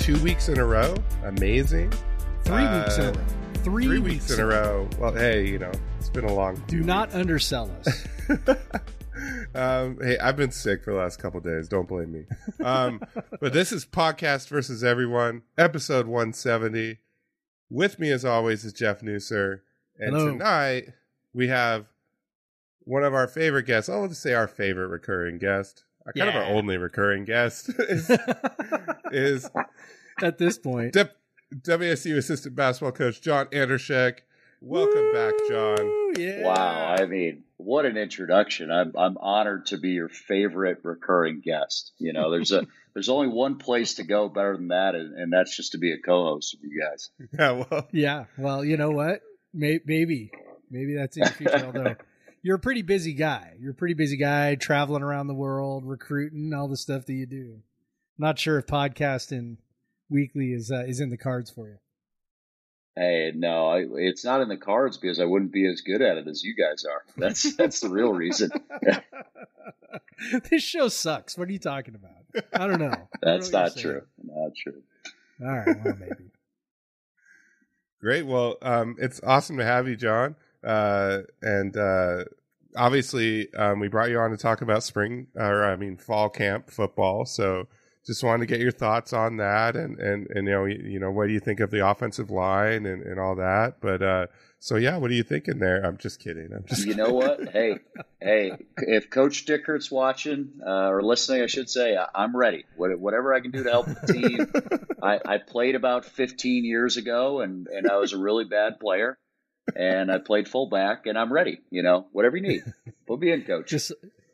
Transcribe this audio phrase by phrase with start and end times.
[0.00, 0.94] Two weeks in a row.
[1.24, 1.92] Amazing.
[2.44, 3.24] Three Uh, weeks in a row.
[3.62, 4.88] Three, Three weeks in a row.
[4.98, 6.62] Well, hey, you know, it's been a long.
[6.66, 8.06] Do not undersell us.
[9.54, 11.68] um, hey, I've been sick for the last couple days.
[11.68, 12.24] Don't blame me.
[12.64, 13.02] Um,
[13.40, 16.98] but this is podcast versus everyone, episode 170.
[17.68, 19.60] With me, as always, is Jeff Nusser,
[19.98, 20.30] and Hello.
[20.32, 20.88] tonight
[21.34, 21.86] we have
[22.80, 23.88] one of our favorite guests.
[23.90, 28.10] I'll just say our favorite recurring guest, kind of our only recurring guest, is,
[29.12, 29.50] is
[30.22, 30.92] At this point.
[30.94, 31.14] W-
[31.62, 34.18] WSU assistant basketball coach John Andrzejek.
[34.62, 36.12] Welcome back, John.
[36.18, 36.42] Yeah.
[36.44, 38.70] Wow, I mean, what an introduction.
[38.70, 41.92] I'm I'm honored to be your favorite recurring guest.
[41.98, 45.32] You know, there's a there's only one place to go better than that, and, and
[45.32, 47.08] that's just to be a co-host with you guys.
[47.32, 48.24] Yeah, well, Yeah.
[48.36, 49.22] Well, you know what?
[49.54, 50.30] May- Maybe.
[50.70, 51.64] Maybe that's in the future.
[51.66, 51.96] Although
[52.42, 53.54] you're a pretty busy guy.
[53.58, 57.26] You're a pretty busy guy traveling around the world, recruiting, all the stuff that you
[57.26, 57.58] do.
[58.18, 59.56] Not sure if podcasting
[60.08, 61.76] weekly is uh, is in the cards for you.
[62.96, 66.18] Hey, no, I, it's not in the cards because I wouldn't be as good at
[66.18, 67.02] it as you guys are.
[67.16, 68.50] That's that's the real reason.
[70.50, 71.38] this show sucks.
[71.38, 72.44] What are you talking about?
[72.52, 72.86] I don't know.
[72.86, 74.02] I don't That's know not true.
[74.22, 74.82] Not true.
[75.42, 75.84] All right.
[75.84, 76.30] Well, maybe.
[78.00, 78.26] Great.
[78.26, 80.36] Well, um, it's awesome to have you, John.
[80.62, 82.24] Uh, and uh,
[82.76, 86.70] obviously, um, we brought you on to talk about spring, or I mean, fall camp
[86.70, 87.24] football.
[87.24, 87.68] So,
[88.06, 91.00] just wanted to get your thoughts on that, and and and you know, you, you
[91.00, 93.80] know, what do you think of the offensive line and and all that?
[93.80, 94.26] But uh,
[94.62, 95.82] so yeah, what are you thinking there?
[95.82, 96.50] I'm just kidding.
[96.54, 96.86] I'm just.
[96.86, 97.48] You know what?
[97.48, 97.78] Hey,
[98.20, 102.66] hey, if Coach Dickert's watching uh, or listening, I should say, I, I'm ready.
[102.76, 104.86] What, whatever I can do to help the team.
[105.02, 109.18] I, I played about 15 years ago, and, and I was a really bad player.
[109.76, 111.60] And I played fullback, and I'm ready.
[111.70, 112.62] You know, whatever you need.
[113.06, 113.68] Put me in, Coach.
[113.68, 113.92] Just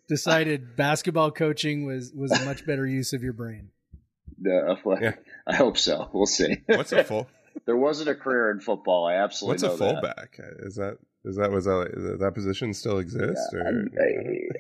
[0.09, 3.71] decided basketball coaching was was a much better use of your brain.
[4.41, 5.15] Uh, well, Yeah.
[5.47, 6.09] I hope so.
[6.13, 6.59] We'll see.
[6.67, 7.29] What's a full?
[7.67, 9.07] there wasn't a career in football.
[9.07, 9.95] I absolutely What's a know that.
[10.03, 10.41] fullback?
[10.61, 13.55] Is that is that was that does that position still exist?
[13.55, 13.89] Or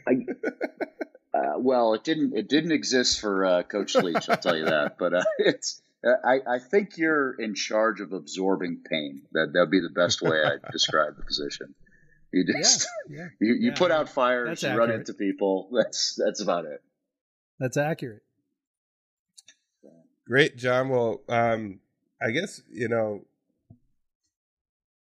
[0.06, 2.36] I, I, uh, well, it didn't.
[2.36, 4.28] It didn't exist for uh, Coach Leach.
[4.28, 4.96] I'll tell you that.
[4.98, 5.82] But uh, it's.
[6.24, 9.22] I, I think you're in charge of absorbing pain.
[9.32, 11.74] That that'd be the best way I describe the position.
[12.32, 13.28] You just Yeah.
[13.40, 15.68] you, you Yeah, put out fires, that's you run into people.
[15.72, 16.82] That's that's about it.
[17.58, 18.22] That's accurate.
[20.26, 20.88] Great, John.
[20.88, 21.80] Well, um,
[22.20, 23.24] I guess you know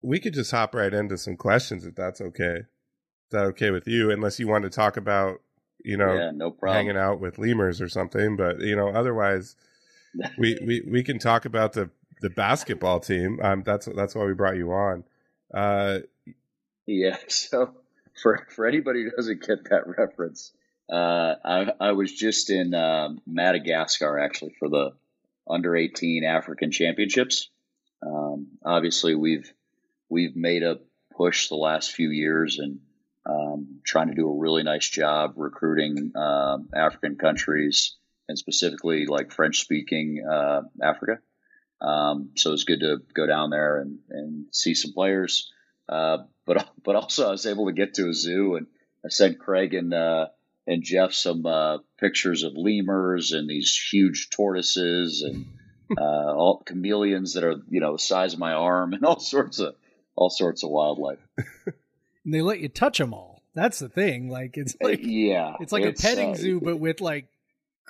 [0.01, 2.57] we could just hop right into some questions if that's okay.
[2.57, 4.11] Is that okay with you?
[4.11, 5.41] Unless you want to talk about
[5.83, 6.75] you know yeah, no problem.
[6.75, 9.55] hanging out with lemurs or something, but you know otherwise
[10.37, 11.89] we we we can talk about the
[12.21, 13.39] the basketball team.
[13.41, 15.03] Um, that's that's why we brought you on.
[15.53, 15.99] Uh,
[16.85, 17.17] Yeah.
[17.29, 17.75] So
[18.21, 20.51] for for anybody who doesn't get that reference,
[20.91, 24.91] uh, I I was just in um, Madagascar actually for the
[25.47, 27.49] under eighteen African Championships.
[28.05, 29.51] Um, obviously, we've
[30.09, 30.79] we've made a
[31.15, 32.79] push the last few years and
[33.25, 37.95] um, trying to do a really nice job recruiting um, African countries
[38.29, 41.19] and specifically like French speaking uh, Africa.
[41.81, 45.51] Um, so it's good to go down there and, and see some players.
[45.89, 48.67] Uh, but but also I was able to get to a zoo and
[49.03, 50.27] I sent Craig and uh,
[50.67, 55.47] and Jeff some uh, pictures of lemurs and these huge tortoises and
[55.97, 59.59] uh, all chameleons that are you know the size of my arm and all sorts
[59.59, 59.75] of
[60.15, 61.19] all sorts of wildlife.
[62.25, 63.41] And they let you touch them all.
[63.55, 64.29] That's the thing.
[64.29, 67.27] Like it's like yeah, it's like a petting uh, zoo, but with like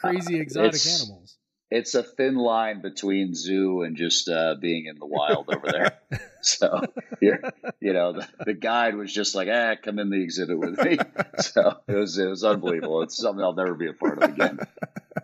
[0.01, 1.36] crazy exotic it's- animals.
[1.72, 6.00] It's a thin line between zoo and just uh, being in the wild over there.
[6.42, 6.81] So,
[7.22, 7.36] yeah,
[7.81, 10.98] you know, the, the guide was just like, ah, come in the exhibit with me.
[11.42, 13.01] So it was it was unbelievable.
[13.01, 14.57] It's something I'll never be a part of again.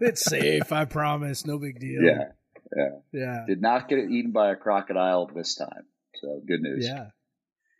[0.01, 1.45] It's safe, I promise.
[1.45, 2.01] No big deal.
[2.03, 3.45] Yeah, Yeah.
[3.47, 5.85] did not get eaten by a crocodile this time.
[6.15, 6.85] So good news.
[6.85, 7.07] Yeah.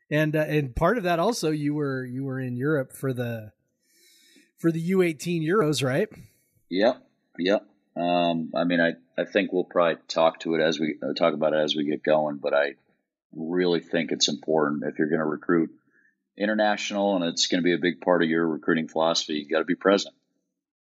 [0.09, 3.51] And uh, and part of that also you were you were in Europe for the
[4.57, 6.07] for the U18 Euros, right?
[6.75, 7.07] Yep.
[7.39, 7.66] Yep.
[7.95, 11.33] Um, I mean, I, I think we'll probably talk to it as we uh, talk
[11.33, 12.75] about it as we get going, but I
[13.33, 15.72] really think it's important if you're going to recruit
[16.38, 19.60] international and it's going to be a big part of your recruiting philosophy, you got
[19.60, 20.13] to be present.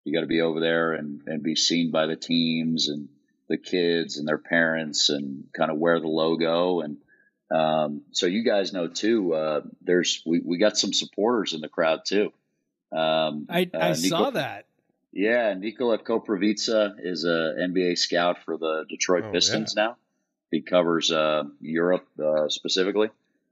[0.04, 3.10] You got to be over there and, and be seen by the teams and
[3.48, 6.82] the kids and their parents and kind of wear the logo.
[6.82, 6.98] And,
[7.52, 11.70] um, so you guys know too, uh, there's, we, we got some supporters in the
[11.70, 12.34] crowd too.
[12.92, 14.66] Um, I I uh, saw that.
[15.14, 19.98] Yeah, Nikola Koprivica is a NBA scout for the Detroit Oh, Pistons now.
[20.52, 23.10] He covers uh, Europe uh, specifically,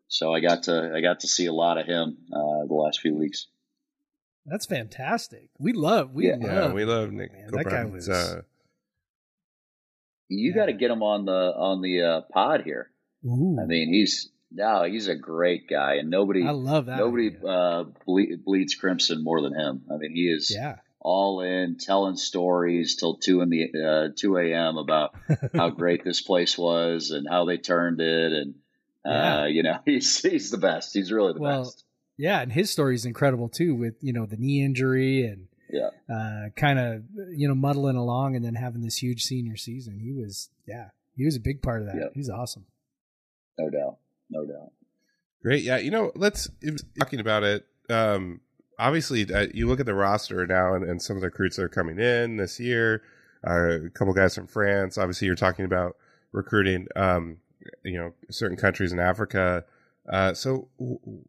[0.07, 2.99] so I got to I got to see a lot of him uh, the last
[2.99, 3.47] few weeks.
[4.45, 5.49] That's fantastic.
[5.59, 6.35] We love we Yeah.
[6.39, 7.31] Yeah, love we love Nick.
[7.33, 8.41] Man, that guy was- uh,
[10.29, 10.55] You Yeah.
[10.55, 12.89] got to get him on the on the uh, pod here.
[13.25, 16.97] Ooh, I mean, he's no, he's a great guy, and nobody I love that.
[16.97, 19.83] nobody uh, ble- bleeds crimson more than him.
[19.91, 20.77] I mean, he is yeah.
[21.01, 24.77] All in, telling stories till two in the uh, two a.m.
[24.77, 25.15] about
[25.55, 28.55] how great this place was and how they turned it, and
[29.05, 29.41] Yeah.
[29.41, 30.93] uh, you know, he's he's the best.
[30.93, 31.83] He's really the Well, best.
[32.17, 35.89] Yeah, and his story is incredible too, with you know the knee injury and Yeah.
[36.13, 39.99] uh, kind of you know muddling along, and then having this huge senior season.
[39.99, 41.95] He was, yeah, he was a big part of that.
[41.95, 42.07] Yeah.
[42.13, 42.65] He's awesome.
[43.57, 43.97] No doubt,
[44.29, 44.71] no doubt.
[45.41, 45.63] Great.
[45.63, 45.77] Yeah.
[45.77, 46.47] You know, let's
[46.99, 47.65] talking about it.
[47.89, 48.41] Um,
[48.81, 51.63] obviously, uh, you look at the roster now, and, and some of the recruits that
[51.63, 53.03] are coming in this year.
[53.47, 54.97] Uh, a couple guys from France.
[54.97, 55.95] Obviously, you're talking about
[56.31, 56.87] recruiting.
[56.95, 57.37] Um,
[57.83, 59.65] you know, certain countries in Africa.
[60.09, 61.23] Uh, so, you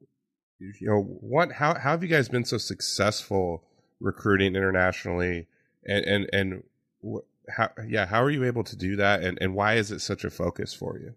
[0.80, 1.52] know, what?
[1.52, 3.64] How how have you guys been so successful
[4.00, 5.46] recruiting internationally?
[5.84, 6.62] And and and
[7.04, 7.70] wh- how?
[7.86, 9.22] Yeah, how are you able to do that?
[9.22, 11.14] And and why is it such a focus for you?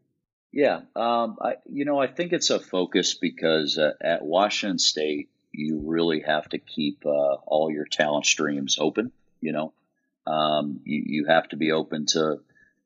[0.51, 5.29] Yeah, um, I you know I think it's a focus because uh, at Washington State
[5.57, 9.11] you really have to keep uh, all your talent streams open.
[9.41, 9.73] You know,
[10.27, 12.39] um, you you have to be open to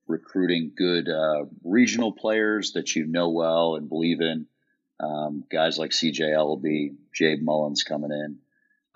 [0.07, 4.47] recruiting good uh, regional players that you know well and believe in.
[4.99, 8.39] Um, guys like CJ Elleby, Jabe Mullins coming in.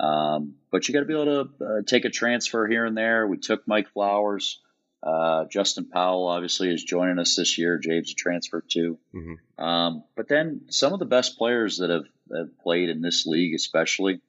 [0.06, 3.26] Um, but you got to be able to uh, take a transfer here and there.
[3.26, 4.60] We took Mike Flowers.
[5.02, 7.78] Uh, Justin Powell obviously is joining us this year.
[7.78, 8.98] Jabe's a transfer too.
[9.14, 9.38] Mhm.
[9.64, 12.06] Um, but then some of the best players that have,
[12.36, 14.22] have played in this league, especially,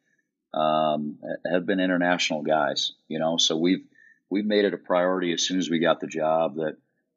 [0.53, 1.19] um,
[1.51, 2.93] have been international guys.
[3.09, 3.85] You know, so we've
[4.31, 6.77] we've made it a priority as soon as we got the job that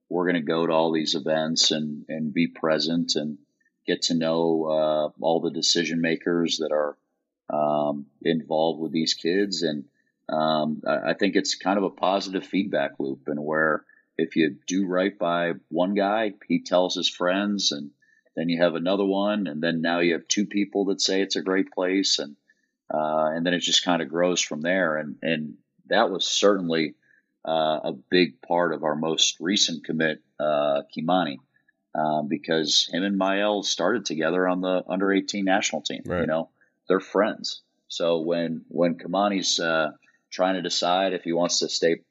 [0.09, 3.37] we're going to go to all these events and and be present and
[3.85, 6.97] get to know uh, all the decision makers that are
[7.49, 9.85] um, involved with these kids and
[10.29, 13.85] um, I, I think it's kind of a positive feedback loop and where
[14.17, 17.91] if you do right by one guy, he tells his friends and
[18.37, 21.35] then you have another one and then now you have two people that say it's
[21.35, 22.37] a great place and
[22.93, 25.55] uh, and then it just kind of grows from there and and
[25.89, 26.95] that was certainly
[27.47, 31.37] uh, a big part of our most recent commit, uh, Kymany,
[31.95, 36.01] um, because him and Mael started together on the under 18 national team.
[36.21, 36.49] You know,
[36.87, 37.61] they're friends.
[37.87, 39.91] So when when Kymany's uh,
[40.29, 42.01] trying to decide if he wants to stay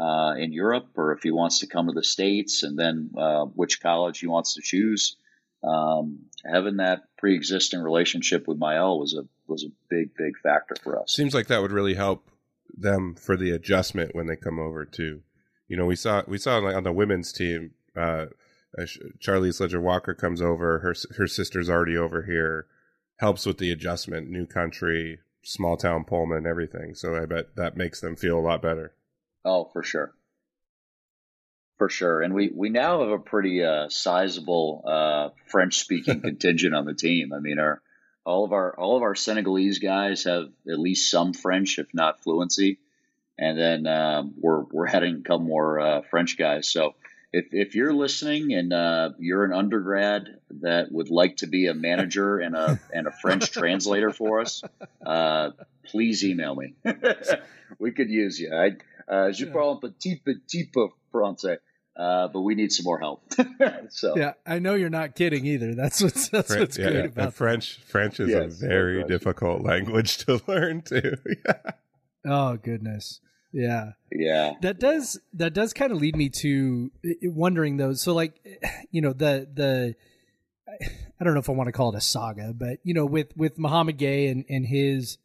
[0.00, 3.44] uh, in Europe or if he wants to come to the states, and then uh,
[3.44, 5.16] which college he wants to choose,
[5.62, 11.00] um, having that pre-existing relationship with Mael was a was a big big factor for
[11.00, 11.12] us.
[11.12, 12.30] Seems like that would really help
[12.76, 15.22] them for the adjustment when they come over too.
[15.68, 18.26] You know, we saw we saw like on the women's team, uh,
[18.78, 20.78] uh, Sh- Charlisse Leger-Walker comes over.
[20.80, 22.66] Her her sister's already over here,
[23.18, 26.94] helps with the adjustment, new country, small town Pullman, everything.
[26.94, 28.94] So I bet that makes them feel a lot better.
[29.44, 30.14] Oh, for sure.
[31.80, 32.20] For sure.
[32.20, 36.92] And we, we now have a pretty uh, sizable uh, French speaking contingent on the
[36.92, 37.32] team.
[37.32, 37.80] I mean, our
[38.22, 42.22] all of our all of our Senegalese guys have at least some French, if not
[42.22, 42.80] fluency.
[43.38, 46.68] And then um, we're we're adding a couple more uh, French guys.
[46.68, 46.96] So
[47.32, 51.72] if if you're listening and uh, you're an undergrad that would like to be a
[51.72, 54.62] manager and a and a French translator for us,
[55.06, 55.52] uh,
[55.86, 56.74] please email me.
[57.78, 58.52] we could use you.
[58.54, 58.72] I,
[59.10, 61.58] uh, je parle un petit petit peu français,
[61.96, 63.22] uh, but we need some more help.
[63.90, 65.74] so Yeah, I know you're not kidding either.
[65.74, 67.04] That's what's that's Fran- what's yeah, great yeah.
[67.04, 71.16] about And French French is Yes, a very no difficult language to learn too.
[71.46, 71.52] yeah.
[72.26, 73.20] Oh goodness,
[73.50, 73.92] yeah.
[74.12, 77.94] yeah, That does that does kind of lead me to uh, wondering though.
[77.94, 78.34] So like,
[78.90, 79.94] you know, the the
[81.18, 83.34] I don't know if I want to call it a saga, but you know, with
[83.38, 85.16] with Mouhamed Gueye and and his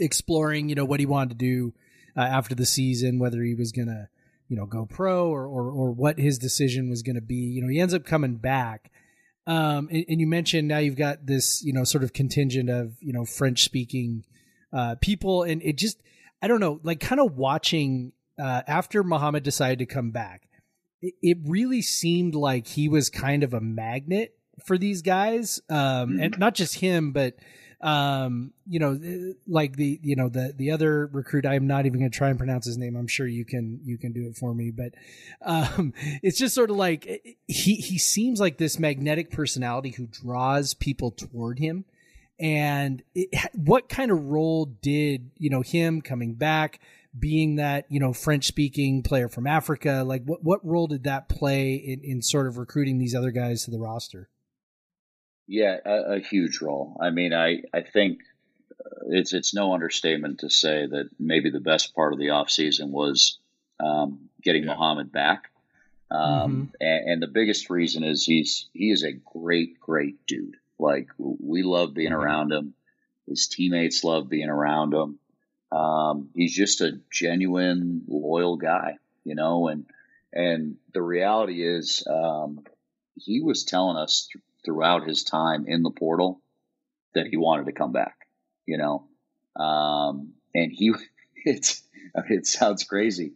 [0.00, 1.74] exploring, you know, what he wanted to do
[2.16, 4.08] uh, after the season, whether he was gonna,
[4.48, 7.36] you know, go pro or or, or what his decision was going to be.
[7.36, 8.90] You know, he ends up coming back.
[9.46, 12.96] Um, and, and you mentioned now you've got this, you know, sort of contingent of
[13.00, 14.24] you know French speaking
[14.72, 15.98] uh, people, and it just,
[16.42, 20.48] I don't know, like kind of watching uh, after Mouhamed decided to come back,
[21.00, 26.18] it, it really seemed like he was kind of a magnet for these guys, um,
[26.20, 27.36] and not just him, but
[27.80, 31.46] um, you know, like the you know the the other recruit.
[31.46, 32.96] I'm not even going to try and pronounce his name.
[32.96, 34.94] I'm sure you can you can do it for me, but
[35.42, 35.92] um,
[36.22, 37.04] it's just sort of like
[37.46, 41.84] he he seems like this magnetic personality who draws people toward him.
[42.40, 46.80] And it, what kind of role did you know him coming back?
[47.18, 51.28] being that you know French speaking player from Africa, like what what role did that
[51.28, 54.28] play in, in sort of recruiting these other guys to the roster?
[55.48, 56.96] Yeah, a, a huge role.
[57.00, 58.20] I mean, I I think
[58.84, 62.90] uh, it's it's no understatement to say that maybe the best part of the offseason
[62.90, 63.38] was
[63.80, 64.74] um, getting Yeah.
[64.74, 65.50] Mouhamed back.
[66.10, 70.56] Um, and, and the biggest reason is he's he is a great great dude.
[70.78, 72.22] Like we love being Mhm.
[72.22, 72.74] around him.
[73.26, 75.18] His teammates love being around him.
[75.70, 79.68] Um, he's just a genuine loyal guy, you know.
[79.68, 79.86] And
[80.32, 82.64] and the reality is, um,
[83.16, 84.28] he was telling us
[84.64, 86.40] throughout his time in the portal
[87.14, 88.26] that he wanted to come back,
[88.66, 89.08] you know.
[89.56, 90.92] Um, and he,
[91.44, 91.82] it's,
[92.16, 93.32] I mean, it sounds crazy.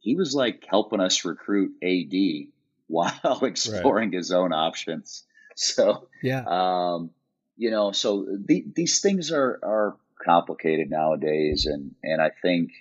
[0.00, 2.48] He was like helping us recruit AD
[2.86, 5.24] while exploring his own options.
[5.56, 7.10] So, Yeah, um,
[7.56, 11.66] you know, so the, these things are, are complicated nowadays.
[11.66, 12.72] And, and I think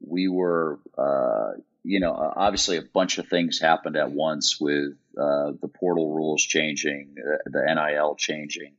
[0.00, 5.52] we were, uh, you know, obviously a bunch of things happened at once with, uh,
[5.60, 8.74] the portal rules changing, uh, the NIL changing.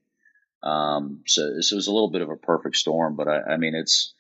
[0.62, 3.76] Um, so, it was a little bit of a perfect storm, but I, I mean,
[3.76, 4.14] it's,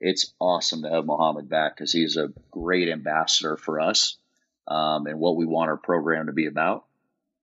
[0.00, 4.18] it's awesome to have Mouhamed back because he's a great ambassador for us,
[4.68, 6.85] um, and what we want our program to be about.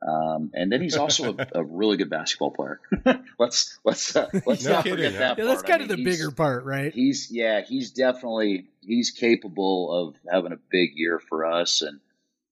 [0.05, 2.81] Um, and then he's also a, a really good basketball player.
[3.39, 5.19] let's let's uh, let's No not kidding, forget huh?
[5.19, 5.38] that.
[5.38, 5.74] yeah, that's part.
[5.74, 6.93] I kind of the bigger part, right?
[6.93, 12.00] He's yeah, he's definitely he's capable of having a big year for us and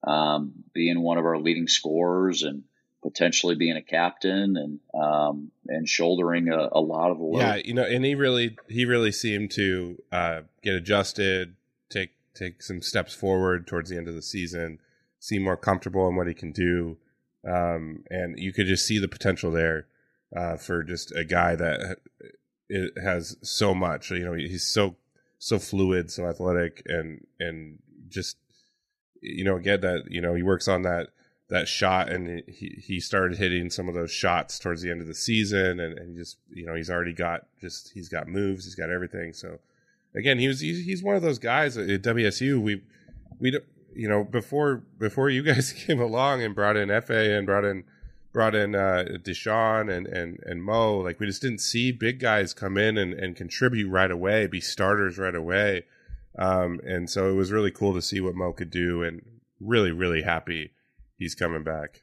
[0.03, 2.63] um, being one of our leading scorers and
[3.01, 7.39] potentially being a captain and um, and shouldering a, a lot of the load.
[7.39, 11.55] Yeah, you know, and he really he really seemed to uh, get adjusted,
[11.89, 14.79] take take some steps forward towards the end of the season,
[15.19, 16.97] seem more comfortable in what he can do,
[17.47, 19.87] um, and you could just see the potential there
[20.35, 21.97] uh, for just a guy that
[22.69, 24.11] it has so much.
[24.11, 24.95] You know, he's so
[25.39, 27.79] so fluid, so athletic, and and
[28.09, 28.37] just
[29.21, 31.09] you know, get that you know he works on that
[31.51, 35.07] that shot and he he started hitting some of those shots towards the end of
[35.07, 38.73] the season and, and just you know he's already got just he's got moves he's
[38.73, 39.59] got everything so
[40.15, 42.81] again he was he's one of those guys at WSU we
[43.37, 47.45] we don't you know before before you guys came along and brought in Efe and
[47.45, 47.83] brought in
[48.33, 52.53] brought in uh Dishon and and and Mo like we just didn't see big guys
[52.53, 55.85] come in and and contribute right away be starters right away
[56.39, 59.21] um and so it was really cool to see what Mo could do and
[59.59, 60.71] really really happy
[61.21, 62.01] he's coming back.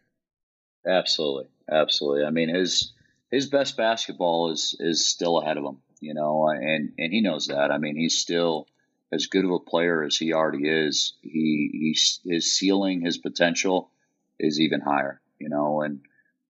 [0.86, 2.24] Absolutely, absolutely.
[2.24, 2.92] I mean, his
[3.30, 7.48] his best basketball is is still ahead of him, you know, and and he knows
[7.48, 7.70] that.
[7.70, 8.66] I mean, he's still
[9.12, 11.14] as good of a player as he already is.
[11.22, 13.90] He he's his ceiling, his potential
[14.38, 16.00] is even higher, you know, and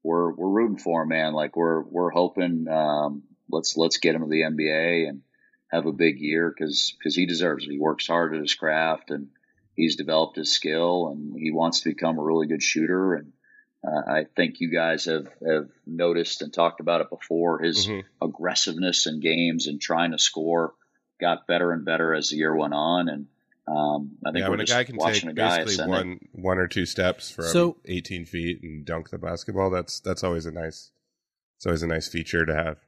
[0.02, 1.32] we're we're rooting for him, man.
[1.32, 5.22] Like we're we're hoping um, let's let's get him to the NBA and
[5.70, 7.70] have a big year because because he deserves it.
[7.70, 9.28] He works hard at his craft and
[9.74, 13.32] he's developed his skill and he wants to become a really good shooter and
[13.86, 17.60] uh, I think you guys have, have noticed and talked about it before.
[17.60, 18.02] His Mhm.
[18.20, 20.74] aggressiveness in games and trying to score
[21.20, 23.08] got better and better as the year went on.
[23.08, 23.26] And
[23.66, 25.88] um, I think Yeah, we're when a just guy can watching take a guy basically
[25.88, 30.24] one one or two steps from So- 18 feet and dunk the basketball, that's that's
[30.24, 30.90] always a nice
[31.56, 32.78] it's always a nice feature to have.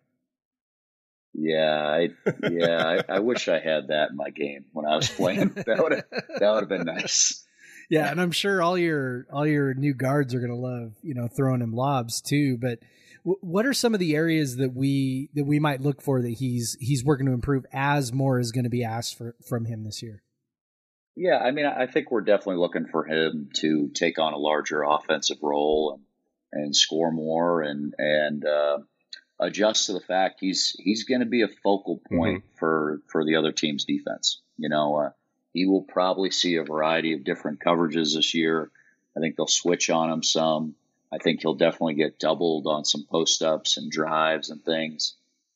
[1.33, 2.09] Yeah, I,
[2.51, 5.49] yeah, I, I wish I had that in my game when I was playing.
[5.67, 7.45] that would have that would have been nice.
[7.89, 11.29] yeah, and I'm sure all your all your new guards are gonna love you know
[11.29, 12.57] throwing him lobs too.
[12.57, 12.89] But w-
[13.23, 16.77] what are some of the areas that we that we might look for that he's
[16.81, 20.03] he's working to improve as more is going to be asked for from him this
[20.03, 20.23] year?
[21.17, 24.83] Yeah, I mean, I think we're definitely looking for him to take on a larger
[24.83, 26.01] offensive role
[26.53, 28.79] and, and score more and and uh,
[29.39, 33.37] adjust to the fact he's he's going to be a focal point for for the
[33.37, 34.41] other team's defense.
[34.57, 35.11] You know, uh,
[35.53, 38.71] he will probably see a variety of different coverages this year.
[39.17, 40.75] I think they'll switch on him some.
[41.13, 45.15] I think he'll definitely get doubled on some post ups and drives and things.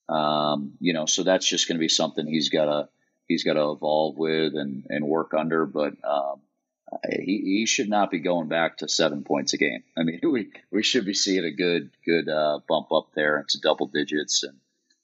[0.08, 2.88] Um, you know, so that's just going to be something he's got to
[3.28, 5.66] he's got to evolve with and and work under.
[5.66, 6.40] But um,
[7.08, 9.82] he he should not be going back to seven points a game.
[9.96, 13.60] I mean, we we should be seeing a good good uh, bump up there into
[13.60, 14.58] double digits and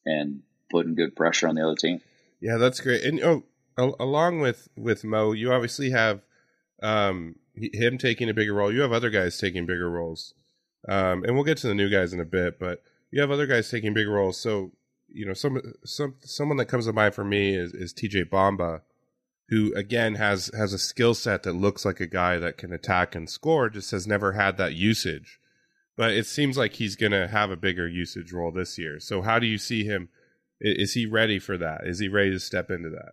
[0.04, 2.00] and putting good pressure on the other team.
[2.40, 3.04] Yeah, that's great.
[3.04, 3.44] And oh,
[3.76, 6.22] along with with Mo, you obviously have
[6.82, 8.72] um, him taking a bigger role.
[8.72, 10.34] You have other guys taking bigger roles,
[10.88, 12.58] um, and we'll get to the new guys in a bit.
[12.58, 14.38] But you have other guys taking big roles.
[14.38, 14.72] So
[15.12, 18.82] you know, some some someone that comes to mind for me is, is TJ Bamba,
[19.48, 23.14] who again has has a skill set that looks like a guy that can attack
[23.14, 25.40] and score, just has never had that usage.
[25.96, 29.00] But it seems like he's going to have a bigger usage role this year.
[29.00, 30.08] So how do you see him?
[30.58, 31.82] Is he ready for that?
[31.84, 33.12] Is he ready to step into that?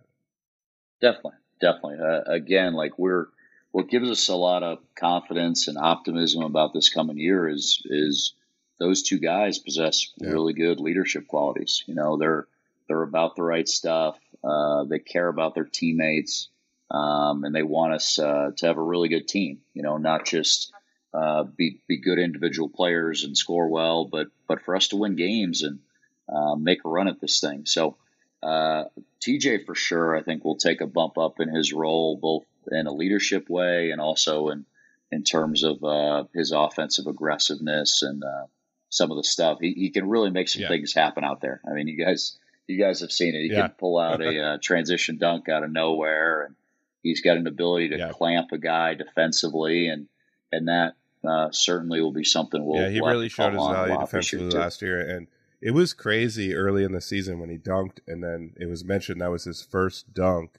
[1.00, 1.98] Definitely, definitely.
[2.00, 3.26] Uh, again, like we're
[3.72, 8.34] what gives us a lot of confidence and optimism about this coming year is is
[8.78, 10.30] those two guys possess Yeah.
[10.30, 11.82] really good leadership qualities.
[11.86, 12.46] You know, they're
[12.88, 14.18] they're about the right stuff.
[14.42, 16.48] Uh, they care about their teammates,
[16.90, 19.60] um, and they want us uh, to have a really good team.
[19.74, 20.72] You know, not just
[21.12, 25.16] uh, be be good individual players and score well, but but for us to win
[25.16, 25.80] games and
[26.28, 27.66] uh, make a run at this thing.
[27.66, 27.96] So.
[28.40, 28.84] Uh,
[29.20, 32.86] TJ for sure, I think will take a bump up in his role, both in
[32.86, 34.64] a leadership way and also in
[35.10, 38.44] in terms of uh, his offensive aggressiveness and uh,
[38.90, 39.58] some of the stuff.
[39.60, 40.68] He, he can really make some Yeah.
[40.68, 41.62] things happen out there.
[41.68, 43.42] I mean, you guys you guys have seen it.
[43.42, 43.68] He Yeah.
[43.68, 46.56] can pull out a uh, transition dunk out of nowhere, and
[47.02, 48.10] he's got an ability to Yeah.
[48.10, 50.08] clamp a guy defensively, and
[50.52, 50.94] and that
[51.26, 52.82] uh, certainly will be something we'll.
[52.82, 55.26] yeah, he really showed his call on a value defensively last year, and
[55.60, 59.20] it was crazy early in the season when he dunked, and then it was mentioned
[59.20, 60.58] that was his first dunk.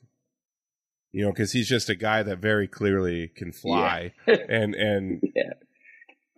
[1.12, 5.54] You know, because he's just a guy that very clearly can fly, and and Yeah,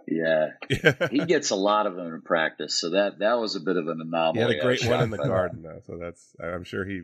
[0.07, 0.47] yeah.
[0.69, 3.77] yeah, he gets a lot of them in practice, so that that was a bit
[3.77, 4.39] of an anomaly.
[4.39, 7.01] he had a great one in the garden though, so that's I'm sure he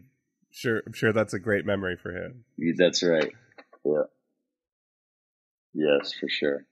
[0.52, 2.46] sure I'm sure that's a great memory for him.
[2.78, 3.32] That's right.
[3.84, 4.04] Yeah.
[5.74, 6.66] Yes, for sure.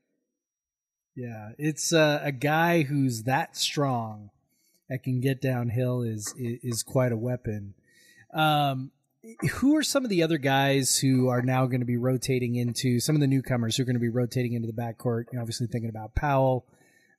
[1.15, 4.32] Yeah, it's uh, a guy who's that strong
[4.89, 7.74] that can get downhill is is, is quite a weapon.
[8.34, 8.91] Um,
[9.54, 13.00] who are some of the other guys who are now going to be rotating into
[13.00, 15.26] some of the newcomers who are going to be rotating into the backcourt?
[15.32, 16.66] You know, obviously thinking about Powell,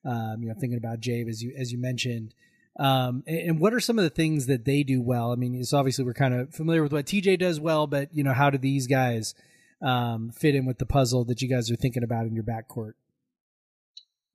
[0.04, 2.34] um, you know, thinking about Jabe as you as you mentioned.
[2.78, 5.32] Um, and, and what are some of the things that they do well?
[5.32, 8.22] I mean, it's obviously we're kind of familiar with what TJ does well, but you
[8.22, 9.34] know, how do these guys
[9.82, 12.92] um, fit in with the puzzle that you guys are thinking about in your backcourt?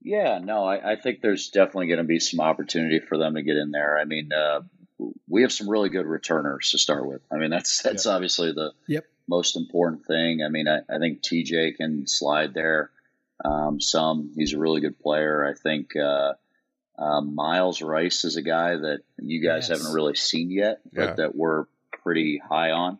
[0.03, 3.43] Yeah, no, I, I think there's definitely going to be some opportunity for them to
[3.43, 3.99] get in there.
[3.99, 4.61] I mean, uh,
[5.27, 7.21] we have some really good returners to start with.
[7.31, 9.05] I mean, that's that's obviously the Yep.
[9.27, 10.41] most important thing.
[10.45, 12.91] I mean, I, I think TJ can slide there.
[13.43, 15.45] Um, some he's a really good player.
[15.45, 16.33] I think uh,
[16.97, 19.79] uh, Myles Rice is a guy that you guys Yes.
[19.79, 21.13] haven't really seen yet, but Yeah.
[21.15, 21.65] that we're
[22.03, 22.99] pretty high on.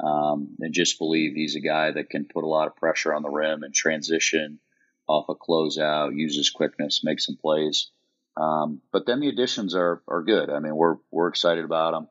[0.00, 3.22] Um, and just believe he's a guy that can put a lot of pressure on
[3.22, 4.58] the rim and transition
[5.06, 7.90] off a closeout, uses quickness, makes some plays.
[8.36, 10.50] Um, but then the additions are are good.
[10.50, 12.08] I mean, we're we're excited about them.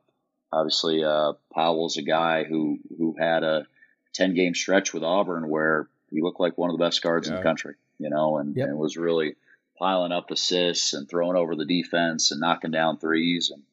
[0.52, 3.66] Obviously, uh, Powell's a guy who who had a
[4.14, 7.34] ten game stretch with Auburn where he looked like one of the best guards in
[7.34, 8.68] the country, you know, and, Yep.
[8.68, 9.34] and was really
[9.78, 13.50] piling up assists and throwing over the defense and knocking down threes.
[13.50, 13.64] And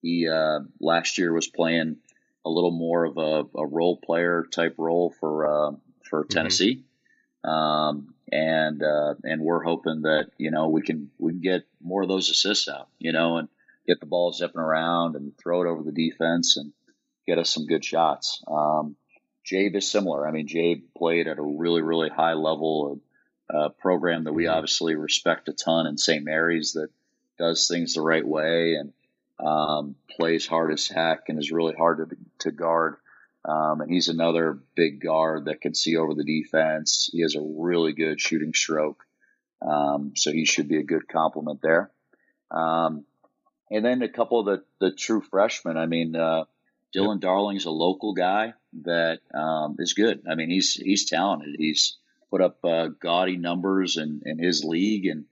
[0.00, 1.96] he uh, last year was playing
[2.44, 5.72] a little more of a, a role player type role for uh,
[6.08, 6.84] for Tennessee.
[7.44, 12.02] Um, and uh, and we're hoping that you know we can we can get more
[12.02, 13.48] of those assists out, you know, and
[13.86, 16.72] get the ball zipping around and throw it over the defense and
[17.26, 18.42] get us some good shots.
[18.46, 18.96] Um,
[19.44, 20.26] Jabe is similar.
[20.26, 23.00] I mean, Jabe played at a really really high level,
[23.52, 24.52] uh, program that we Mhm.
[24.52, 26.22] obviously respect a ton in St.
[26.24, 26.90] Mary's that
[27.38, 28.92] does things the right way and
[29.40, 32.96] um, plays hard as heck and is really hard to, to guard.
[33.44, 37.08] Um, and he's another big guard that can see over the defense.
[37.12, 39.06] He has a really good shooting stroke.
[39.60, 41.90] Um, so he should be a good complement there.
[42.50, 43.04] Um,
[43.70, 45.76] and then a couple of the, the true freshmen.
[45.76, 46.44] I mean, uh,
[46.94, 50.22] Dylan Darling's a local guy that um, is good.
[50.30, 51.56] I mean, he's he's talented.
[51.58, 51.98] He's
[52.30, 55.24] put up uh, gaudy numbers in, in his league, and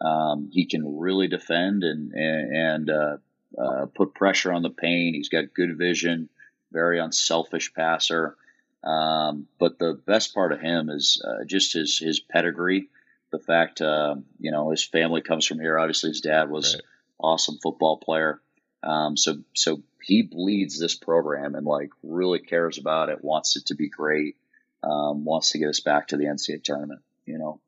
[0.00, 3.16] um, he can really defend and and, and uh,
[3.60, 5.16] uh, put pressure on the paint.
[5.16, 6.28] He's got good vision,
[6.72, 8.36] very unselfish passer.
[8.82, 12.88] Um, but the best part of him is uh, just his his pedigree.
[13.32, 15.78] The fact, uh, you know, his family comes from here.
[15.78, 16.82] Obviously, his dad was Right.
[17.18, 18.40] awesome football player.
[18.82, 23.66] Um, so so he bleeds this program and like really cares about it, wants it
[23.66, 24.36] to be great,
[24.82, 27.00] um, wants to get us back to the NCAA tournament.
[27.24, 27.60] You know,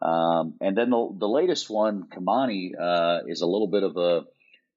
[0.00, 4.24] Um, and then the, the latest one, Kymany, uh, is a little bit of a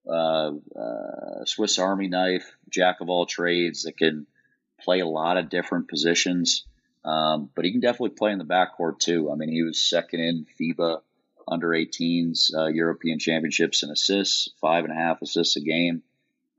[0.09, 4.25] uh, uh, Swiss Army knife, jack of all trades that can
[4.79, 6.65] play a lot of different positions.
[7.03, 9.31] Um, but he can definitely play in the backcourt too.
[9.31, 11.01] I mean, he was second in FIBA
[11.47, 16.03] under 18s uh, European Championships in assists, five and a half assists a game.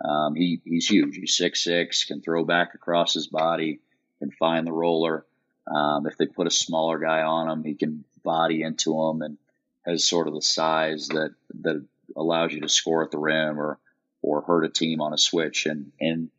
[0.04, 1.16] Um, he he's huge.
[1.16, 3.80] He's six six, can throw back across his body,
[4.18, 5.24] can find the roller.
[5.72, 9.38] Um, if they put a smaller guy on him, he can body into him and
[9.86, 11.84] has sort of the size that that
[12.16, 13.78] allows you to score at the rim or
[14.22, 15.66] or hurt a team on a switch.
[15.66, 16.30] And and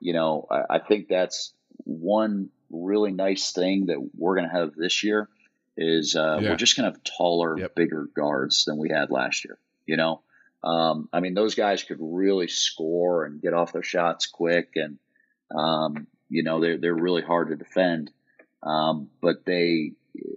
[0.00, 1.52] you know, I, I think that's
[1.84, 5.28] one really nice thing that we're going to have this year
[5.76, 6.50] is uh, Yeah.
[6.50, 7.74] we're just going to have taller, Yep.
[7.74, 9.58] bigger guards than we had last year.
[9.86, 10.22] You know,
[10.62, 14.98] um, I mean, those guys could really score and get off their shots quick, and
[15.50, 18.10] um, you know they're they're really hard to defend.
[18.62, 19.92] Um, but they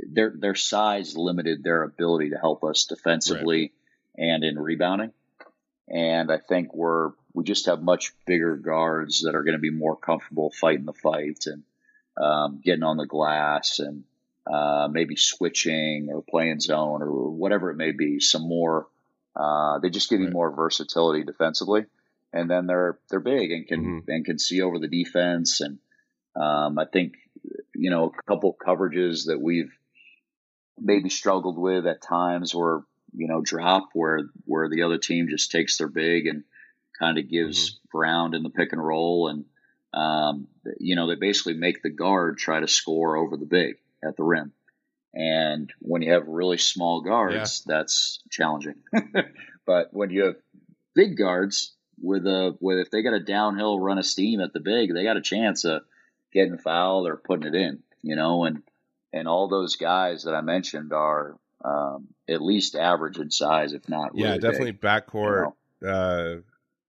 [0.10, 3.74] their their size limited their ability to help us defensively
[4.18, 5.12] and in rebounding.
[5.90, 9.72] And I think we're we just have much bigger guards that are going to be
[9.72, 11.64] more comfortable fighting the fight and
[12.18, 14.04] um, getting on the glass and
[14.46, 18.20] uh, maybe switching or playing zone or whatever it may be.
[18.20, 18.88] Some more.
[19.36, 21.86] Uh, they just give you more versatility defensively,
[22.32, 24.04] and then they're they're big and can Mhm.
[24.08, 25.60] and can see over the defense.
[25.60, 25.80] And
[26.36, 27.14] um, I think
[27.74, 29.72] you know a couple coverages that we've
[30.80, 32.84] maybe struggled with at times were
[33.16, 36.44] you know drop where where the other team just takes their big and
[37.00, 39.46] kind of gives ground in the pick and roll and
[39.94, 40.48] um,
[40.80, 44.24] you know they basically make the guard try to score over the big at the
[44.24, 44.52] rim
[45.14, 48.76] and when you have really small guards that's challenging
[49.66, 50.36] but when you have
[50.96, 54.60] big guards with a with if they got a downhill run of steam at the
[54.60, 55.84] big they got a chance of
[56.34, 58.64] getting fouled or putting it in you know and
[59.14, 63.88] and all those guys that I mentioned are um, at least average in size, if
[63.88, 65.54] not really yeah, big, definitely you backcourt.
[65.82, 65.88] know?
[65.88, 66.42] Uh,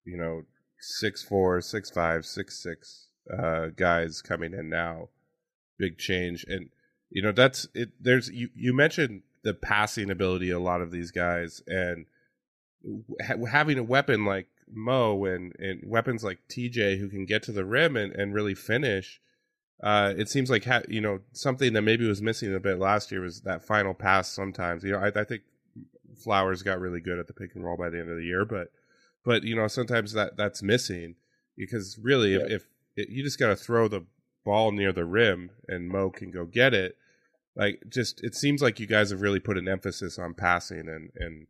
[0.05, 0.43] you know,
[0.85, 5.09] six four, six five, six six uh, guys coming in now.
[5.79, 6.71] Big change, and
[7.11, 7.91] you know that's it.
[8.01, 8.51] There's you.
[8.55, 12.07] You mentioned the passing ability a lot of these guys, and
[13.27, 17.53] ha- having a weapon like Mo and and weapons like TJ who can get to
[17.53, 19.21] the rim and and really finish.
[19.83, 23.11] Uh, it seems like ha- you know something that maybe was missing a bit last
[23.11, 24.29] year was that final pass.
[24.29, 25.43] Sometimes you know I, I think
[26.23, 28.45] Flowers got really good at the pick and roll by the end of the year,
[28.45, 28.71] but
[29.25, 31.17] but you know sometimes that that's missing
[31.57, 34.05] because really if, if it, you just got to throw the
[34.45, 36.97] ball near the rim and Mo can go get it,
[37.57, 41.11] like just it seems like you guys have really put an emphasis on passing and
[41.17, 41.47] and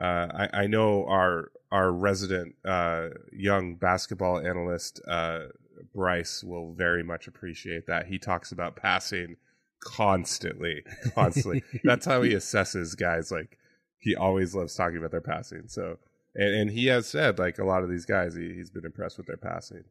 [0.00, 5.46] uh, I, I know our our resident uh, young basketball analyst uh,
[5.94, 8.06] Bryce will very much appreciate that.
[8.06, 9.36] He talks about passing
[9.80, 11.62] constantly, constantly.
[11.84, 13.30] That's how he assesses guys.
[13.30, 13.58] Like
[13.98, 15.64] he always loves talking about their passing.
[15.66, 15.98] So
[16.34, 19.16] and, and he has said like a lot of these guys, he, he's been impressed
[19.18, 19.84] with their passing.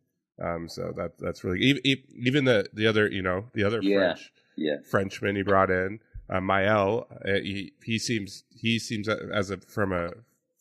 [0.44, 1.82] Um, so that that's really even,
[2.16, 4.14] even the the other you know the other Yeah.
[4.14, 7.08] French Yeah, Frenchman he brought in, uh, Mael.
[7.26, 10.12] Uh, he he seems he seems uh, as a from a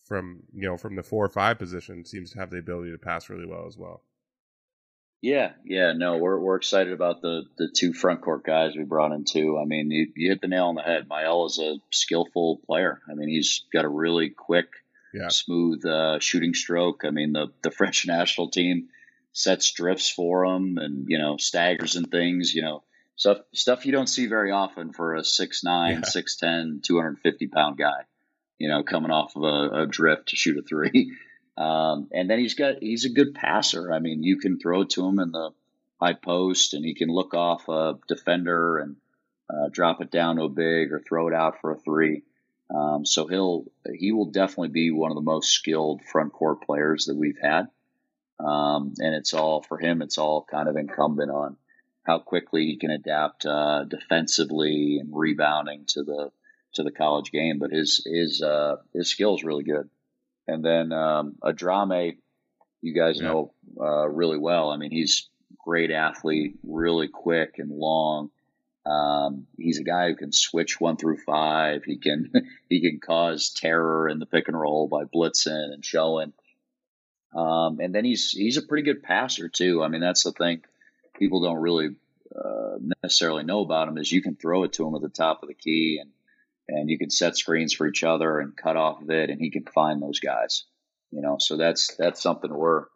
[0.03, 2.99] from you know from the four or five position seems to have the ability to
[2.99, 4.03] pass really well as well.
[5.23, 5.93] yeah, yeah.
[5.93, 9.59] No, we're we're excited about the the two front court guys we brought in too.
[9.61, 11.09] I mean, you, you hit the nail on the head.
[11.09, 13.01] Mael is a skillful player.
[13.11, 14.69] I mean, he's got a really quick,
[15.16, 15.29] Yeah.
[15.29, 17.02] smooth uh, shooting stroke.
[17.05, 18.88] I mean, the the French national team
[19.33, 22.55] sets drifts for him and you know staggers and things.
[22.55, 22.83] You know
[23.16, 26.00] stuff stuff you don't see very often for a 6'9", Yeah.
[26.00, 28.05] 6'10", 250 pound guy.
[28.59, 31.12] You know, coming off of a, a drift to shoot a three.
[31.59, 33.90] Um, and then he's got he's a good passer.
[33.90, 35.52] I mean, you can throw it to him in the
[35.98, 38.96] high post, and he can look off a defender and
[39.48, 42.24] uh, drop it down to a big or throw it out for a three.
[42.74, 47.07] Um, so he'll he will definitely be one of the most skilled front court players
[47.07, 47.68] that we've had.
[48.38, 50.02] Um, and it's all for him.
[50.02, 51.57] It's all kind of incumbent on
[52.02, 56.31] how quickly he can adapt uh, defensively and rebounding to the
[56.74, 57.59] to the college game.
[57.59, 59.88] But his his uh, his skill is really good.
[60.48, 62.18] And then um, Adrame,
[62.83, 63.29] you guys Yeah.
[63.29, 64.70] know uh, really well.
[64.70, 68.31] I mean, he's a great athlete, really quick and long.
[68.87, 71.85] Um, he's a guy who can switch one through five.
[71.85, 72.31] He can
[72.68, 76.33] he can cause terror in the pick and roll by blitzing and showing.
[77.35, 79.83] Um, and then he's he's a pretty good passer too.
[79.83, 80.62] I mean, that's the thing
[81.18, 81.96] people don't really
[82.35, 85.42] uh, necessarily know about him is you can throw it to him at the top
[85.42, 86.11] of the key and
[86.68, 89.51] and you can set screens for each other and cut off of it, and he
[89.51, 90.64] can find those guys.
[91.12, 92.87] You know, so that's that's something we're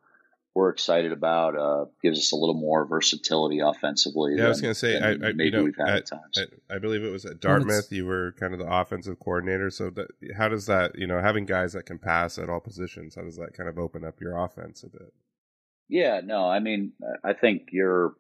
[0.55, 1.57] we're excited about.
[1.57, 4.35] Uh, gives us a little more versatility offensively.
[4.37, 6.07] Yeah, I was going to say, I, I maybe you know, we've had at, at
[6.07, 6.39] times.
[6.39, 7.93] at- I believe it was at Well, Dartmouth.
[7.93, 9.71] You were kind of the offensive coordinator.
[9.71, 13.15] So, that, how does that, you know, having guys that can pass at all positions,
[13.15, 15.13] how does that kind of open up your offense a bit?
[15.89, 16.93] Yeah, no, I mean,
[17.25, 18.15] I think you're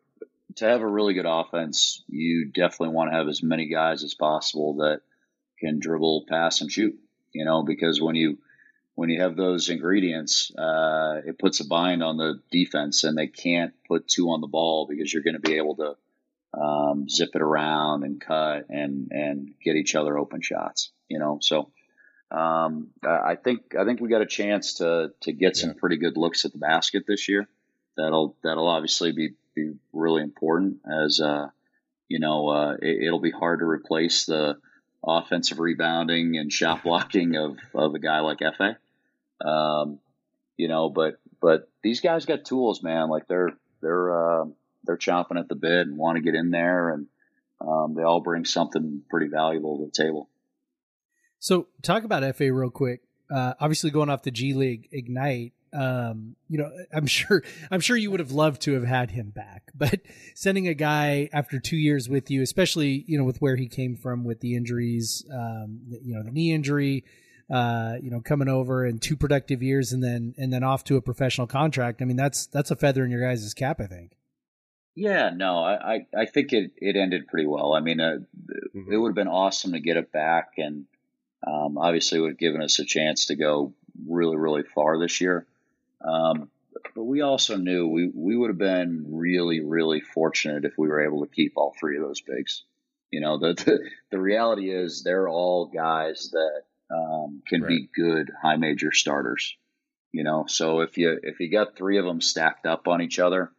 [0.57, 4.15] to have a really good offense, you definitely want to have as many guys as
[4.15, 5.01] possible that
[5.61, 6.99] can dribble, pass, and shoot.
[7.33, 8.39] You know, because when you
[9.01, 13.29] when you have those ingredients, uh, it puts a bind on the defense, and they
[13.29, 15.97] can't put two on the ball because you're going to be able to
[16.53, 20.91] um, zip it around and cut and and get each other open shots.
[21.09, 21.71] You know, so
[22.31, 25.77] um, I think I think we got a chance to to get some Yeah.
[25.81, 27.49] pretty good looks at the basket this year.
[27.97, 31.49] That'll that'll obviously be be really important as uh,
[32.07, 34.59] you know uh, it, it'll be hard to replace the
[35.03, 38.77] offensive rebounding and shot blocking of of a guy like Efe.
[39.45, 39.99] Um,
[40.57, 43.09] you know, but but these guys got tools, man.
[43.09, 44.45] Like they're they're uh,
[44.85, 47.07] they're chomping at the bit and want to get in there, and
[47.61, 50.29] um, they all bring something pretty valuable to the table.
[51.39, 53.01] So talk about Efe real quick.
[53.35, 57.97] Uh, obviously, going off the G League Ignite, um, you know, I'm sure I'm sure
[57.97, 60.01] you would have loved to have had him back, but
[60.35, 63.97] sending a guy after two years with you, especially you know with where he came
[63.97, 67.05] from with the injuries, um, you know, the knee injury,
[67.51, 70.97] uh, you know, coming over and two productive years, and then and then off to
[70.97, 72.01] a professional contract.
[72.01, 74.13] I mean, that's that's a feather in your guys' cap, I think.
[74.97, 77.73] Yeah, no, I, I, I think it, it ended pretty well.
[77.73, 78.19] I mean, uh,
[78.75, 78.93] Mhm.
[78.93, 80.85] it would have been awesome to get it back, and
[81.47, 83.73] um, obviously it would have given us a chance to go
[84.07, 85.47] really, really far this year.
[86.01, 86.51] Um,
[86.95, 91.03] but we also knew we, we would have been really, really fortunate if we were
[91.05, 92.65] able to keep all three of those bigs.
[93.11, 93.79] You know, the the,
[94.11, 99.57] the reality is they're all guys that um, can be good high major starters.
[100.13, 103.19] You know, so if you if you got three of them stacked up on each
[103.19, 103.53] other,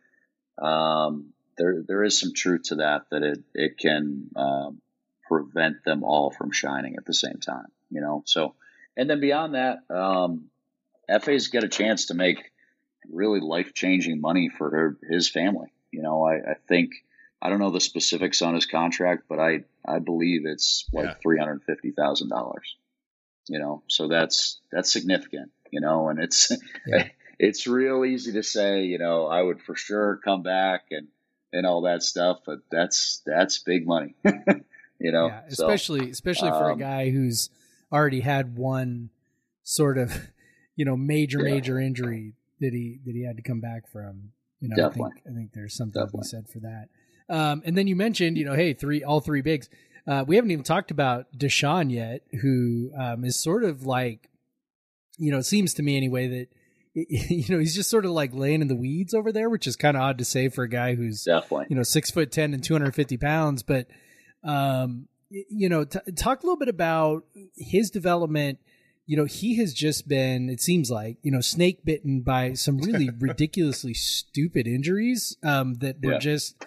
[0.62, 4.82] um, there there is some truth to that that it it can um,
[5.28, 7.68] prevent them all from shining at the same time.
[7.90, 8.56] You know, so
[8.98, 10.50] and then beyond that, um,
[11.10, 12.52] Efe's got a chance to make
[13.10, 15.72] really life changing money for her, his family.
[15.92, 16.92] You know, I, I think
[17.42, 21.14] I don't know the specifics on his contract, but I I believe it's like Yeah.
[21.22, 22.76] three hundred fifty thousand dollars.
[23.48, 25.52] You know, so that's that's significant.
[25.72, 26.52] You know, and it's
[26.88, 27.08] Yeah.
[27.40, 28.84] it's real easy to say.
[28.86, 31.08] You know, I would for sure come back and
[31.54, 34.16] and all that stuff, but that's that's big money.
[35.00, 37.50] you know, yeah, So, especially especially for a um, guy who's
[37.92, 39.10] already had one
[39.64, 40.14] sort of
[40.76, 41.46] you know major Yeah.
[41.46, 44.32] major injury that he that he had to come back from.
[44.60, 46.90] You know, I think I think there's something to be said for that.
[47.28, 49.70] Um, and then you mentioned, you know, hey, three all three bigs.
[50.08, 54.30] Uh, we haven't even talked about Dishon yet, who um, is sort of like,
[55.18, 56.48] you know, it seems to me anyway that
[56.94, 59.76] you know he's just sort of like laying in the weeds over there, which is
[59.78, 61.68] kind of odd to say for a guy who's definitely.
[61.70, 63.88] you know six foot ten and 250 pounds but
[64.44, 67.24] um you know t- talk a little bit about
[67.56, 68.60] his development
[69.06, 72.78] you know he has just been it seems like you know snake bitten by some
[72.80, 76.20] really ridiculously stupid injuries um that were Yeah.
[76.20, 76.66] just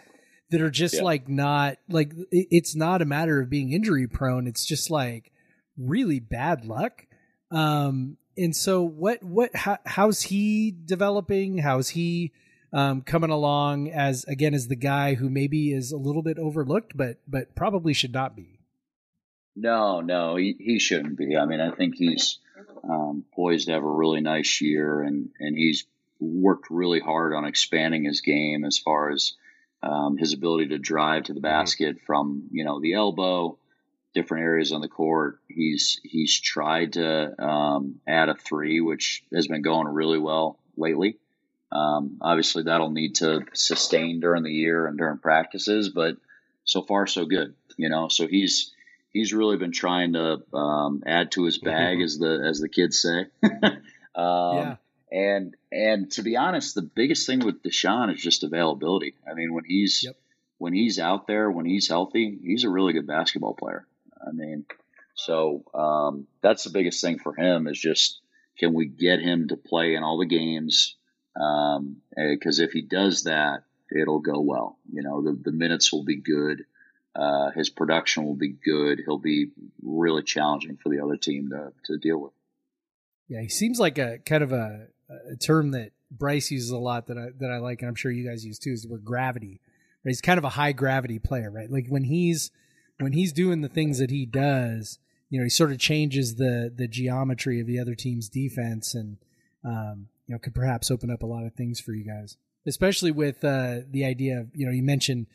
[0.55, 1.03] that are just Yeah.
[1.03, 5.33] like not like it's not a matter of being injury prone it's just like
[5.77, 7.07] really bad luck
[7.51, 12.31] um and so what what how, how's he developing how's he
[12.73, 16.97] um, coming along as again as the guy who maybe is a little bit overlooked,
[16.97, 18.59] but but probably should not be.
[19.55, 21.37] No, no, he, he shouldn't be.
[21.37, 22.41] I mean, I think he's
[22.83, 25.87] um, poised to have a really nice year, and, and he's
[26.19, 29.35] worked really hard on expanding his game as far as
[29.85, 33.59] um, his ability to drive to the basket from you know the elbow,
[34.15, 35.41] different areas on the court.
[35.49, 41.19] He's he's tried to um, add a three, which has been going really well lately.
[41.71, 46.17] Um, obviously, that'll need to sustain during the year and during practices, but
[46.65, 47.55] so far so good.
[47.77, 48.73] You know, so he's
[49.13, 53.03] he's really been trying to um, add to his bag, as the as the kids
[53.03, 53.27] say.
[53.43, 54.77] um, Yeah.
[55.15, 59.15] And and to be honest, the biggest thing with Dishon is just availability.
[59.31, 60.17] I mean, when he's Yep.
[60.59, 63.87] when he's out there, when he's healthy, he's a really good basketball player.
[64.21, 64.65] I mean,
[65.15, 68.21] so um, that's the biggest thing for him is just
[68.59, 70.97] can we get him to play in all the games?
[71.35, 73.63] Because if he does that,
[73.97, 74.79] it'll go well.
[74.93, 76.65] You know, the, the minutes will be good.
[77.15, 79.01] Uh, his production will be good.
[79.05, 79.51] He'll be
[79.81, 82.33] really challenging for the other team to, to deal with.
[83.29, 84.89] Yeah, he seems like a kind of a,
[85.33, 88.11] a term that Bryce uses a lot that I that I like, and I'm sure
[88.11, 88.73] you guys use too.
[88.73, 89.61] Is the word gravity.
[90.05, 90.11] Right?
[90.11, 91.71] He's kind of a high gravity player, right?
[91.71, 92.51] Like when he's
[93.01, 94.99] when he's doing the things that he does,
[95.31, 99.17] you know, he sort of changes the the geometry of the other team's defense, and
[99.65, 102.37] um, you know could perhaps open up a lot of things for you guys,
[102.67, 105.27] especially with uh, the idea of you know you mentioned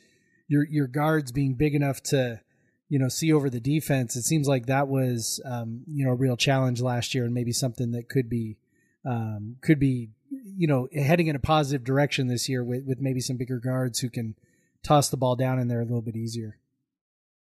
[0.47, 2.39] your your guards being big enough to
[2.87, 4.15] you know see over the defense.
[4.15, 7.51] It seems like that was um, you know a real challenge last year, and maybe
[7.51, 8.57] something that could be
[9.05, 13.19] um, could be you know heading in a positive direction this year with with maybe
[13.19, 14.35] some bigger guards who can
[14.83, 16.57] toss the ball down in there a little bit easier.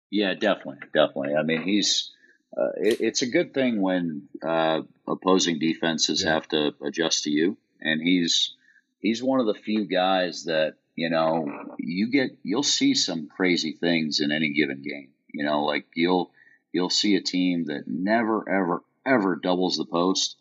[0.09, 1.35] Yeah, definitely, definitely.
[1.35, 2.11] I mean, he's.
[2.57, 6.33] Uh, it, it's a good thing when uh, opposing defenses Yeah.
[6.33, 8.55] have to adjust to you, and he's
[8.99, 11.45] he's one of the few guys that you know
[11.77, 15.09] you get you'll see some crazy things in any given game.
[15.33, 16.31] You know, like you'll
[16.71, 20.36] you'll see a team that never ever ever doubles the post,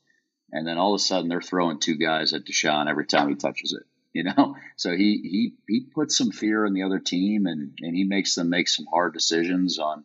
[0.57, 3.35] and then all of a sudden they're throwing two guys at Dishon every time he
[3.35, 3.87] touches it.
[4.13, 7.95] You know, so he he he puts some fear in the other team, and and
[7.95, 10.05] he makes them make some hard decisions on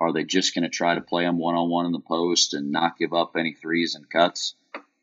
[0.00, 2.54] are they just going to try to play him one on one in the post
[2.54, 4.54] and not give up any threes and cuts,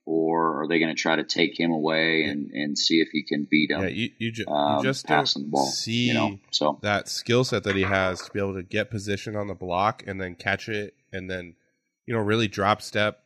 [0.05, 3.21] or are they going to try to take him away and and see if he
[3.21, 3.81] can beat him?
[3.81, 6.39] Yeah, you you, ju- um, you just passing the ball, see you know.
[6.49, 9.53] So that skill set that he has to be able to get position on the
[9.53, 11.53] block and then catch it and then
[12.07, 13.23] you know really drop step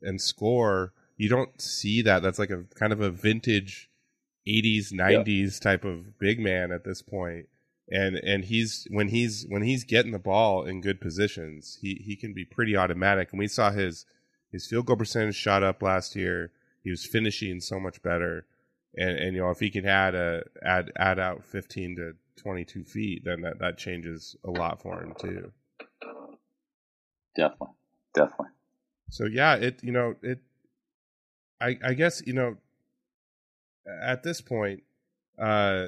[0.00, 0.94] and score.
[1.16, 2.22] You don't see that.
[2.22, 3.90] That's like a kind of a vintage
[4.46, 7.46] 80s 90s type of big man at this point.
[7.90, 12.16] And and he's when he's when he's getting the ball in good positions, he he
[12.16, 13.30] can be pretty automatic.
[13.32, 14.06] And we saw his
[14.50, 16.52] his field goal percentage shot up last year.
[16.82, 18.46] He was finishing so much better
[18.96, 22.84] and and you know if he can add a add add out 15 to 22
[22.84, 25.52] feet then that that changes a lot for him too
[27.36, 27.74] definitely,
[28.14, 28.48] definitely.
[29.10, 30.40] so yeah it you know it
[31.62, 32.56] i i guess you know
[34.02, 34.82] at this point
[35.38, 35.86] uh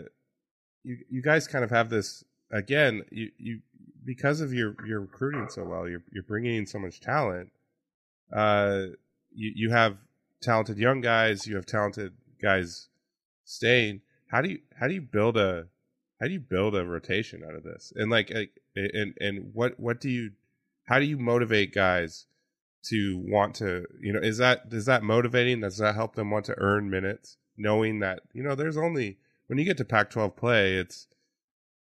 [0.82, 3.60] you you guys kind of have this again you you
[4.04, 7.50] because of your your recruiting so well you're you're bringing in so much talent
[8.32, 8.82] uh
[9.34, 9.96] you you have
[10.40, 12.88] talented young guys you have talented guys
[13.44, 14.02] staying.
[14.28, 15.66] How do you how do you build a
[16.20, 17.92] how do you build a rotation out of this?
[17.96, 18.30] And like
[18.76, 20.32] and and what what do you
[20.84, 22.26] how do you motivate guys
[22.84, 26.44] to want to you know is that is that motivating does that help them want
[26.44, 30.36] to earn minutes knowing that you know there's only when you get to pac 12
[30.36, 31.06] play it's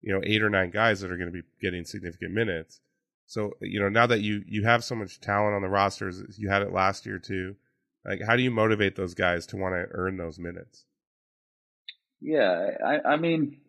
[0.01, 2.79] you know eight or nine guys that are going to be getting significant minutes
[3.25, 6.49] so you know now that you you have so much talent on the rosters you
[6.49, 7.55] had it last year too
[8.05, 10.85] like how do you motivate those guys to want to earn those minutes
[12.23, 13.59] Yeah, I, I mean,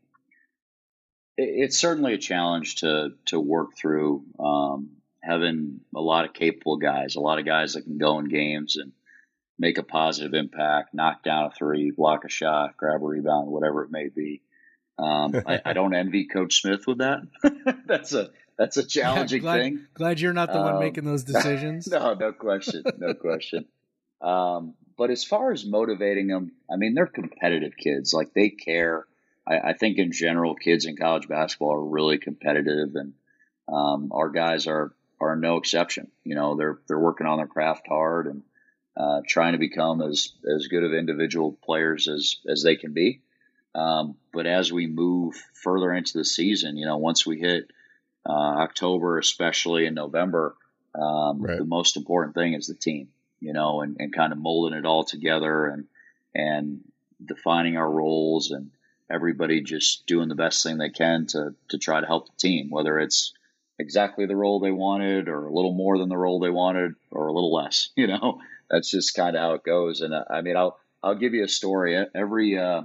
[1.37, 4.25] it, it's certainly a challenge to to work through.
[4.39, 4.91] Um,
[5.27, 8.77] having a lot of capable guys, a lot of guys that can go in games
[8.77, 8.93] and
[9.59, 13.85] make a positive impact, knock down a three, block a shot, grab a rebound, whatever
[13.85, 14.43] it may be.
[14.99, 17.23] Um, I, I don't envy Coach Smith with that.
[17.87, 19.87] that's a that's a challenging glad, thing.
[19.95, 21.89] Glad you're not the one Um, making those decisions.
[21.89, 23.67] no, no question, no question.
[24.21, 28.15] Um, but as far as motivating them, I mean, they're competitive kids.
[28.15, 29.07] Like they care.
[29.47, 33.15] I, I think in general, kids in college basketball are really competitive, and
[33.69, 36.11] um, our guys are are no exception.
[36.25, 38.43] You know, they're they're working on their craft hard and
[38.97, 43.21] uh, trying to become as as good of individual players as as they can be.
[43.75, 47.71] Um, but as we move further into the season, you know, once we hit
[48.25, 50.55] uh, October, especially in November,
[50.95, 51.59] um, Right.
[51.59, 53.09] the most important thing is the team,
[53.41, 55.87] you know, and, and kind of molding it all together and
[56.35, 56.81] and
[57.25, 58.71] defining our roles and
[59.11, 62.71] everybody just doing the best thing they can to to try to help the team,
[62.71, 63.33] whether it's
[63.79, 67.27] exactly the role they wanted or a little more than the role they wanted or
[67.27, 68.41] a little less, you know.
[68.71, 70.01] That's just kind of how it goes.
[70.01, 72.03] And uh, I mean, I'll I'll give you a story.
[72.15, 72.83] Every uh,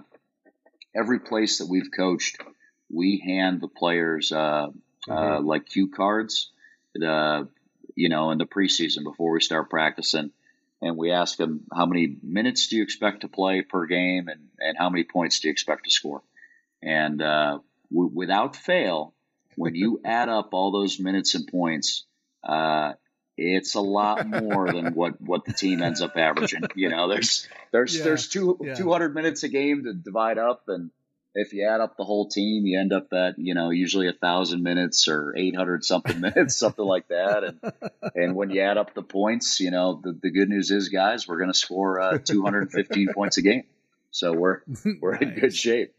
[0.95, 2.37] every place that we've coached,
[2.93, 4.67] we hand the players uh,
[5.09, 6.51] uh, like cue cards,
[6.93, 7.47] the
[7.95, 10.31] you know, in the preseason before we start practicing,
[10.81, 14.49] and we ask them how many minutes do you expect to play per game, and
[14.59, 16.21] and how many points do you expect to score,
[16.83, 17.59] and uh,
[17.91, 19.13] w- without fail,
[19.59, 22.05] when you add up all those minutes and points.
[22.43, 22.93] Uh,
[23.41, 26.63] it's a lot more than what, what the team ends up averaging.
[26.75, 28.75] You know, there's there's Yeah, there's two yeah.
[28.75, 30.91] two hundred minutes a game to divide up, and
[31.35, 34.13] if you add up the whole team, you end up at you know usually a
[34.13, 37.43] thousand minutes or eight hundred something minutes, something like that.
[37.43, 40.89] And and when you add up the points, you know the, the good news is,
[40.89, 43.63] guys, we're going to score uh, two hundred and fifteen points a game,
[44.11, 44.61] so we're
[45.01, 45.93] we're in good shape.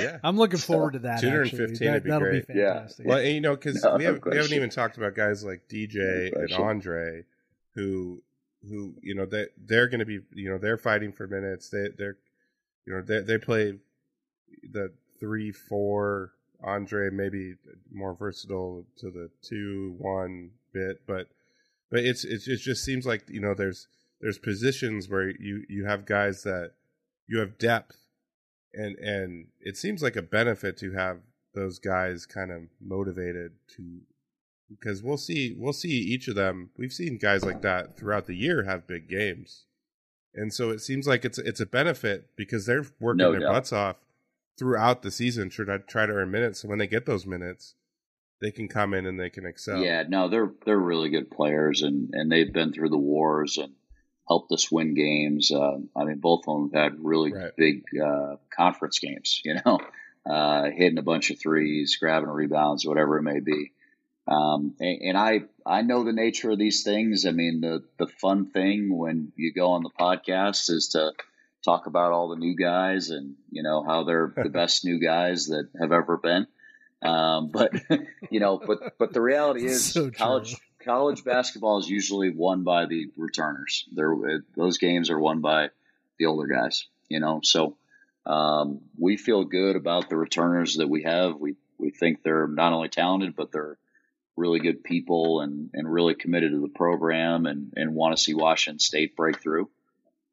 [0.00, 1.20] Yeah I'm looking So, forward to that.
[1.20, 2.46] 215 would That, be that'll great.
[2.46, 2.74] be Yeah.
[2.74, 3.06] fantastic.
[3.06, 5.68] Well, and, you know, because No, we, have, we haven't even talked about guys like
[5.68, 6.52] TJ No and.
[6.54, 7.24] Andre,
[7.74, 8.22] who,
[8.68, 11.68] who you know, they they're going to be, you know, they're fighting for minutes.
[11.70, 12.16] They they're,
[12.86, 13.74] you know, they they play
[14.70, 16.32] the three four.
[16.64, 17.56] Andre maybe
[17.92, 21.28] more versatile to the two one bit, but
[21.90, 23.88] but it's it's it just seems like you know there's
[24.22, 26.72] there's positions where you you have guys that
[27.28, 28.05] you have depth,
[28.76, 31.18] and and it seems like a benefit to have
[31.54, 34.00] those guys kind of motivated to
[34.68, 36.70] because we'll see we'll see each of them.
[36.76, 39.64] We've seen guys like that throughout the year have big games,
[40.34, 43.52] and so it seems like it's it's a benefit because they're working No their doubt.
[43.52, 43.96] butts off
[44.58, 46.60] throughout the season to try, try to earn minutes.
[46.60, 47.74] So when they get those minutes,
[48.40, 49.78] they can come in and they can excel.
[49.82, 53.72] Yeah, no, they're they're really good players, and and they've been through the wars and
[54.28, 55.50] helped us win games.
[55.52, 57.52] Uh, I mean, both of them have had really Right.
[57.56, 59.40] big uh, conference games.
[59.44, 59.78] You know,
[60.28, 63.72] uh, hitting a bunch of threes, grabbing rebounds, whatever it may be.
[64.28, 67.26] Um, and, and I I know the nature of these things.
[67.26, 71.12] I mean, the the fun thing when you go on the podcast is to
[71.64, 75.46] talk about all the new guys and you know how they're the best new guys
[75.46, 76.46] that have ever been.
[77.02, 77.72] Um, but
[78.30, 80.56] you know, but but the reality is So college
[80.86, 83.86] college basketball is usually won by the returners.
[83.92, 84.14] They're,
[84.56, 85.68] those games are won by
[86.18, 86.86] the older guys.
[87.08, 87.76] You know, so
[88.24, 91.36] um, we feel good about the returners that we have.
[91.36, 93.76] We we think they're not only talented, but they're
[94.36, 98.34] really good people and, and really committed to the program and, and want to see
[98.34, 99.68] Washington State break through.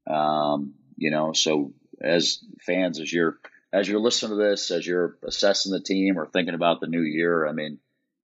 [0.07, 3.37] Um, you know, so as fans, as you're
[3.71, 7.01] as you're listening to this, as you're assessing the team or thinking about the new
[7.01, 7.79] year, I mean,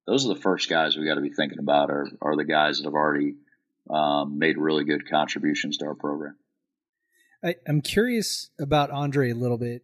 [0.09, 2.79] those are the first guys we got to be thinking about are, are the guys
[2.79, 3.35] that have already
[3.89, 6.35] um, made really good contributions to our program.
[7.43, 9.83] I, I'm curious about Andre a little bit.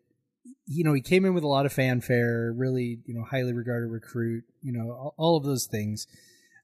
[0.65, 3.87] You know, he came in with a lot of fanfare, really, you know, highly regarded
[3.87, 6.07] recruit, you know, all, all of those things.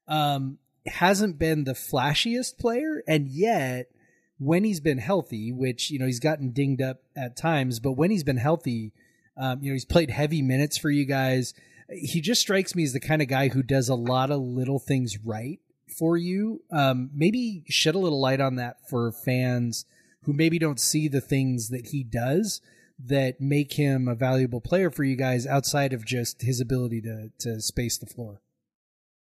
[0.07, 0.57] Um,
[0.87, 3.91] hasn't been the flashiest player, and yet
[4.39, 8.09] when he's been healthy, which you know he's gotten dinged up at times, but when
[8.09, 8.91] he's been healthy,
[9.37, 11.53] um, you know, he's played heavy minutes for you guys.
[11.91, 14.79] He just strikes me as the kind of guy who does a lot of little
[14.79, 15.59] things right
[15.97, 16.61] for you.
[16.71, 19.85] Um, maybe shed a little light on that for fans
[20.23, 22.61] who maybe don't see the things that he does
[23.03, 27.31] that make him a valuable player for you guys outside of just his ability to
[27.39, 28.41] to space the floor.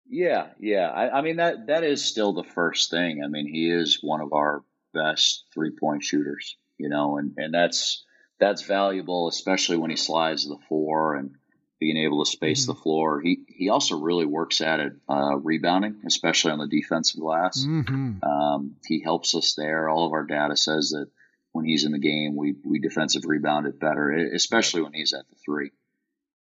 [0.08, 0.88] Yeah, yeah.
[0.88, 3.22] I, I mean that that is still the first thing.
[3.24, 7.54] I mean, he is one of our best three point shooters, you know, and, and
[7.54, 8.04] that's
[8.40, 11.36] that's valuable, especially when he slides the four and
[11.80, 13.20] being able to space the floor.
[13.20, 17.64] He he also really works at it uh, rebounding, especially on the defensive glass.
[17.66, 18.22] Mm-hmm.
[18.22, 19.88] Um, he helps us there.
[19.88, 21.08] All of our data says that
[21.52, 25.28] when he's in the game, we we defensive rebound it better, especially when he's at
[25.28, 25.72] the three.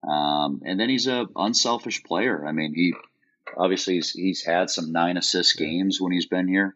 [0.08, 2.46] Um, and then he's a unselfish player.
[2.46, 2.94] I mean, he
[3.56, 6.76] obviously he's, he's had some nine assist games when he's been here.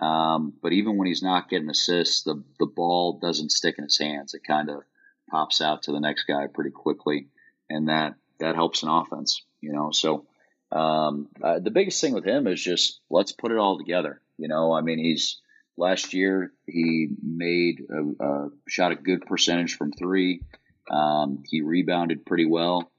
[0.00, 3.98] Um, but even when he's not getting assists, the the ball doesn't stick in his
[3.98, 4.34] hands.
[4.34, 4.82] It kind of
[5.30, 7.28] pops out to the next guy pretty quickly,
[7.70, 9.42] and that that helps an offense.
[9.60, 10.26] You know, so
[10.72, 14.20] um, uh, the biggest thing with him is just let's put it all together.
[14.38, 15.40] You know, I mean, he's
[15.76, 20.42] last year he made a, a shot a good percentage from three.
[20.90, 22.90] Um, he rebounded pretty well.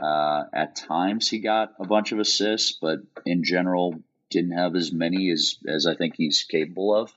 [0.00, 3.94] Uh, at times he got a bunch of assists, but in general
[4.30, 7.12] didn't have as many as as I think he's capable of.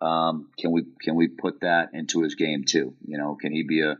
[0.00, 2.94] Um, can we can we put that into his game too?
[3.06, 3.96] You know, can he be a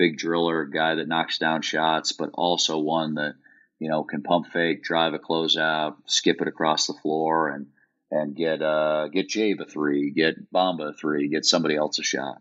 [0.00, 3.34] big driller, guy that knocks down shots, but also one that
[3.78, 7.66] you know can pump fake, drive a closeout, skip it across the floor, and
[8.10, 12.02] and get uh get Jabe a three, get Bamba a three, get somebody else a
[12.02, 12.38] shot.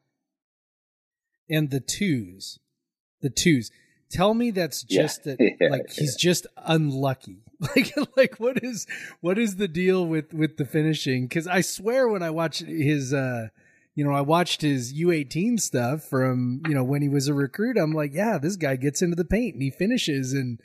[1.50, 2.60] And the twos,
[3.22, 3.72] the twos.
[4.12, 5.02] Tell me that's Yeah.
[5.02, 5.68] just that, Yeah.
[5.70, 7.44] like he's just unlucky.
[7.76, 8.88] Like, like what is
[9.20, 11.28] what is the deal with with the finishing?
[11.28, 13.50] Because I swear when I watch his, uh
[14.00, 17.34] you know, I watched his U eighteen stuff from you know when he was a
[17.34, 17.78] recruit.
[17.78, 20.60] I'm like, yeah, this guy gets into the paint and he finishes and.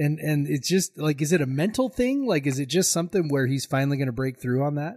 [0.00, 2.24] And and it's just like, is it a mental thing?
[2.24, 4.94] Like, is it just something where he's finally going to break through on that?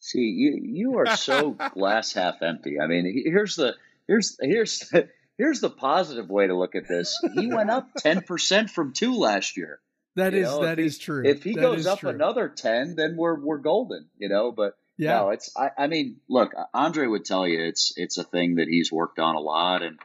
[0.00, 2.78] See, you you are so glass half empty.
[2.78, 3.74] I mean, here's the
[4.06, 4.92] here's here's
[5.38, 7.18] here's the positive way to look at this.
[7.34, 9.80] He went up ten percent from two last year.
[10.16, 11.22] That You is know, that if is true.
[11.24, 12.10] If he That goes up true.
[12.10, 14.52] another ten, then we're we're golden, you know.
[14.52, 18.24] But yeah, no, it's I, I mean, look, Andre would tell you it's it's a
[18.24, 19.98] thing that he's worked on a lot, and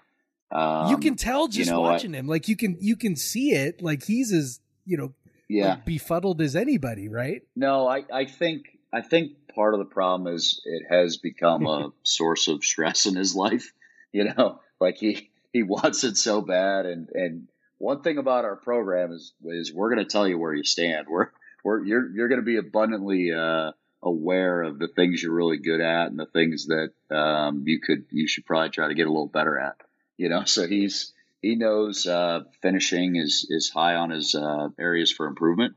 [0.51, 2.27] um, you can tell just you know, I- watching him.
[2.27, 3.81] Like you can you can see it.
[3.81, 5.13] Like he's as you know
[5.49, 5.69] yeah.
[5.69, 7.41] like, befuddled as anybody, right?
[7.55, 11.91] No, I, I think I think part of the problem is it has become a
[12.03, 13.71] source of stress in his life.
[14.11, 18.55] You know, like he he wants it so bad, and and one thing about our
[18.55, 21.07] program is is we're going to tell you where you stand.
[21.09, 21.29] We're
[21.63, 23.71] we're you're you're going to be abundantly uh,
[24.07, 28.05] aware of the things you're really good at and the things that um, you could
[28.11, 29.75] you should probably try to get a little better at.
[30.17, 35.11] You know, so he's he knows uh, finishing is is high on his uh, areas
[35.11, 35.75] for improvement.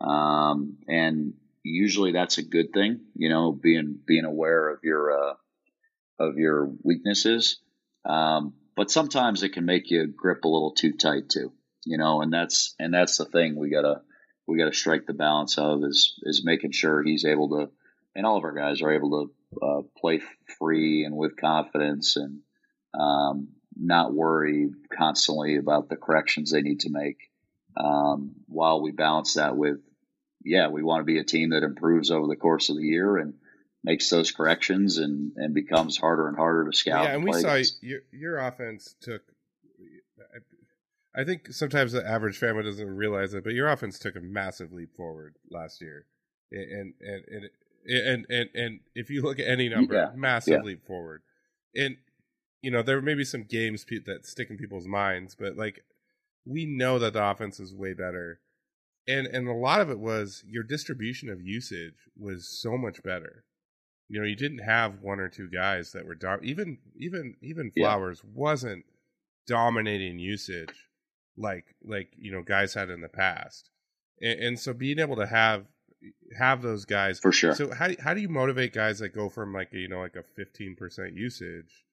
[0.00, 3.00] Um, and usually that's a good thing.
[3.14, 5.34] You know, being being aware of your uh,
[6.18, 7.58] of your weaknesses.
[8.04, 11.52] Um, but sometimes it can make you grip a little too tight too.
[11.84, 14.02] You know, and that's and that's the thing we gotta
[14.50, 17.70] we gotta strike the balance of is is making sure he's able to,
[18.14, 19.10] and all of our guys are able
[19.52, 20.20] to uh, play
[20.58, 22.40] free and with confidence and
[22.98, 27.18] um, not worry constantly about the corrections they need to make.
[27.76, 29.78] Um, while we balance that with,
[30.44, 33.16] yeah, we want to be a team that improves over the course of the year
[33.16, 33.34] and
[33.84, 37.04] makes those corrections and, and becomes harder and harder to scout.
[37.04, 39.22] Yeah, and we saw your your offense took.
[41.14, 44.72] I think sometimes the average family doesn't realize it, but your offense took a massive
[44.72, 46.06] leap forward last year,
[46.52, 47.50] and and and
[47.86, 50.62] and and, and if you look at any number, Yeah, massive yeah.
[50.62, 51.22] leap forward,
[51.74, 51.96] and
[52.62, 55.80] you know there may be some games that stick in people's minds, but like
[56.44, 58.40] we know that the offense is way better,
[59.08, 63.44] and and a lot of it was your distribution of usage was so much better.
[64.08, 67.72] You know, you didn't have one or two guys that were dom- even even even
[67.74, 67.86] Yeah.
[67.86, 68.84] Flowers wasn't
[69.46, 70.88] dominating usage
[71.40, 73.70] like like you know guys had in the past,
[74.20, 75.64] and, and so being able to have
[76.38, 77.54] have those guys For sure.
[77.54, 80.16] So how how do you motivate guys that go from like a, you know like
[80.16, 81.84] a fifteen percent usage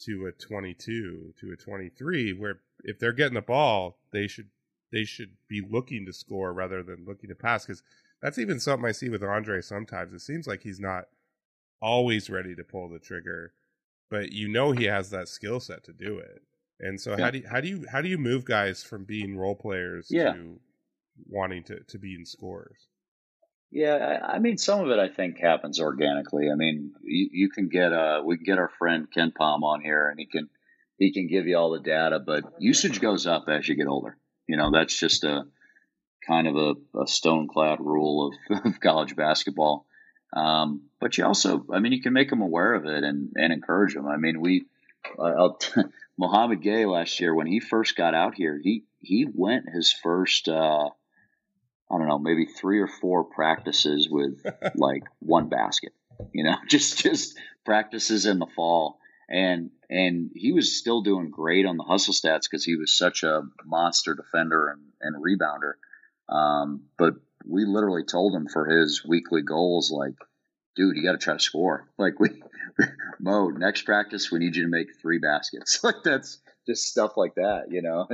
[0.00, 4.26] to a twenty two to a twenty three where if they're getting the ball they
[4.26, 4.48] should
[4.92, 7.82] they should be looking to score rather than looking to pass because
[8.22, 10.14] that's even something I see with Andre sometimes.
[10.14, 11.04] It seems like he's not
[11.80, 13.52] always ready to pull the trigger,
[14.10, 16.42] but you know he has that skill set to do it.
[16.80, 17.24] And so Yeah.
[17.24, 20.08] how do you, how do you how do you move guys from being role players
[20.10, 20.32] Yeah.
[20.32, 20.60] to
[21.28, 22.88] wanting to to be in scores?
[23.70, 26.50] Yeah, I, I mean, some of it I think happens organically.
[26.50, 30.08] I mean, you, you can get uh, we can get our friend KenPom on here,
[30.08, 30.48] and he can
[30.98, 34.16] he can give you all the data, but usage goes up as you get older.
[34.46, 35.44] You know, that's just a
[36.26, 39.86] kind of a, a stone clad rule of, of college basketball.
[40.34, 43.52] Um, but you also, I mean, you can make them aware of it and, and
[43.52, 44.06] encourage them.
[44.06, 44.66] I mean, we,
[45.18, 45.82] uh, I'll t-
[46.18, 50.48] Mouhamed Gueye last year when he first got out here, he he went his first.
[50.48, 50.88] Uh,
[51.88, 54.44] I don't know, maybe three or four practices with
[54.74, 55.92] like one basket.
[56.32, 58.98] You know, just just practices in the fall,
[59.28, 63.22] and and he was still doing great on the hustle stats because he was such
[63.22, 65.74] a monster defender and, and rebounder.
[66.28, 67.14] Um, but
[67.44, 70.14] we literally told him for his weekly goals, like,
[70.76, 71.88] dude, you got to try to score.
[71.98, 72.28] Like we,
[73.18, 75.80] Mo, next practice we need you to make three baskets.
[75.84, 78.06] like that's just stuff like that, you know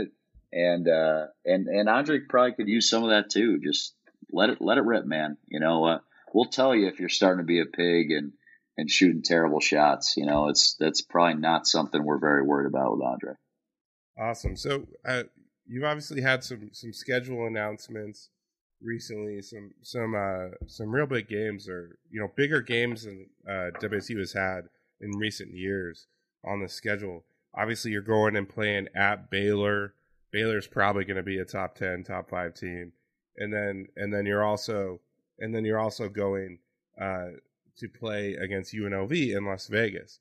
[0.52, 3.58] and uh, and and Andre probably could use some of that too.
[3.58, 3.94] Just
[4.30, 5.38] let it let it rip, man.
[5.48, 5.98] You know, uh,
[6.34, 8.32] we'll tell you if you're starting to be a pig and
[8.76, 10.16] and shooting terrible shots.
[10.16, 13.34] You know, it's that's probably not something we're very worried about with Andre.
[14.18, 14.56] Awesome.
[14.56, 15.24] So uh,
[15.66, 18.28] you've obviously had some some schedule announcements
[18.82, 19.42] recently.
[19.42, 24.18] Some some uh, some real big games, or you know, bigger games than uh, WSU
[24.18, 24.68] has had
[25.00, 26.06] in recent years
[26.44, 27.24] on the schedule.
[27.54, 29.94] Obviously, you're going and playing at Baylor.
[30.30, 32.92] Baylor's probably going to be a top ten, top five team,
[33.36, 35.00] and then and then you're also
[35.38, 36.58] and then you're also going
[37.00, 37.28] uh,
[37.76, 40.20] to play against UNLV in Las Vegas.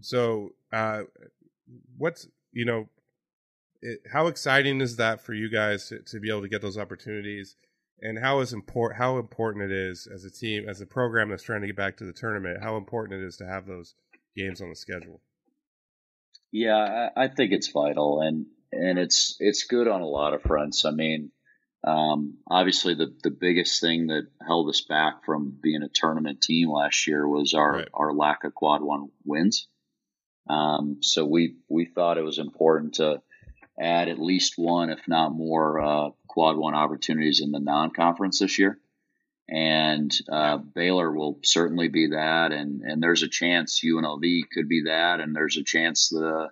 [0.00, 1.02] So, uh,
[1.96, 2.88] what's you know
[3.82, 6.78] it, how exciting is that for you guys to, to be able to get those
[6.78, 7.56] opportunities
[8.02, 11.42] and how is important how important it is as a team as a program that's
[11.42, 13.94] trying to get back to the tournament how important it is to have those
[14.36, 15.20] games on the schedule
[16.50, 20.42] Yeah, I, I think it's vital, and and it's it's good on a lot of
[20.42, 20.84] fronts.
[20.84, 21.30] I mean,
[21.84, 26.70] um, obviously the the biggest thing that held us back from being a tournament team
[26.70, 27.88] last year was our Right.
[27.92, 29.68] our lack of quad one wins.
[30.48, 33.20] Um, so we we thought it was important to
[33.80, 38.38] add at least one, if not more, uh, quad one opportunities in the non conference
[38.38, 38.78] this year.
[39.48, 44.84] And uh, Baylor will certainly be that, and and there's a chance UNLV could be
[44.84, 46.50] that, and there's a chance the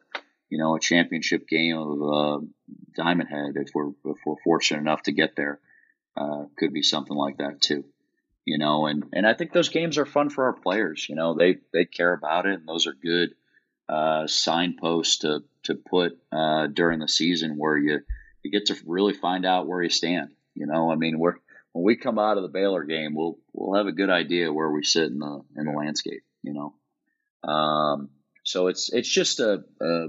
[0.48, 2.44] you know a championship game of uh,
[2.96, 5.60] Diamond Head if we're if we're fortunate enough to get there
[6.16, 7.84] uh, could be something like that too.
[8.44, 11.06] You know, and and I think those games are fun for our players.
[11.08, 13.34] You know, they they care about it, and those are good
[13.88, 18.00] uh, signposts to to put uh, during the season where you
[18.46, 20.30] you get to really find out where you stand.
[20.54, 21.34] You know, I mean, we're
[21.72, 24.70] when we come out of the Baylor game, we'll we'll have a good idea where
[24.70, 26.22] we sit in the in the landscape.
[26.42, 28.10] You know, um,
[28.44, 30.06] so it's it's just a, a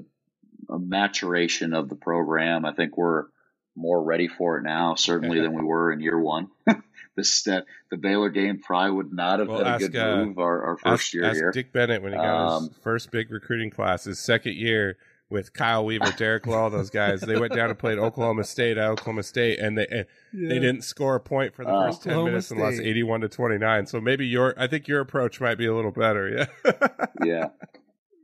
[0.69, 2.65] a maturation of the program.
[2.65, 3.25] I think we're
[3.75, 6.49] more ready for it now, certainly than we were in year one.
[7.15, 10.37] this that the Baylor game probably would not have Well, been a good uh, move
[10.39, 11.51] our, our first ask, year ask here.
[11.51, 14.97] dick bennett when he got his Um, first big recruiting class his second year
[15.29, 17.21] with Kyle Weaver, Derek Low, those guys.
[17.21, 20.83] They went down and played Oklahoma State at Oklahoma State, and they and they didn't
[20.83, 21.87] score a point for the Oh.
[21.87, 23.85] first ten Oklahoma minutes and lost eighty-one to twenty-nine.
[23.87, 26.47] So maybe your, I think your approach might be a little better.
[26.65, 26.87] Yeah.
[27.25, 27.45] yeah.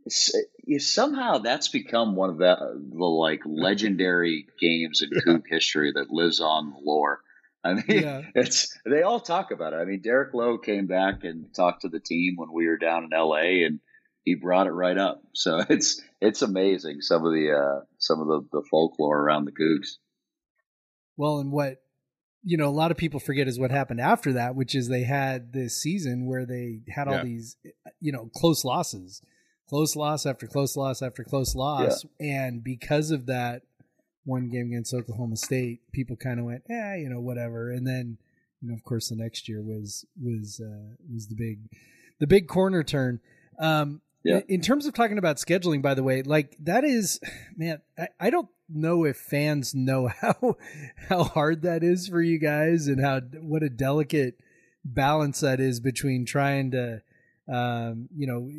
[0.05, 0.35] It's,
[0.65, 2.55] you, somehow that's become one of the,
[2.93, 7.21] the like legendary games in Coug history that lives on the lore.
[7.63, 8.21] I mean, Yeah.
[8.35, 9.77] it's they all talk about it.
[9.77, 13.05] I mean, Derek Low came back and talked to the team when we were down
[13.05, 13.63] in L.A.
[13.63, 13.79] and
[14.23, 15.21] he brought it right up.
[15.33, 19.51] So it's it's amazing some of the uh, some of the, the folklore around the
[19.51, 19.97] Cougs.
[21.17, 21.77] Well, and what
[22.45, 25.03] you know, a lot of people forget is what happened after that, which is they
[25.03, 27.23] had this season where they had all Yeah.
[27.23, 27.55] these,
[28.01, 29.21] you know, close losses,
[29.69, 33.63] close loss after close loss after close loss, and because of that
[34.25, 38.17] one game against Oklahoma State, people kind of went, eh, you know, whatever, and then,
[38.61, 41.69] you know, of course, the next year was was uh, was the big
[42.19, 43.21] the big corner turn.
[43.57, 44.39] Um, Yeah.
[44.47, 47.19] In terms of talking about scheduling, by the way, like that is,
[47.57, 50.57] man, I, I don't know if fans know how
[51.09, 54.39] how hard that is for you guys and how what a delicate
[54.85, 57.01] balance that is between trying to
[57.51, 58.49] um, you know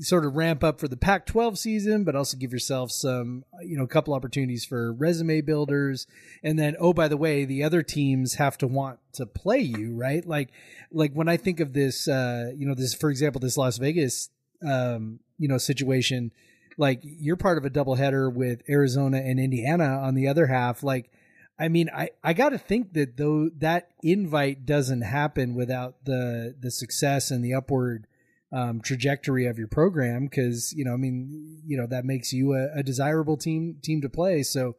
[0.00, 3.82] sort of ramp up for the Pac-12 season, but also give yourself some you know
[3.82, 6.06] a couple opportunities for resume builders,
[6.44, 9.96] and then oh by the way, the other teams have to want to play you,
[9.96, 10.24] right?
[10.24, 10.50] Like
[10.92, 14.30] like when I think of this, uh, you know, this for example, this Las Vegas
[14.66, 16.32] um, you know situation
[16.80, 20.82] like you're part of a doubleheader with Arizona and Indiana on the other half.
[20.82, 21.10] Like,
[21.58, 26.56] I mean, I, I got to think that though that invite doesn't happen without the
[26.58, 28.06] the success and the upward
[28.50, 32.54] um, trajectory of your program, because you know, I mean, you know, that makes you
[32.54, 34.42] a, a desirable team team to play.
[34.42, 34.76] So.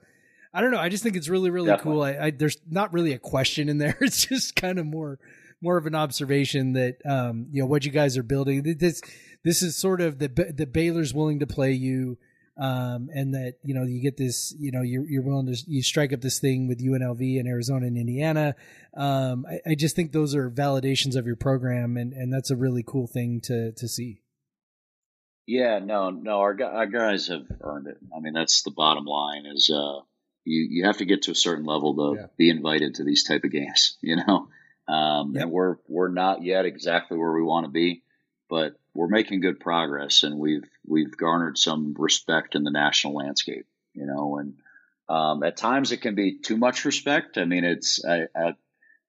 [0.54, 0.80] I don't know.
[0.80, 1.94] I just think it's really, really Definitely.
[1.94, 2.04] cool.
[2.04, 3.98] I, I, there's not really a question in there.
[4.02, 5.18] It's just kind of more,
[5.62, 8.76] more of an observation that um, you know what you guys are building.
[8.78, 9.02] This,
[9.44, 12.18] this is sort of the the Baylor's willing to play you,
[12.58, 15.82] um, and that you know you get this, you know, you're you're willing to you
[15.82, 18.56] strike up this thing with UNLV and Arizona and Indiana.
[18.96, 22.56] Um, I, I just think those are validations of your program, and and that's a
[22.56, 24.22] really cool thing to to see.
[25.48, 27.98] Yeah, no, no, our our guys have earned it.
[28.16, 29.46] I mean, that's the bottom line.
[29.48, 30.02] Is uh,
[30.46, 32.28] you you have to get to a certain level to Yeah.
[32.38, 33.98] be invited to these type of games.
[34.02, 34.48] You know,
[34.88, 35.42] um, Yep.
[35.44, 38.04] and we're we're not yet exactly where we want to be,
[38.50, 43.66] but we're making good progress, and we've we've garnered some respect in the national landscape.
[43.94, 44.56] You know, and
[45.10, 47.38] um, at times it can be too much respect.
[47.38, 48.56] I mean, it's I, I,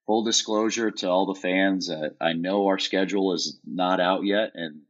[0.07, 1.91] full disclosure to all the fans.
[1.91, 4.83] I, I know our schedule is not out yet, and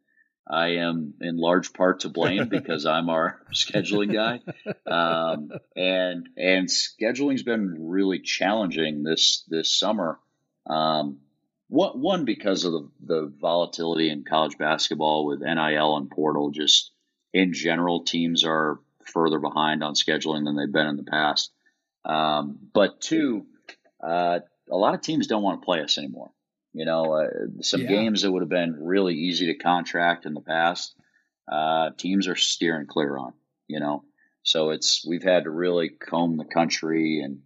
[0.49, 4.41] I am in large part to blame because I'm our scheduling guy.
[4.87, 10.19] Um, and and scheduling's been really challenging this this summer.
[10.67, 11.21] Um,
[11.73, 16.51] one, one because of the, the volatility in college basketball with NIL and portal.
[16.51, 16.93] Just
[17.33, 21.51] in general, teams are further behind on scheduling than they've been in the past.
[22.05, 23.47] Um, but two,
[24.07, 26.31] uh, a lot of teams don't want to play us anymore.
[26.75, 27.89] You know, uh, some Yeah.
[27.89, 30.95] games that would have been really easy to contract in the past,
[31.51, 33.33] uh, teams are steering clear on.
[33.67, 34.05] You know,
[34.43, 37.41] so it's we've had to really comb the country, and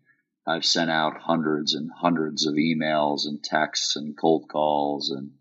[0.46, 5.32] I've sent out hundreds and hundreds of emails and texts and cold calls, and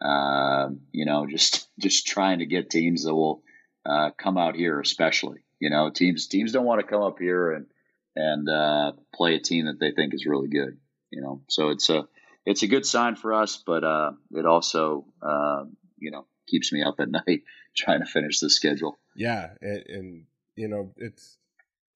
[0.00, 3.42] uh, you know, just just trying to get teams that will
[3.86, 5.40] uh, come out here, especially.
[5.58, 7.66] You know, teams teams don't want to come up here and
[8.14, 10.78] and uh, play a team that they think is really good.
[11.10, 12.06] You know, so it's a
[12.44, 15.64] it's a good sign for us, but uh, it also uh,
[15.98, 17.42] you know keeps me up at night
[17.74, 18.98] trying to finish the schedule.
[19.14, 20.24] Yeah, and, and
[20.56, 21.38] you know it's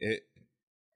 [0.01, 0.25] it.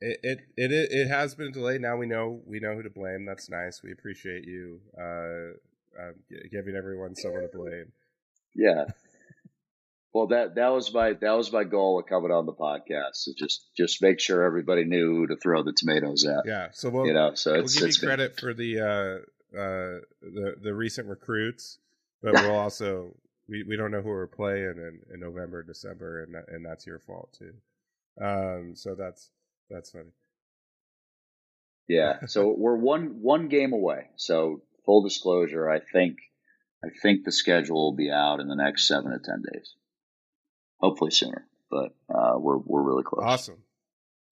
[0.01, 1.81] It, it it it has been delayed.
[1.83, 3.27] Now we know we know who to blame.
[3.27, 3.83] That's nice.
[3.83, 5.53] We appreciate you uh,
[6.01, 6.13] uh,
[6.51, 7.93] giving everyone someone to blame.
[8.55, 8.87] Yeah.
[10.13, 13.25] Well, that that was my that was my goal with coming on the podcast.
[13.25, 16.45] To just just make sure everybody knew who to throw the tomatoes at.
[16.47, 18.81] Yeah, so we'll You know, so we'll it's give you it's been- credit for the
[18.81, 21.79] uh, uh, the the recent recruits,
[22.23, 23.15] but we'll also
[23.49, 26.87] we, we don't know who we're playing in, in November, December, and that, and that's
[26.87, 27.53] your fault too.
[28.25, 29.31] Um, so that's
[29.71, 30.11] that's funny.
[31.89, 32.27] Yeah.
[32.27, 34.09] So we're one one game away.
[34.17, 36.19] So full disclosure, I think
[36.85, 39.75] I think the schedule will be out in the next seven to ten days.
[40.79, 43.23] Hopefully sooner, but uh, we're we're really close.
[43.25, 43.63] Awesome.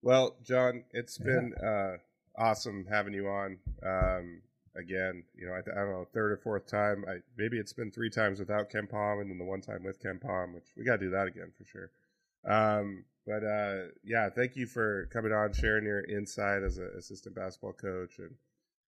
[0.03, 1.26] Well, John, it's Yeah.
[1.26, 1.97] been uh,
[2.36, 3.59] awesome having you on.
[3.84, 4.43] Um,
[4.76, 7.05] again, you know, I, I don't know, third or fourth time.
[7.09, 10.55] I, maybe it's been three times without KenPom, and then the one time with KenPom,
[10.55, 11.91] which we got to do that again for sure.
[12.47, 17.34] Um, but uh, yeah, thank you for coming on, sharing your insight as an assistant
[17.34, 18.30] basketball coach, and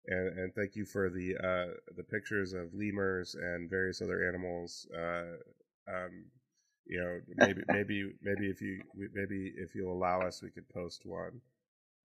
[0.07, 4.87] and, and thank you for the uh, the pictures of lemurs and various other animals.
[4.93, 5.37] Uh,
[5.87, 6.25] um,
[6.85, 8.81] you know, maybe maybe maybe if you
[9.13, 11.41] maybe if you'll allow us, we could post one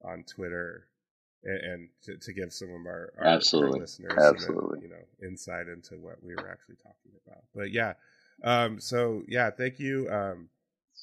[0.04, 0.86] on Twitter
[1.44, 3.80] and, and to, to give some of our, our, Absolutely.
[3.80, 4.80] listeners some, Absolutely.
[4.82, 7.42] you know insight into what we were actually talking about.
[7.54, 7.94] But yeah,
[8.44, 10.08] um, so yeah, thank you.
[10.10, 10.48] Um,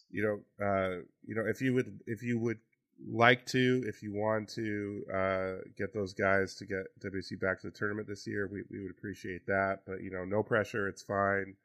[0.09, 2.59] you know, uh, you know, if you would if you would
[3.05, 7.67] like to, if you want to uh, get those guys to get WC back to
[7.67, 9.79] the tournament this year, we, we would appreciate that.
[9.85, 10.87] But you know, no pressure.
[10.87, 11.55] It's fine.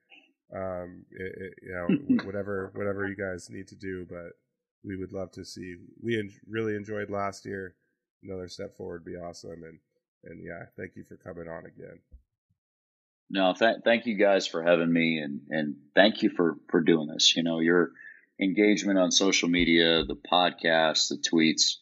[0.55, 4.33] Um, it, it, you know, whatever whatever you guys need to do, but
[4.85, 5.77] we would love to see.
[6.03, 7.75] We en- really enjoyed last year.
[8.23, 9.63] Another step forward would be awesome.
[9.65, 9.79] And
[10.25, 12.01] and yeah, thank you for coming on again.
[13.31, 17.09] No, th- thank you guys for having me, and and thank you for for doing
[17.09, 17.35] this.
[17.35, 17.93] You know, your
[18.43, 21.77] engagement on social media, the podcasts, the tweets,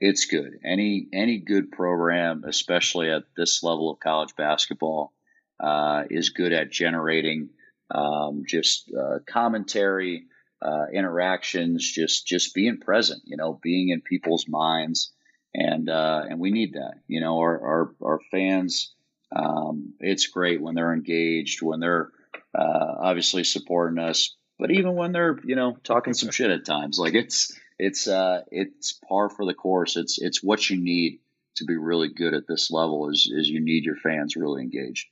[0.00, 0.58] it's good.
[0.64, 5.12] Any any good program, especially at this level of college basketball,
[5.58, 7.50] uh, is good at generating
[7.94, 10.26] um, just uh, commentary,
[10.60, 13.22] uh, interactions, just just being present.
[13.24, 15.12] You know, being in people's minds,
[15.54, 16.96] and uh, and we need that.
[17.06, 18.92] You know, our our, our fans.
[19.34, 22.10] Um, it's great when they're engaged, when they're
[22.56, 26.98] uh, obviously supporting us, but even when they're you know talking some shit at times,
[26.98, 29.96] like it's it's uh, it's par for the course.
[29.96, 31.20] It's it's what you need
[31.56, 33.10] to be really good at this level.
[33.10, 35.08] Is is you need your fans really engaged.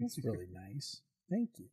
[0.00, 1.00] That's really nice.
[1.30, 1.66] Thank you.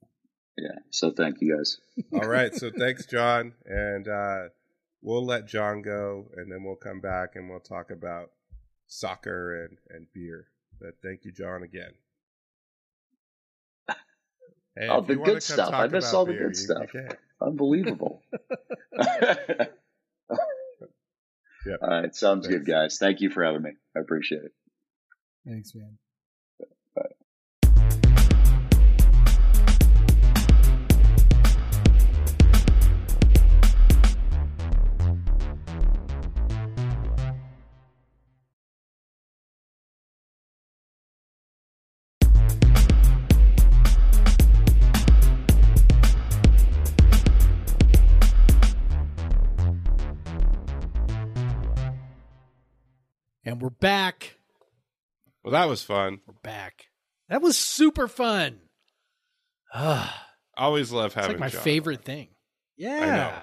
[0.58, 0.80] Yeah.
[0.90, 1.78] So thank you guys.
[2.14, 2.54] All right.
[2.54, 3.54] So thanks, John.
[3.66, 4.50] And uh,
[5.02, 8.32] we'll let John go and then we'll come back and we'll talk about
[8.88, 10.48] soccer and, and beer.
[10.80, 11.92] But thank you, John, again.
[14.76, 15.74] Hey, Oh, the good stuff.
[15.74, 16.90] I miss all the beer, good stuff.
[17.42, 18.22] Unbelievable.
[21.66, 21.80] Yep.
[21.82, 22.16] All right.
[22.16, 22.64] Sounds Thanks.
[22.64, 22.98] good, guys.
[23.00, 23.72] Thank you for having me.
[23.96, 24.54] I appreciate it.
[25.48, 25.98] Thanks, man.
[53.66, 54.38] We're back.
[55.44, 56.20] Well, that was fun.
[56.28, 56.86] We're back.
[57.30, 58.60] That was super fun.
[59.74, 62.04] Ah, Always love it's having like my John favorite on.
[62.04, 62.28] thing.
[62.78, 63.42] Yeah.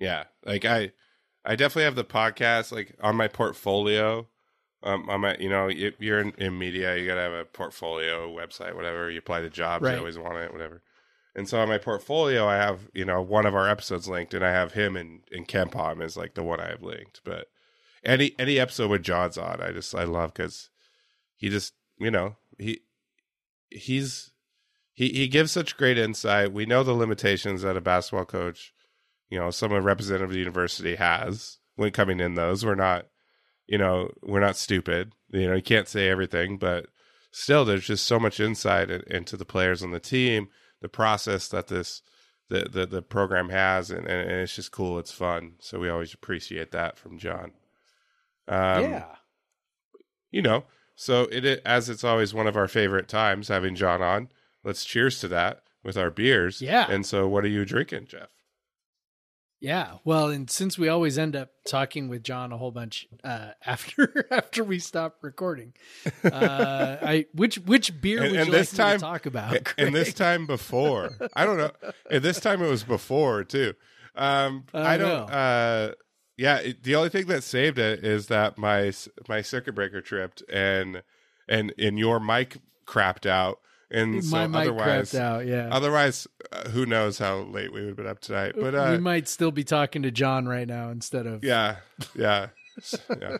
[0.00, 0.90] Yeah, like I,
[1.44, 4.26] I definitely have the podcast like on my portfolio.
[4.82, 8.28] Um, I'm at you know if you're in, in media, you gotta have a portfolio
[8.28, 9.08] website, whatever.
[9.08, 9.92] You apply to jobs, Right.
[9.92, 10.82] you always want it, whatever.
[11.36, 14.44] And so on my portfolio, I have you know one of our episodes linked, and
[14.44, 17.20] I have him and and KenPom is like the one I have linked.
[17.24, 17.46] But
[18.06, 20.70] any any episode with John's on, I just I love because
[21.36, 22.80] he just you know he
[23.70, 24.32] he's
[24.94, 26.52] he he gives such great insight.
[26.52, 28.72] We know the limitations that a basketball coach,
[29.28, 32.64] you know, someone representative of the university has when coming in those.
[32.64, 33.06] We're not,
[33.66, 35.12] you know, we're not stupid.
[35.28, 36.86] You know, you can't say everything, but
[37.30, 40.48] still there's just so much insight in, into the players on the team,
[40.80, 42.00] the process that this
[42.48, 45.54] the the, the program has and, and it's just cool, it's fun.
[45.58, 47.52] So we always appreciate that from John.
[48.48, 49.04] Um, yeah.
[50.30, 54.28] you know, so it as it's always one of our favorite times having John on.
[54.64, 56.60] Let's cheers to that with our beers.
[56.62, 56.86] Yeah.
[56.90, 58.28] And so, what are you drinking, Jeff?
[59.58, 59.94] Yeah.
[60.04, 64.26] Well, and since we always end up talking with John a whole bunch uh, after
[64.30, 65.72] after we stop recording,
[66.24, 69.26] uh, I which which beer And- would and you this like me time- to talk
[69.26, 69.74] about?
[69.78, 71.70] and this time before, I don't know.
[72.10, 73.74] And this time it was before too.
[74.14, 75.08] Um, I I don't.
[75.08, 75.34] know.
[75.34, 75.92] Uh,
[76.36, 78.92] yeah, it, the only thing that saved it is that my
[79.28, 81.02] my circuit breaker tripped and
[81.48, 83.60] and and your mic crapped out,
[83.90, 85.46] and so my mic otherwise, crapped out.
[85.46, 85.68] Yeah.
[85.70, 88.54] otherwise, uh, who knows how late we would have been up tonight?
[88.54, 91.76] But uh, we might still be talking to John right now instead of yeah,
[92.14, 92.48] yeah,
[93.08, 93.38] yeah.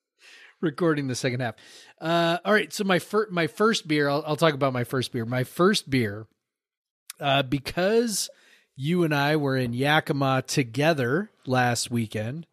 [0.62, 1.56] recording the second half.
[2.00, 5.12] Uh, all right, so my first my first beer, I'll, I'll talk about my first
[5.12, 5.26] beer.
[5.26, 6.26] My first beer,
[7.20, 8.30] uh, because
[8.80, 12.46] you and I were in Yakima together last weekend,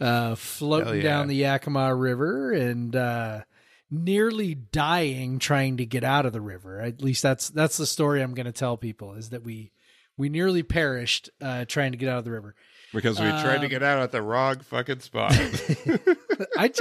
[0.00, 1.02] uh, floating yeah.
[1.02, 3.42] down the Yakima River and uh,
[3.90, 6.80] nearly dying trying to get out of the river.
[6.80, 9.72] At least that's that's the story I'm going to tell people is that we
[10.16, 12.54] we nearly perished uh, trying to get out of the river.
[12.94, 15.32] Because we tried to Um, get out at the wrong fucking spot.
[16.56, 16.72] I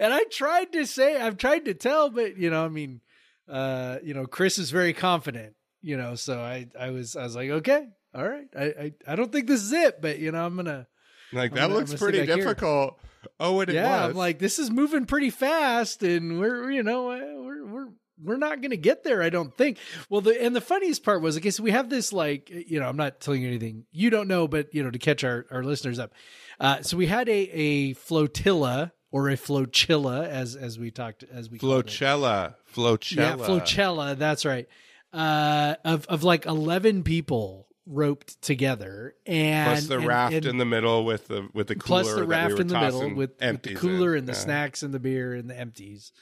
[0.00, 3.02] and I tried to say I've tried to tell, but you know, I mean,
[3.48, 7.36] uh, you know, Chris is very confident, you know, so I I was I was
[7.36, 10.44] like, okay, all right, I I, I don't think this is it, but you know,
[10.44, 10.86] I'm gonna
[11.32, 12.36] like I'm that gonna- looks pretty back here.
[12.36, 12.98] difficult.
[13.38, 14.10] Oh, and it yeah, was.
[14.10, 17.88] I'm like this is moving pretty fast, and we're you know uh, we're we're
[18.22, 19.22] we're not going to get there.
[19.22, 19.78] I don't think.
[20.08, 22.88] Well, the and the funniest part was, okay, so we have this like, you know,
[22.88, 25.64] I'm not telling you anything you don't know, but you know, to catch our our
[25.64, 26.12] listeners up.
[26.60, 31.50] Uh, so we had a a flotilla or a flotilla, as as we talked as
[31.50, 33.22] we flotilla, flotilla.
[33.22, 34.16] Yeah, Flocella.
[34.16, 34.68] That's right.
[35.12, 40.58] Uh, of of like eleven people roped together, and Plus the and- raft and in
[40.58, 42.02] the middle with the with the cooler.
[42.02, 44.20] plus the that we raft in the middle with, with the cooler in.
[44.20, 44.38] and the Yeah.
[44.38, 46.12] snacks and the beer and the empties.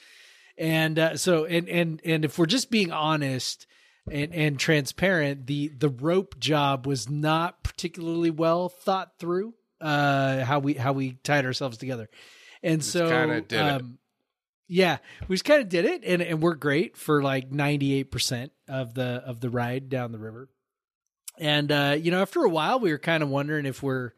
[0.57, 3.67] And uh, so, and and and if we're just being honest
[4.09, 9.53] and and transparent, the the rope job was not particularly well thought through.
[9.79, 12.07] Uh, how we how we tied ourselves together,
[12.61, 13.97] and so um,
[14.67, 14.97] yeah,
[15.27, 18.51] we just kind of did it, and and we're great for like ninety eight percent
[18.67, 20.49] of the of the ride down the river.
[21.41, 24.11] And uh, you know, after a while, we were kind of wondering if we're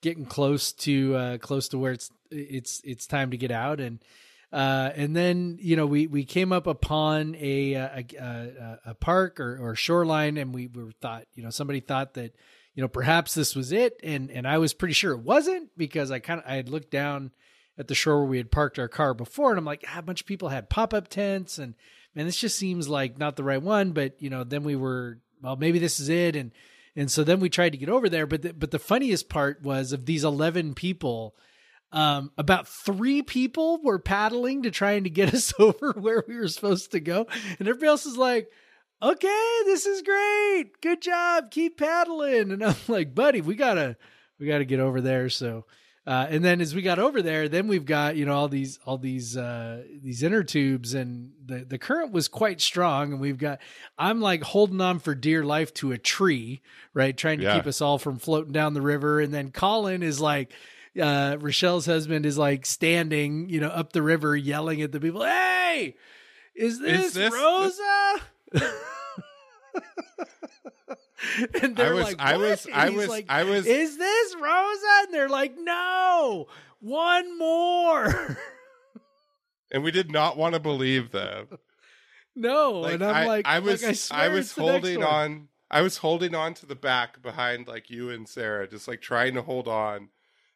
[0.00, 4.02] getting close to uh, close to where it's it's it's time to get out, and
[4.50, 9.38] uh, and then you know we we came up upon a a, a, a park
[9.40, 12.34] or, or shoreline, and we were thought you know somebody thought that
[12.74, 16.10] you know perhaps this was it, and and I was pretty sure it wasn't because
[16.10, 17.30] I kind of I had looked down
[17.76, 20.02] at the shore where we had parked our car before, and I'm like, ah, a
[20.02, 21.74] bunch of people had pop up tents, and
[22.14, 23.92] man, this just seems like not the right one.
[23.92, 26.52] But you know, then we were, well, maybe this is it, and
[26.96, 28.26] and so then we tried to get over there.
[28.26, 31.34] But the, but the funniest part was of these eleven people,
[31.92, 36.48] um, about three people were paddling to trying to get us over where we were
[36.48, 37.26] supposed to go,
[37.58, 38.48] and everybody else is like.
[39.02, 40.78] Okay, this is great.
[40.82, 41.50] Good job.
[41.50, 42.50] Keep paddling.
[42.52, 43.96] And I'm like, buddy, we gotta,
[44.38, 45.30] we gotta get over there.
[45.30, 45.64] So,
[46.06, 48.78] uh, and then as we got over there, then we've got you know all these
[48.86, 53.38] all these uh, these inner tubes, and the the current was quite strong, and we've
[53.38, 53.58] got
[53.98, 56.62] I'm like holding on for dear life to a tree,
[56.94, 57.56] right, trying to Yeah.
[57.56, 60.52] keep us all from floating down the river, and then Colin is like.
[61.00, 65.22] Uh, Rochelle's husband is like standing, you know, up the river, yelling at the people.
[65.22, 65.94] Hey,
[66.52, 68.20] is this, this- Roza?
[71.62, 73.96] and they're I was- like, I "What?" was- And I was- like, I was- Is
[73.98, 75.04] this Roza?
[75.04, 76.46] And they're like, no,
[76.80, 78.38] one more.
[79.72, 81.48] and we did not want to believe them.
[82.34, 85.48] no, Like, and I'm I, like, I like, was, I, swear I was holding on.
[85.70, 89.34] I was holding on to the back behind like you and Sarah, just like trying
[89.34, 90.08] to hold on,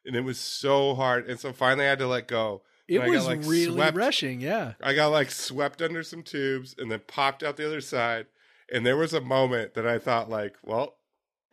[0.05, 1.29] and it was so hard.
[1.29, 2.63] And so finally, I had to let go.
[2.87, 4.73] It was got, like, really swept- rushing, yeah.
[4.83, 8.25] I got like swept under some tubes and then popped out the other side.
[8.73, 10.95] And there was a moment that I thought, like, well,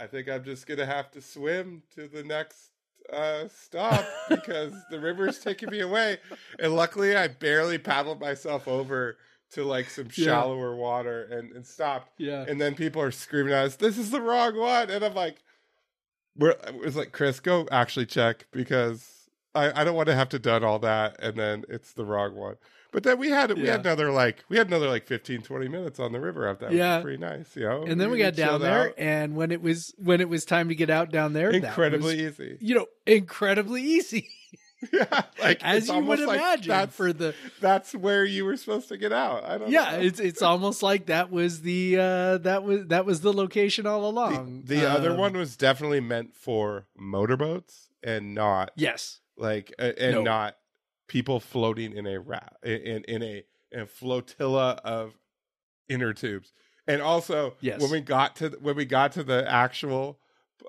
[0.00, 2.70] I think I'm just gonna have to swim to the next
[3.12, 6.18] uh, stop because the river's taking me away.
[6.58, 9.16] And luckily, I barely paddled myself over
[9.52, 10.24] to like some Yeah.
[10.24, 12.12] shallower water and, and stopped.
[12.18, 12.44] Yeah.
[12.48, 15.42] And then people are screaming at us, "This is the wrong one!" And I'm like,
[16.36, 20.30] "We're." It was like, Chris, go actually check because I, I don't want to have
[20.30, 22.56] to done all that and then it's the wrong one.
[22.92, 23.72] But then we had we Yeah.
[23.72, 26.74] had another like we had another like 15, 20 minutes on the river after that.
[26.74, 27.00] Yeah.
[27.00, 27.82] pretty nice, you know.
[27.84, 28.94] and then we got down there, out.
[28.98, 32.22] and when it was when it was time to get out down there, that incredibly
[32.24, 32.58] was, easy.
[32.60, 34.28] you know, incredibly easy,
[34.92, 38.88] yeah, like as you would like imagine that's for the that's where you were supposed
[38.90, 39.42] to get out.
[39.44, 39.92] I don't yeah.
[39.92, 40.00] know.
[40.00, 44.04] It's it's almost like that was the uh, that was that was the location all
[44.08, 44.64] along.
[44.66, 50.16] the other Um, one was definitely meant for motorboats and not yes, like uh, and
[50.16, 50.22] No.
[50.22, 50.56] not
[51.12, 55.12] people floating in a ra- in in a, in a flotilla of
[55.88, 56.52] inner tubes.
[56.88, 57.80] And also, Yes.
[57.82, 60.18] when we got to when we got to the actual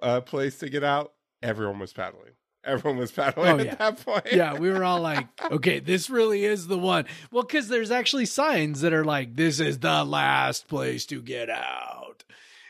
[0.01, 2.33] uh, place to get out, everyone was paddling.
[2.65, 3.75] Everyone was paddling Oh, at yeah.
[3.75, 4.25] that point.
[4.31, 7.05] yeah, we were all like, okay, this really is the one.
[7.31, 11.49] Well, because there's actually signs that are like, this is the last place to get
[11.49, 12.23] out.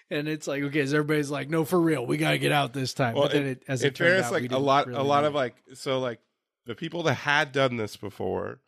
[0.09, 2.73] And it's like, okay, so everybody's like, no, for real, we got to get out
[2.73, 3.13] this time.
[3.15, 5.25] Well, but then it, as in it turned out, like a lot, really a lot
[5.25, 6.19] of like, so like
[6.65, 8.59] the people that had done this before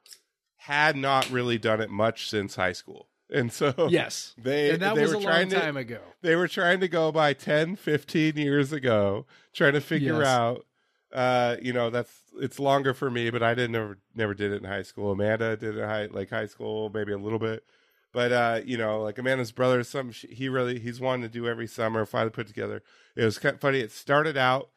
[0.58, 4.34] had not really done it much since high school, and so yes.
[4.38, 6.00] they And that they was were a trying long to, time ago.
[6.22, 10.28] they were trying to go by 10 15 years ago trying to figure Yes.
[10.28, 10.66] out
[11.14, 14.58] uh you know that's it's longer for me but i didn't never never did it
[14.58, 17.64] in high school amanda did it high like high school maybe a little bit
[18.12, 21.68] but uh you know like amanda's brother some he really he's wanting to do every
[21.68, 22.82] summer finally put together
[23.16, 24.70] it was kind of funny it started out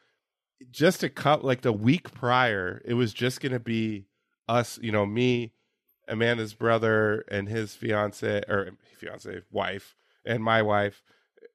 [0.71, 4.07] just a cut like the week prior it was just gonna be
[4.49, 5.53] us you know me
[6.09, 9.95] amanda's brother and his fiance or fiance wife
[10.25, 11.03] and my wife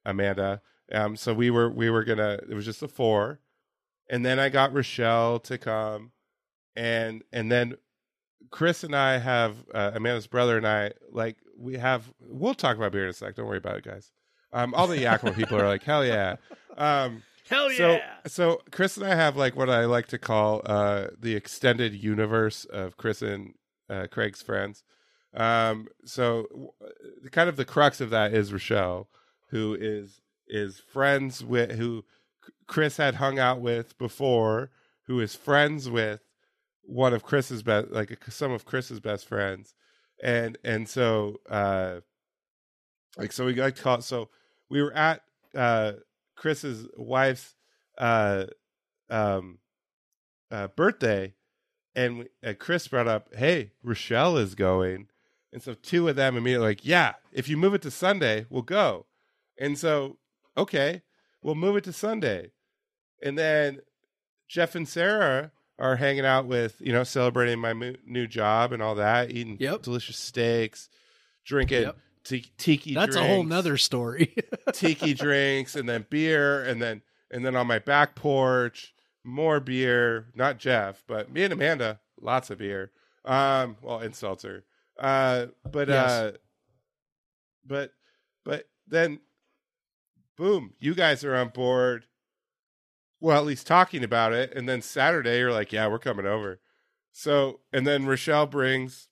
[0.05, 0.61] Amanda.
[0.91, 2.39] Um, so we were we were gonna.
[2.49, 3.39] It was just the four,
[4.09, 6.11] and then I got Rochelle to come,
[6.75, 7.75] and and then
[8.51, 12.11] Chris and I have uh, Amanda's brother and I like we have.
[12.19, 13.35] We'll talk about beer in a sec.
[13.35, 14.11] Don't worry about it, guys.
[14.51, 16.35] Um, all the Yakima people are like hell yeah.
[16.77, 17.77] Um, Hell yeah!
[17.77, 21.93] so so Chris and I have like what I like to call uh the extended
[21.93, 23.53] universe of Chris and
[23.89, 24.83] uh, Craig's friends.
[25.33, 26.71] Um, so w-
[27.31, 29.09] kind of the crux of that is Rochelle,
[29.49, 32.05] who is is friends with who
[32.67, 34.71] Chris had hung out with before,
[35.07, 36.21] who is friends with
[36.83, 39.73] one of Chris's best, like some of Chris's best friends,
[40.21, 42.01] and and so uh,
[43.17, 44.03] like so we got caught.
[44.03, 44.29] So
[44.69, 45.21] we were at
[45.55, 45.93] uh
[46.35, 47.55] Chris's wife's
[47.97, 48.45] uh
[49.09, 49.59] um
[50.51, 51.35] uh birthday,
[51.95, 55.07] and we, uh, Chris brought up, "Hey, Rochelle is going,"
[55.51, 58.61] and so two of them immediately like, "Yeah, if you move it to Sunday, we'll
[58.63, 59.05] go,"
[59.57, 60.17] and so
[60.57, 61.01] okay,
[61.41, 62.51] we'll move it to Sunday,
[63.21, 63.81] and then
[64.47, 68.81] Jeff and Sarah are hanging out with you know celebrating my mo- new job and
[68.81, 69.81] all that, eating Yep.
[69.83, 70.89] delicious steaks,
[71.45, 71.97] drinking Yep.
[72.23, 72.93] Ti- tiki.
[72.93, 74.35] That's a whole drinks nother story.
[74.73, 77.01] tiki drinks and then beer and then
[77.31, 78.93] and then on my back porch
[79.23, 82.91] more beer not jeff but me and amanda lots of beer
[83.25, 84.65] um well and seltzer
[84.99, 86.11] uh but Yes.
[86.11, 86.31] uh
[87.65, 87.91] but
[88.43, 89.19] but then
[90.37, 92.05] boom you guys are on board
[93.21, 96.59] well at least talking about it and then saturday you're like yeah we're coming over
[97.13, 99.07] so and then rochelle brings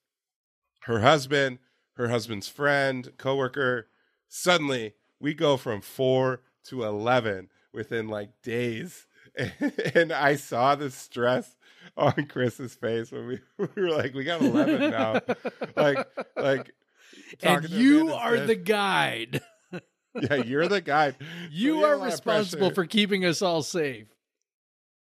[0.82, 1.58] her husband
[2.02, 3.88] her husband's friend coworker
[4.28, 9.06] suddenly we go from four to 11 within like days.
[9.96, 11.56] And I saw the stress
[11.96, 15.22] on Chris's face when we, we were like, we got 11 now.
[15.76, 16.74] like, like,
[17.42, 19.42] and you are the guide.
[20.20, 21.16] yeah, you're the guide.
[21.50, 24.08] You are responsible for keeping us all safe.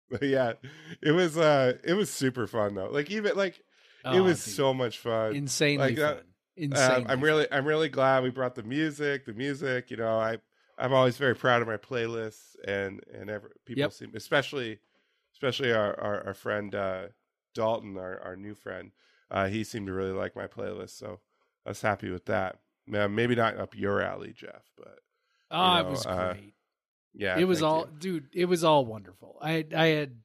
[0.09, 0.53] But yeah,
[1.01, 2.89] it was, uh, it was super fun though.
[2.89, 3.63] Like, even like, it
[4.05, 4.55] Oh, was dude.
[4.55, 5.35] so much fun.
[5.35, 6.23] insanely like that-
[6.75, 9.25] Um, I'm really, I'm really glad we brought the music.
[9.25, 10.37] The music, you know, I,
[10.77, 13.93] I'm always very proud of my playlists, and and every, people Yep.
[13.93, 14.79] seem, especially,
[15.33, 17.07] especially our our, our friend uh,
[17.53, 18.91] Dalton, our our new friend,
[19.31, 21.19] uh, he seemed to really like my playlist, so
[21.65, 22.59] I was happy with that.
[22.87, 24.99] Now, maybe not up your alley, Jeff, but
[25.51, 26.53] Oh, you it know, was uh, great.
[27.13, 27.97] yeah, it was all, you.
[27.99, 28.27] dude.
[28.33, 29.37] It was all wonderful.
[29.41, 30.15] I, I had,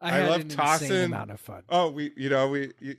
[0.00, 1.62] I, I had love tossing- insane amount of fun.
[1.68, 2.96] Oh, we, you know, we, you,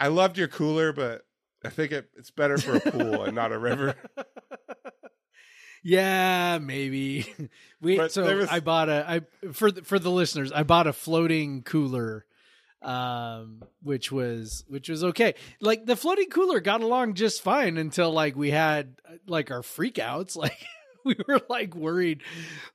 [0.00, 1.25] I loved your cooler, but
[1.66, 3.94] I think it, it's better for a pool and not a river.
[5.82, 7.26] yeah, maybe.
[7.78, 10.86] We But so was- I bought a I for the, for the listeners, I bought
[10.86, 12.24] a floating cooler
[12.80, 15.34] um which was which was okay.
[15.60, 19.60] Like the floating cooler got along just fine until like we had uh, like our
[19.60, 20.56] freakouts like
[21.16, 22.22] we were like worried,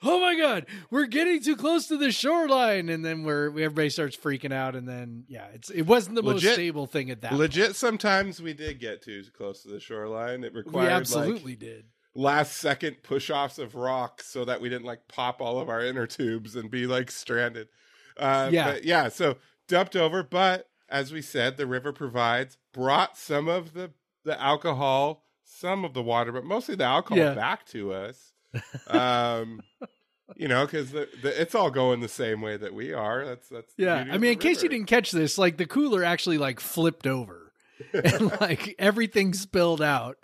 [0.01, 4.15] "Oh my god, we're getting too close to the shoreline." And then we're everybody starts
[4.17, 7.33] freaking out and then yeah, it's it wasn't the most Legit- stable thing at that.
[7.33, 10.43] Legit, sometimes we did get too close to the shoreline.
[10.43, 11.85] It required we like, absolutely did.
[12.15, 15.81] last second push offs of rock so that we didn't like pop all of our
[15.83, 17.67] inner tubes and be like stranded.
[18.17, 18.71] Uh, Yeah.
[18.71, 19.09] but yeah.
[19.09, 23.91] So dumped over, but as we said, the river provides brought some of the
[24.23, 25.25] the alcohol,
[25.59, 27.33] some of the water, but mostly the alcohol Yeah.
[27.33, 28.33] back to us.
[28.87, 29.61] Um,
[30.35, 33.25] you know, because the, the it's all going the same way that we are.
[33.25, 36.37] That's that's Yeah, I mean, in case you didn't catch this, like the cooler actually
[36.37, 37.53] like flipped over,
[37.93, 40.17] and like everything spilled out,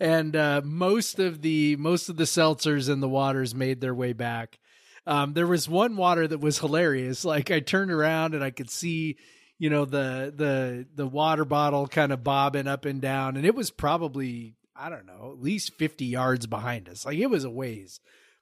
[0.00, 4.12] and uh, most of the most of the seltzers and the waters made their way
[4.12, 4.58] back.
[5.06, 7.24] Um, there was one water that was hilarious.
[7.24, 9.16] Like I turned around and I could see,
[9.58, 13.54] you know, the the the water bottle kind of bobbing up and down, and it
[13.54, 17.04] was probably I don't know at least fifty yards behind us.
[17.04, 18.00] Like it was a ways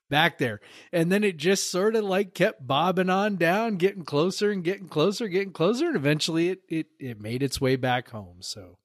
[0.09, 0.61] back there.
[0.93, 4.89] And then it just sort of like kept bobbing on down, getting closer and getting
[4.89, 8.39] closer, getting closer, and eventually it it it made its way back home.
[8.41, 8.79] So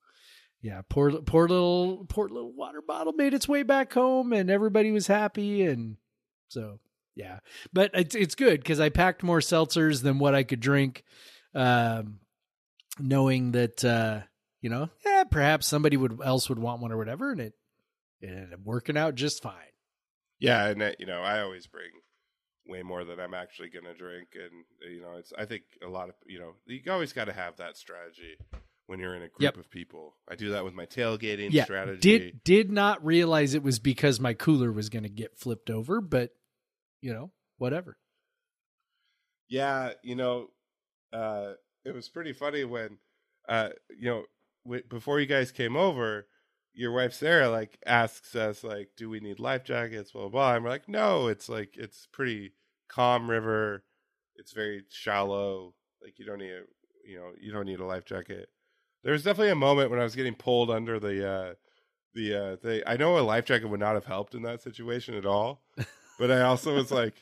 [0.61, 4.91] yeah, poor poor little poor little water bottle made its way back home and everybody
[4.91, 5.97] was happy and
[6.47, 6.79] so
[7.15, 7.39] yeah.
[7.73, 11.03] But it's it's good because I packed more seltzers than what I could drink.
[11.53, 12.19] Um
[12.99, 14.21] knowing that uh
[14.62, 17.53] you know, yeah, perhaps somebody would else would want one or whatever, and it
[18.22, 19.55] it ended up working out just fine.
[20.39, 21.89] Yeah, and that, you know, I always bring
[22.68, 25.34] way more than I'm actually going to drink, and you know, it's.
[25.38, 28.38] I think a lot of you know, you always got to have that strategy
[28.88, 29.57] when you're in a group Yep.
[29.57, 30.16] of people.
[30.30, 31.99] I do that with my tailgating yeah, strategy.
[31.99, 36.01] Did did not realize it was because my cooler was going to get flipped over,
[36.01, 36.32] but
[37.01, 37.97] you know, whatever.
[39.49, 40.47] Yeah, you know,
[41.12, 41.53] uh,
[41.84, 42.99] it was pretty funny when,
[43.49, 44.24] uh, you know,
[44.64, 46.28] w- before you guys came over,
[46.74, 50.30] your wife Sarah like asks us like, "Do we need life jackets?" Blah blah.
[50.30, 50.55] blah.
[50.55, 52.53] And we're like, "No, it's like it's pretty
[52.88, 53.84] calm river.
[54.36, 55.74] It's very shallow.
[56.01, 56.62] Like you don't need a,
[57.05, 58.49] you know, you don't need a life jacket."
[59.03, 61.53] There was definitely a moment when I was getting pulled under the uh,
[62.14, 62.84] the uh, the.
[62.88, 65.64] I know a life jacket would not have helped in that situation at all,
[66.20, 67.16] but I also was like,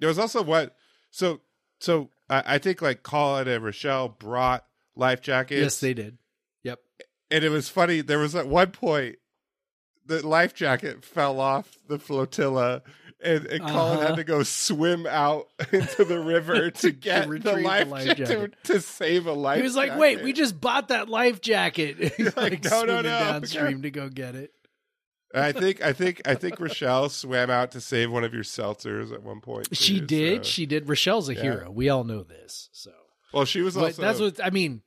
[0.00, 0.76] there was also what
[1.10, 1.40] so
[1.80, 4.64] so I, I think like Colin and Rochelle brought
[4.94, 5.60] life jackets.
[5.60, 6.18] Yes, they did.
[6.64, 6.80] Yep.
[7.30, 8.00] and it was funny.
[8.00, 9.16] There was at one point
[10.06, 12.82] the life jacket fell off the flotilla,
[13.22, 14.06] and, and Colin Uh-huh.
[14.08, 18.06] had to go swim out into the river to get the retrieve the life, life
[18.06, 18.54] jacket, jacket.
[18.64, 19.56] To, to save a life.
[19.58, 22.96] He was like, "Wait, we just bought that life jacket." He's like, like, "No, no,
[22.96, 24.52] no." downstream to go get it.
[25.34, 29.12] I think I think I think Rochelle swam out to save one of your seltzers
[29.12, 29.74] at one point.
[29.76, 30.44] She did.
[30.44, 30.88] so- She did.
[30.88, 31.42] Rochelle's a Yeah.
[31.42, 31.70] hero.
[31.72, 32.68] We all know this.
[32.72, 32.92] So
[33.32, 34.02] well, she was but also.
[34.02, 34.82] that's what I mean.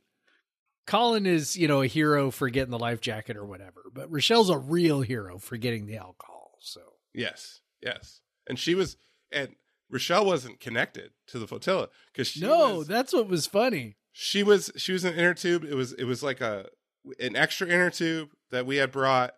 [0.87, 4.49] Colin is, you know, a hero for getting the life jacket or whatever, but Rochelle's
[4.49, 6.57] a real hero for getting the alcohol.
[6.61, 6.81] So
[7.13, 8.97] Yes, yes, and she was,
[9.31, 9.55] and
[9.89, 13.97] Rochelle wasn't connected to the flotilla because she no, was, that's what was funny.
[14.11, 15.63] she was she was an inner tube.
[15.63, 16.67] It was it was like a
[17.19, 19.33] an extra inner tube that we had brought.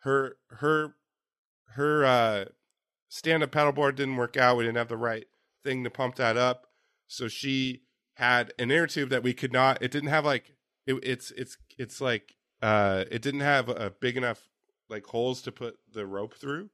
[0.00, 0.94] Her her
[1.74, 2.44] her uh,
[3.08, 4.56] stand up paddleboard didn't work out.
[4.56, 5.26] We didn't have the right
[5.62, 6.66] thing to pump that up,
[7.06, 7.82] so she
[8.14, 9.82] had an inner tube that we could not.
[9.82, 10.56] It didn't have like
[10.90, 14.48] it, it's it's it's like uh it didn't have a big enough
[14.88, 16.70] like holes to put the rope through,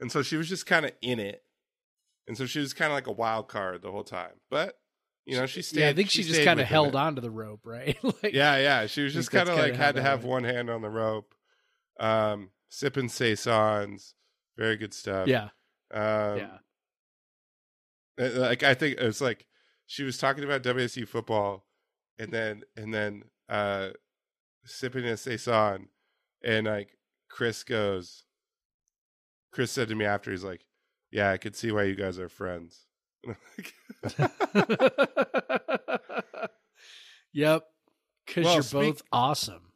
[0.00, 1.42] and so she was just kind of in it,
[2.26, 4.40] and so she was kind of like a wild card the whole time.
[4.50, 4.78] But
[5.24, 5.80] you know she stayed.
[5.80, 6.94] yeah, I think she, just kind of held it.
[6.94, 7.98] on to the rope, right?
[8.02, 8.86] like, Yeah, yeah.
[8.86, 11.34] She was just kind of like had to have one hand on the rope.
[11.98, 14.14] Um, sipping saisons,
[14.56, 15.26] very good stuff.
[15.26, 15.48] yeah,
[15.92, 16.58] um, yeah.
[18.18, 19.46] Like I think it's like
[19.86, 21.66] she was talking about WSU football,
[22.18, 23.90] and then and then uh,
[24.64, 25.88] sipping a saison,
[26.44, 26.90] and like
[27.28, 28.24] Chris goes.
[29.52, 30.66] Chris said to me after, he's like,
[31.10, 32.86] "Yeah, I could see why you guys are friends."
[33.26, 34.90] And I'm like,
[37.32, 37.64] yep,
[38.24, 39.72] because Well, you're speak- both awesome.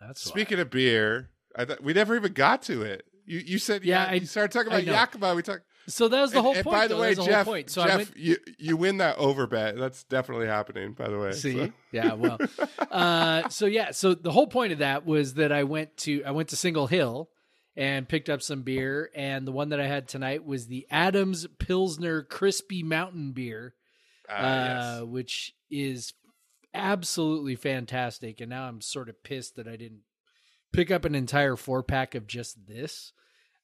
[0.00, 0.30] That's why.
[0.30, 3.04] Speaking of beer, I th- we never even got to it.
[3.26, 4.10] You you said Yeah, yeah.
[4.10, 4.84] I- you started talking about.
[4.84, 5.34] Yakima.
[5.34, 5.64] We talked.
[5.88, 6.74] So that was the whole and, point.
[6.76, 7.00] and by the though.
[7.00, 7.70] way, the Jeff, whole point.
[7.70, 9.76] So I Jeff, went, you you win that over bet.
[9.76, 10.92] That's definitely happening.
[10.92, 12.38] By the way, See, So- yeah, well,
[12.90, 16.32] uh, so yeah, so the whole point of that was that I went to I
[16.32, 17.30] went to Single Hill
[17.76, 21.46] and picked up some beer, and the one that I had tonight was the Adams
[21.58, 23.74] Pilsner Crispy Mountain Beer,
[24.30, 25.02] Ah, uh, yes.
[25.04, 26.14] which is
[26.74, 28.40] absolutely fantastic.
[28.40, 30.00] And now I'm sort of pissed that I didn't
[30.72, 33.12] pick up an entire four pack of just this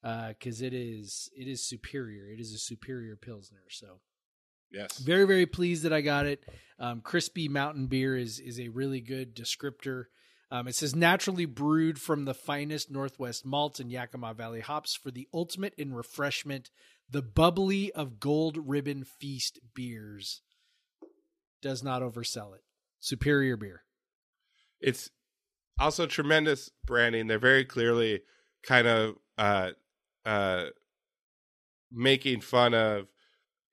[0.02, 2.28] because it is it is superior.
[2.28, 3.64] It is a superior Pilsner.
[3.70, 4.00] So
[4.70, 6.44] yes, very very pleased that I got it.
[6.78, 10.04] Um, crispy mountain beer is is a really good descriptor.
[10.50, 15.10] Um, it says naturally brewed from the finest Northwest malts and Yakima Valley hops for
[15.10, 16.70] the ultimate in refreshment.
[17.08, 20.42] The bubbly of Gold Ribbon Feast beers
[21.62, 22.62] does not oversell it.
[23.00, 23.84] Superior beer.
[24.80, 25.10] it's
[25.78, 27.28] also tremendous branding.
[27.28, 28.22] They're very clearly
[28.62, 29.70] kind of uh
[30.24, 30.66] uh
[31.90, 33.08] making fun of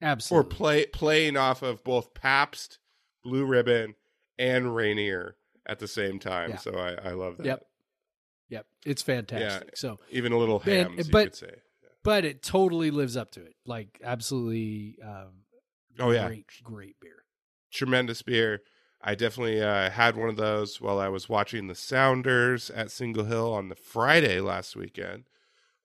[0.02, 0.45] Absolutely.
[0.45, 2.80] or play playing off of both Pabst,
[3.24, 3.95] Blue Ribbon,
[4.38, 5.36] and Rainier
[5.66, 6.52] at the same time.
[6.52, 6.58] Yeah.
[6.58, 7.45] So I I love that.
[7.45, 7.66] Yep.
[8.50, 9.78] Yep, it's fantastic.
[9.78, 11.52] So, Even a little you but- could say.
[12.04, 13.54] but it totally lives up to it.
[13.66, 14.97] Like absolutely.
[15.06, 15.43] Um,
[16.00, 17.26] Oh yeah, great, great beer.
[17.72, 18.62] tremendous beer.
[19.02, 23.26] I definitely uh, had one of those while I was watching the Sounders at Single
[23.26, 25.26] Hill on the Friday last weekend.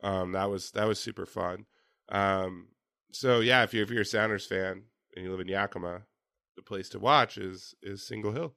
[0.05, 1.67] Um, that was that was super fun.
[2.11, 2.69] Um,
[3.13, 4.83] so yeah, if you're if you're a Sounders fan
[5.17, 6.03] and you live in Yakima,
[6.57, 8.55] the place to watch is is Single Hill.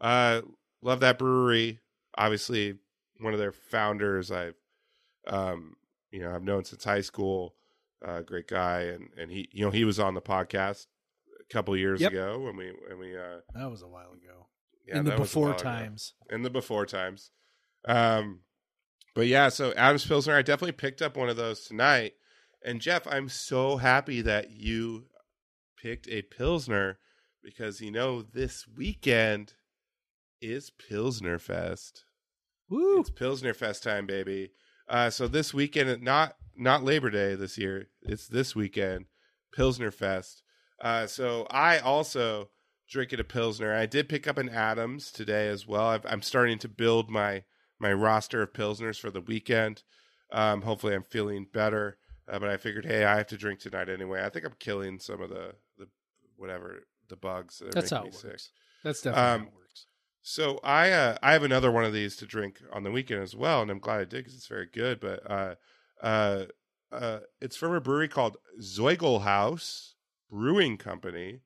[0.00, 0.42] Uh,
[0.82, 1.80] love that brewery.
[2.18, 2.74] Obviously,
[3.20, 4.30] one of their founders.
[4.30, 4.54] I've
[5.26, 5.74] um,
[6.10, 7.54] you know I've known since high school.
[8.04, 10.86] Uh, great guy, and and he you know he was on the podcast
[11.40, 12.12] a couple years Yep.
[12.12, 14.48] ago when we when we uh That was a while ago.
[14.86, 15.62] yeah, In the that was a before while ago.
[15.62, 16.14] times.
[16.30, 17.30] in the before times.
[17.86, 18.40] Um,
[19.14, 22.14] but yeah, so Adams Pilsner, I definitely picked up one of those tonight.
[22.64, 25.06] And Jeff, I'm so happy that you
[25.80, 26.98] picked a Pilsner
[27.42, 29.54] because you know this weekend
[30.40, 32.04] is Pilsner Fest.
[32.68, 33.00] Woo!
[33.00, 34.52] It's Pilsner Fest time, baby.
[34.88, 37.86] Uh, so this weekend, not not Labor Day this year.
[38.02, 39.06] It's this weekend,
[39.54, 40.42] Pilsner Fest.
[40.80, 42.50] Uh, so I also
[42.90, 43.74] drinking a Pilsner.
[43.74, 45.86] I did pick up an Adams today as well.
[45.86, 47.44] I've, I'm starting to build my
[47.80, 49.82] my roster of Pilsners for the weekend.
[50.32, 51.96] Um, hopefully, I'm feeling better.
[52.28, 54.22] Uh, but I figured, hey, I have to drink tonight anyway.
[54.24, 55.88] I think I'm killing some of the the
[56.36, 57.58] whatever the bugs.
[57.58, 58.30] That are That's how me it sick.
[58.30, 58.50] works.
[58.84, 59.86] That's definitely Um, how it works.
[60.22, 63.34] So I uh, I have another one of these to drink on the weekend as
[63.34, 65.00] well, and I'm glad I did because it's very good.
[65.00, 65.54] But uh,
[66.02, 66.44] uh,
[66.92, 69.94] uh, it's from a brewery called Zoiglhaus
[70.30, 71.40] Brewing Company,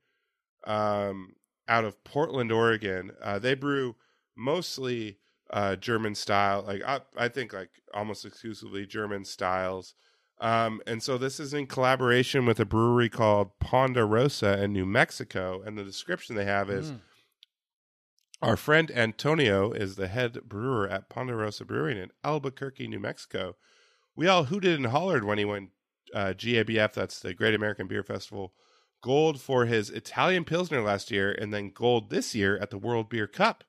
[0.66, 1.34] um,
[1.68, 3.12] out of Portland, Oregon.
[3.22, 3.96] Uh, they brew
[4.36, 5.18] mostly
[5.50, 9.94] uh, German style, like I, I think like almost exclusively German styles.
[10.40, 15.62] Um, and so this is in collaboration with a brewery called Ponderosa in New Mexico,
[15.64, 17.00] and the description they have is Mm.
[18.42, 23.56] Our friend Antonio is the head brewer at Ponderosa Brewing in Albuquerque, New Mexico.
[24.14, 25.70] We all hooted and hollered when he won
[26.12, 28.52] uh, GABF, that's the Great American Beer Festival,
[29.02, 33.08] gold for his Italian Pilsner last year, and then gold this year at the World
[33.08, 33.64] Beer Cup.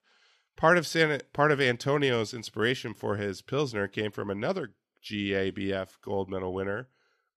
[0.58, 4.74] Part of San, part of Antonio's inspiration for his Pilsner came from another
[5.04, 6.88] GABF gold medal winner,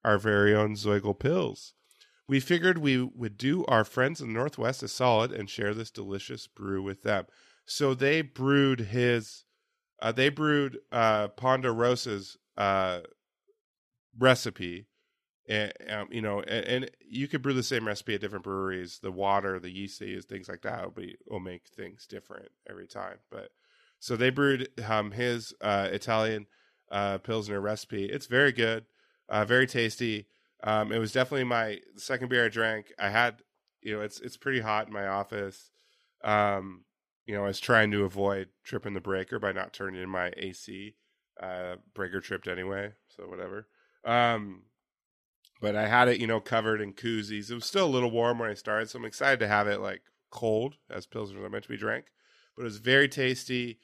[0.05, 1.73] our very own Zoigl Pils.
[2.29, 5.91] We figured we would do our friends in the Northwest a solid and share this
[5.91, 7.27] delicious brew with them.
[7.65, 9.45] So they brewed his,
[10.01, 13.01] uh, they brewed uh, Ponderosa's uh,
[14.17, 14.88] recipe,
[15.49, 18.99] and um, you know, and, and you could brew the same recipe at different breweries.
[19.03, 22.51] The water, the yeast they use, things like that will be will make things different
[22.69, 23.19] every time.
[23.31, 23.51] But
[23.99, 26.47] so they brewed um, his uh, Italian
[26.91, 28.05] uh, pilsner recipe.
[28.05, 28.85] It's very good,
[29.29, 30.27] uh, very tasty.
[30.63, 32.93] Um, it was definitely my second beer I drank.
[32.99, 33.43] I had,
[33.83, 35.71] you know, it's it's pretty hot in my office.
[36.23, 36.85] Um,
[37.27, 40.33] you know, I was trying to avoid tripping the breaker by not turning in my
[40.37, 40.95] AC.
[41.41, 43.69] Uh, breaker tripped anyway, so whatever.
[44.05, 44.63] Um,
[45.61, 47.51] but I had it, you know, covered in koozies.
[47.51, 49.81] It was still a little warm when I started, so I'm excited to have it
[49.81, 52.07] like cold, as pilsners are meant to be drank.
[52.57, 53.79] But it was very tasty,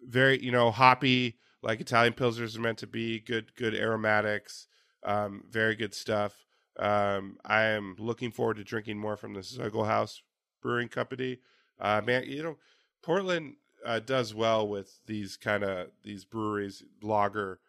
[0.00, 3.20] very you know hoppy, like Italian pilsners are meant to be.
[3.20, 4.66] Good, good aromatics,
[5.04, 6.44] um, very good stuff.
[6.78, 10.20] Um, I am looking forward to drinking more from the Zoiglhaus
[10.62, 11.38] Brewing Company.
[11.80, 12.56] Uh, man, you know,
[13.02, 13.54] Portland
[13.84, 17.60] uh, does well with these kind of these breweries, lager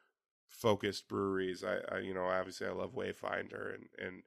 [0.60, 1.64] focused breweries.
[1.64, 4.24] I, I, you know, obviously I love Wayfinder and and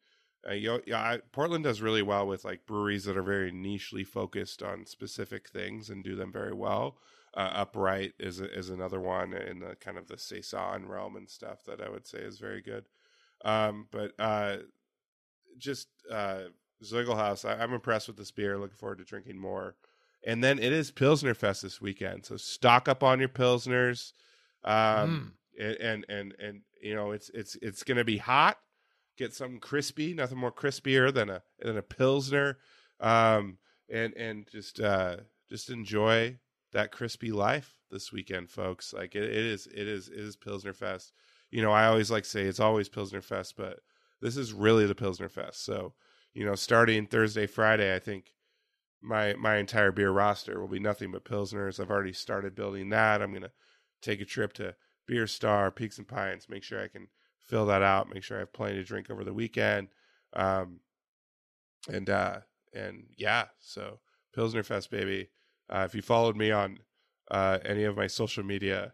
[0.49, 3.53] uh, you know, yeah, I, Portland does really well with like breweries that are very
[3.53, 6.97] nichely focused on specific things and do them very well.
[7.35, 11.65] Uh, Upright is is another one in the kind of the saison realm and stuff
[11.65, 12.87] that I would say is very good.
[13.45, 14.59] Um, but uh,
[15.59, 16.45] just uh,
[16.93, 18.59] I, I'm impressed with this beer.
[18.59, 19.77] Looking forward to drinking more.
[20.25, 24.13] And then it is Pilsner Fest this weekend, so stock up on your pilsners.
[24.65, 28.59] Um, and, and and you know it's it's it's going to be hot.
[29.19, 30.15] Get something crispy.
[30.15, 32.59] Nothing more crispier than a than a pilsner.
[33.01, 33.59] Um,
[33.91, 35.17] and and just uh,
[35.49, 36.39] just enjoy
[36.73, 38.93] that crispy life this weekend, folks.
[38.93, 41.13] Like it, it is it is it is Pilsner Fest.
[41.51, 43.81] You know, I always like say it's always Pilsner Fest, but
[44.21, 45.65] this is really the Pilsner Fest.
[45.65, 45.95] So
[46.35, 48.33] you know, starting Thursday, Friday, I think
[49.03, 51.79] my my entire beer roster will be nothing but pilsners.
[51.79, 53.21] I've already started building that.
[53.21, 53.53] I'm gonna
[54.01, 54.75] take a trip to
[55.07, 57.09] Beer Star, Peaks and Pines, make sure I can
[57.39, 59.89] fill that out, make sure I have plenty to drink over the weekend.
[60.33, 60.81] Um,
[61.89, 62.39] and uh,
[62.73, 63.99] and yeah, so
[64.35, 65.29] Pilsner Fest, baby.
[65.69, 66.79] Uh, if you followed me on
[67.31, 68.93] uh, any of my social media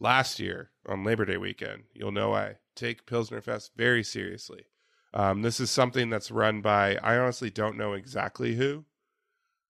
[0.00, 4.66] last year on Labor Day weekend, you'll know I take Pilsner Fest very seriously.
[5.14, 8.84] Um, this is something that's run by I honestly don't know exactly who.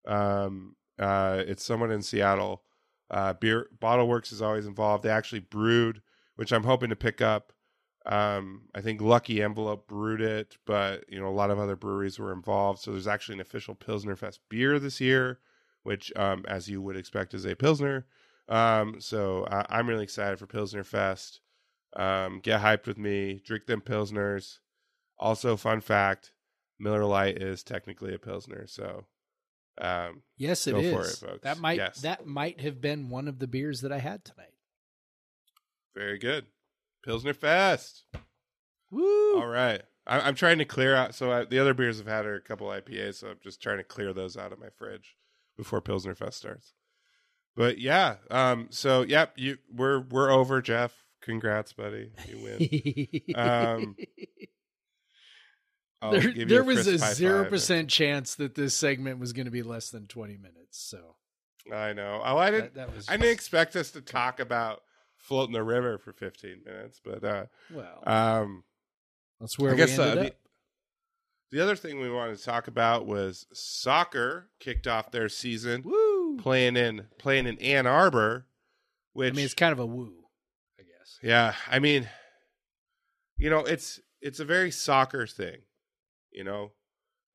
[0.06, 2.62] Um, uh, it's someone in Seattle.
[3.10, 5.04] Uh, beer Bottle Works is always involved.
[5.04, 6.02] They actually brewed,
[6.36, 7.52] which I'm hoping to pick up.
[8.04, 12.18] Um, I think Lucky Envelope brewed it, but you know a lot of other breweries
[12.18, 12.80] were involved.
[12.80, 15.40] So there's actually an official Pilsner Fest beer this year,
[15.82, 18.06] which, um, as you would expect, is a Pilsner.
[18.48, 21.40] Um, so I, I'm really excited for Pilsner Fest.
[21.96, 23.40] Um, get hyped with me.
[23.44, 24.58] Drink them Pilsners.
[25.18, 26.32] Also, fun fact:
[26.78, 28.66] Miller Lite is technically a Pilsner.
[28.68, 29.06] So
[29.78, 31.22] um, Yes, it is.
[31.22, 31.42] it.
[31.42, 32.00] That might Yes.
[32.02, 34.52] that might have been one of the beers that I had tonight.
[35.94, 36.46] very good.
[37.04, 38.04] Pilsner Fest.
[38.90, 39.36] Woo!
[39.38, 39.82] All right.
[40.06, 41.14] I, I'm trying to clear out.
[41.14, 43.78] So I, the other beers I've had are a couple IPAs, so I'm just trying
[43.78, 45.16] to clear those out of my fridge
[45.56, 46.74] before Pilsner Fest starts.
[47.54, 50.92] But yeah, um, so yep, you we're we're over, Jeff.
[51.22, 52.12] Congrats, buddy.
[52.28, 53.34] You win.
[53.34, 53.96] Um,
[56.02, 59.62] I'll there there was a zero percent chance that this segment was going to be
[59.62, 60.78] less than twenty minutes.
[60.78, 61.16] So
[61.72, 62.20] I know.
[62.24, 62.74] Oh, I didn't.
[62.74, 64.82] that, that was I didn't expect us to talk about
[65.26, 68.02] floating the river for 15 minutes, but uh, well.
[68.06, 68.64] um,
[69.40, 70.34] that's where I we guess ended uh, the,
[71.50, 76.36] the other thing we wanted to talk about was soccer kicked off their season Woo!
[76.38, 78.46] playing in playing in Ann Arbor,
[79.12, 80.12] which I mean, it's kind of a woo,
[80.78, 81.18] I guess.
[81.22, 82.08] yeah, I mean,
[83.36, 85.58] you know, it's it's a very soccer thing,
[86.36, 86.72] you know.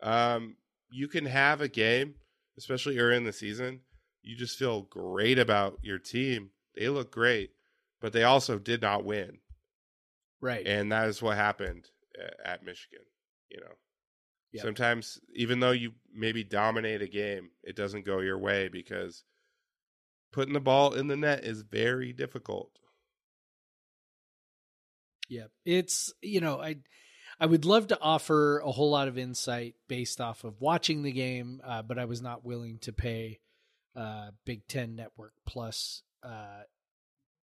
[0.02, 0.56] Um,
[0.90, 2.16] you can have a game,
[2.58, 3.82] especially early in the season.
[4.24, 6.52] You just feel great about your team.
[6.76, 7.52] They look great,
[8.00, 9.40] but they also did not win,
[10.40, 10.66] Right.
[10.66, 13.06] and that is what happened uh, at Michigan.
[13.50, 13.74] You know,
[14.54, 14.64] Yep.
[14.64, 19.24] sometimes even though you maybe dominate a game, it doesn't go your way because
[20.32, 22.72] putting the ball in the net is very difficult.
[25.30, 26.78] Yeah, it's you know I
[27.42, 31.12] I would love to offer a whole lot of insight based off of watching the
[31.12, 33.40] game, uh, but I was not willing to pay
[33.96, 36.62] uh, Big Ten Network plus uh,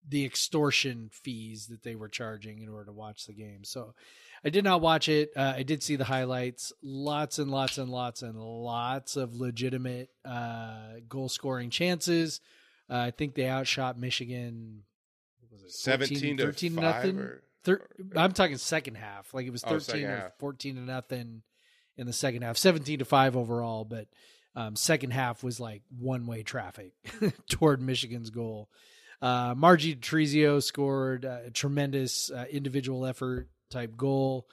[0.08, 3.64] the extortion fees that they were charging in order to watch the game.
[3.64, 3.94] So
[4.44, 5.32] I did not watch it.
[5.36, 6.72] Uh, I did see the highlights.
[6.84, 12.40] Lots and lots and lots and lots of legitimate uh, goal scoring chances.
[12.88, 14.84] Uh, I think they outshot Michigan.
[15.50, 17.18] Was it 17 to 13 5 nothing?
[17.18, 19.32] or- Thir- I'm talking second half.
[19.34, 19.80] Like it was Oh, or
[20.16, 20.38] half.
[20.38, 21.42] 14 to nothing
[21.96, 22.56] in the second half.
[22.56, 24.08] 17 to 5 overall, but
[24.56, 26.92] um, second half was like one way traffic
[27.50, 28.68] toward Michigan's goal.
[29.22, 34.48] Uh, Margie Trezio scored a tremendous uh, individual effort type goal.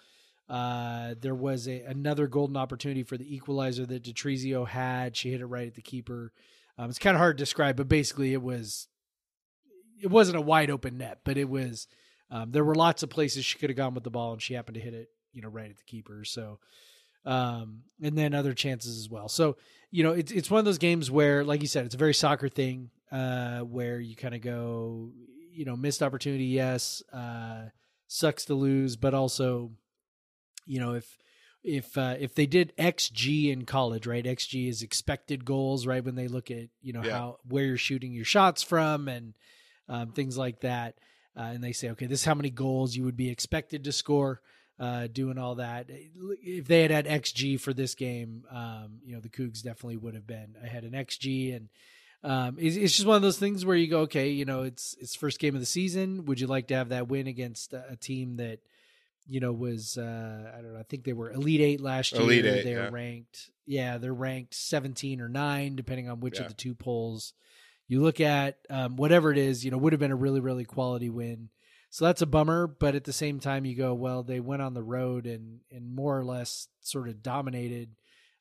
[0.49, 5.15] Uh, there was a another golden opportunity for the equalizer that Detrezio had.
[5.15, 6.31] She hit it right at the keeper.
[6.77, 8.88] Um, it's kind of hard to describe, but basically it was
[10.01, 11.88] it wasn't a wide open net, but it was
[12.29, 14.53] um, there were lots of places she could have gone with the ball, and she
[14.53, 16.23] happened to hit it, you know, right at the keeper.
[16.25, 16.59] So,
[17.25, 19.27] um, and then other chances as well.
[19.29, 19.57] So,
[19.91, 22.13] you know, it's it's one of those games where, like you said, it's a very
[22.13, 25.11] soccer thing, uh, where you kind of go,
[25.51, 27.65] you know, missed opportunity, yes, uh,
[28.07, 29.71] sucks to lose, but also,
[30.65, 31.17] you know, if
[31.63, 34.23] if uh, if they did XG in college, right?
[34.23, 36.03] XG is expected goals, right?
[36.03, 37.11] When they look at you know Yeah.
[37.11, 39.33] how where you're shooting your shots from and
[39.89, 40.95] um, things like that,
[41.38, 43.91] uh, and they say, okay, this is how many goals you would be expected to
[43.91, 44.41] score.
[44.80, 49.19] Uh, doing all that, if they had had XG for this game, um, you know
[49.19, 51.69] the Cougs definitely would have been ahead in XG, and
[52.23, 54.95] um, it's, it's just one of those things where you go, okay, you know, it's
[55.01, 56.26] it's first game of the season.
[56.26, 58.59] Would you like to have that win against a, a team that,
[59.27, 62.22] you know, was uh, I don't know, I think they were Elite Eight last year.
[62.22, 62.89] Elite Eight, they're yeah.
[62.91, 66.43] ranked, yeah, they're ranked seventeen or nine, depending on which Yeah.
[66.43, 67.34] of the two polls
[67.88, 68.57] you look at.
[68.69, 71.49] Um, whatever it is, you know, would have been a really really quality win.
[71.89, 74.73] So that's a bummer, but at the same time, you go, well, they went on
[74.73, 77.89] the road and and more or less sort of dominated,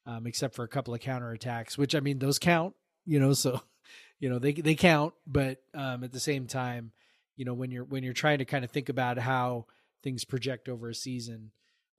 [0.05, 2.75] um, except for a couple of counterattacks, which I mean, those count,
[3.05, 3.33] you know.
[3.33, 3.61] So,
[4.19, 6.93] you know, they they count, but um, at the same time,
[7.37, 9.67] you know, when you're when you're trying to kind of think about how
[10.03, 11.51] things project over a season,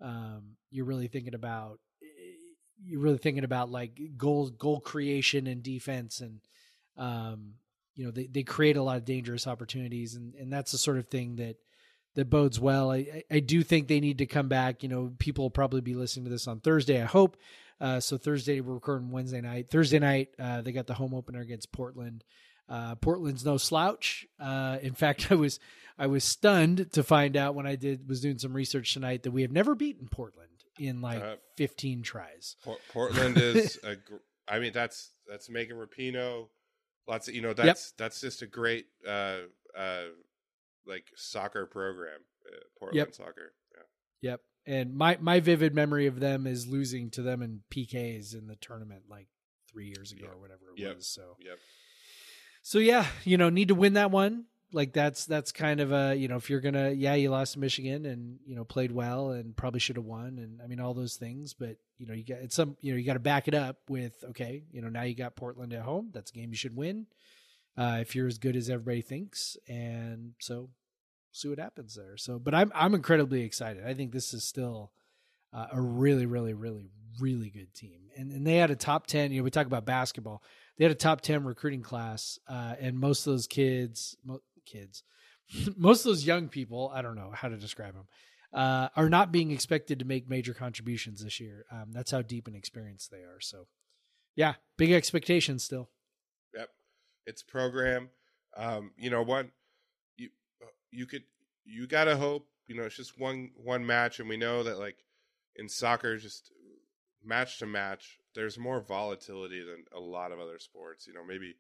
[0.02, 1.80] um, you're really thinking about
[2.84, 6.42] you're really thinking about like goal goal creation and defense and
[6.98, 7.54] um
[7.96, 10.98] you know they, they create a lot of dangerous opportunities and and that's the sort
[10.98, 11.56] of thing that
[12.16, 12.92] that bodes well.
[12.92, 14.82] I, I do think they need to come back.
[14.82, 17.38] You know people will probably be listening to this on thursday i hope.
[17.80, 19.70] Uh so thursday we're recording wednesday night.
[19.70, 22.24] Thursday night uh they got the home opener against portland.
[22.70, 24.26] Uh portland's no slouch.
[24.40, 25.60] Uh in fact i was
[26.00, 29.32] i was stunned to find out when i did was doing some research tonight that
[29.32, 30.50] we have never beaten portland
[30.80, 32.56] in like Uh, 15 tries.
[32.64, 33.96] Por- Portland is a.
[34.48, 36.50] I mean, that's that's Megan Rapinoe.
[37.08, 37.54] Lots of you know.
[37.54, 39.38] That's that's just a great uh
[39.78, 40.04] uh
[40.86, 42.20] like soccer program.
[42.46, 43.14] Uh, Portland Yep.
[43.16, 43.54] soccer.
[43.76, 44.32] Yeah.
[44.32, 44.42] Yep.
[44.66, 48.56] And my my vivid memory of them is losing to them in PKs in the
[48.58, 49.28] tournament like
[49.72, 50.34] three years ago Yep.
[50.34, 50.96] or whatever it Yep.
[50.98, 51.08] was.
[51.08, 51.60] So Yep.
[52.62, 54.46] so yeah, you know, need to win that one.
[54.74, 57.60] Like that's that's kind of a you know if you're gonna yeah you lost to
[57.60, 60.94] Michigan and you know played well and probably should have won and I mean all
[60.94, 63.48] those things but you know you got it's some you know you got to back
[63.48, 66.50] it up with okay you know now you got Portland at home that's a game
[66.50, 67.06] you should win
[67.78, 70.70] uh, if you're as good as everybody thinks and so
[71.32, 72.18] see what happens there.
[72.18, 73.86] So but I'm I'm incredibly excited.
[73.86, 74.92] I think this is still
[75.54, 76.90] uh, a really really really
[77.20, 78.02] really good team.
[78.18, 80.44] And and they had a top ten you know we talk about basketball.
[80.78, 84.16] They had a top 10 recruiting class uh, and most of those kids
[84.68, 85.04] kids
[85.78, 88.08] most of those young people i don't know how to describe them
[88.54, 92.48] uh, are not being expected to make major contributions this year um, that's how deep
[92.48, 93.68] and experienced they are so
[94.36, 95.90] yeah big expectations still
[96.56, 96.70] Yep.
[97.26, 98.10] It's program.
[98.56, 99.52] Um, you know, one
[100.18, 100.30] you
[100.92, 101.24] you could
[101.66, 104.98] you gotta hope, you know, it's just one one match and we know that like
[105.56, 106.52] in soccer just
[107.24, 111.08] match to match, there's more volatility than a lot of other sports.
[111.08, 111.56] You know, maybe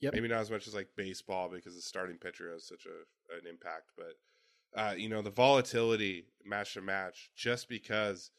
[0.00, 0.14] Yep.
[0.14, 3.46] maybe not as much as like baseball because the starting pitcher has such a an
[3.48, 4.14] impact, but
[4.76, 8.30] uh, you know, the volatility match to match just because,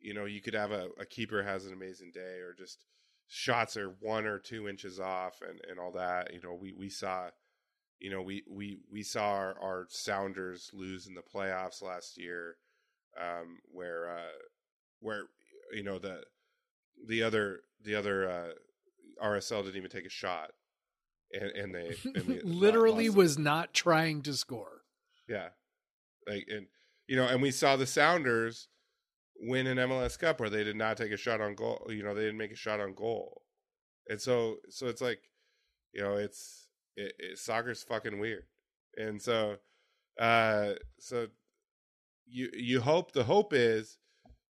[0.00, 2.84] you know, you could have a, a keeper has an amazing day or just
[3.28, 6.32] shots are one or two inches off and, and all that.
[6.32, 7.28] You know, we, we saw,
[8.00, 12.56] you know, we, we, we saw our, our Sounders lose in the playoffs last year,
[13.20, 14.38] um, where, uh,
[15.00, 15.22] where,
[15.72, 16.22] you know, the,
[17.06, 20.50] the other, the other, uh, RSL didn't even take a shot.
[21.32, 24.76] And, and they and we literally was not trying to score
[25.28, 25.48] yeah.
[26.26, 26.66] Like and
[27.06, 28.68] you know, and we saw the Sounders
[29.38, 31.86] win an MLS Cup where they did not take a shot on goal.
[31.88, 33.42] You know, they didn't make a shot on goal.
[34.08, 35.20] And so so it's like,
[35.92, 38.44] you know, it's it, it soccer's fucking weird.
[38.96, 39.56] And so
[40.20, 41.28] uh so
[42.26, 43.98] you you hope the hope is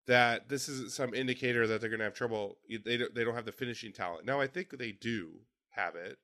[0.07, 3.35] that this is some indicator that they're going to have trouble they don't, they don't
[3.35, 4.26] have the finishing talent.
[4.26, 5.41] Now I think they do.
[5.69, 6.18] have it.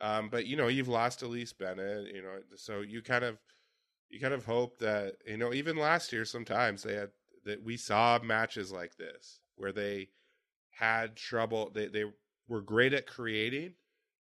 [0.00, 3.38] Um, but you know, you've lost Elyse Bennett, you know, so you kind of
[4.10, 7.10] you kind of hope that you know, even last year, sometimes they had
[7.44, 10.08] that we saw matches like this where they
[10.70, 11.70] had trouble.
[11.72, 12.04] They they
[12.48, 13.74] were great at creating,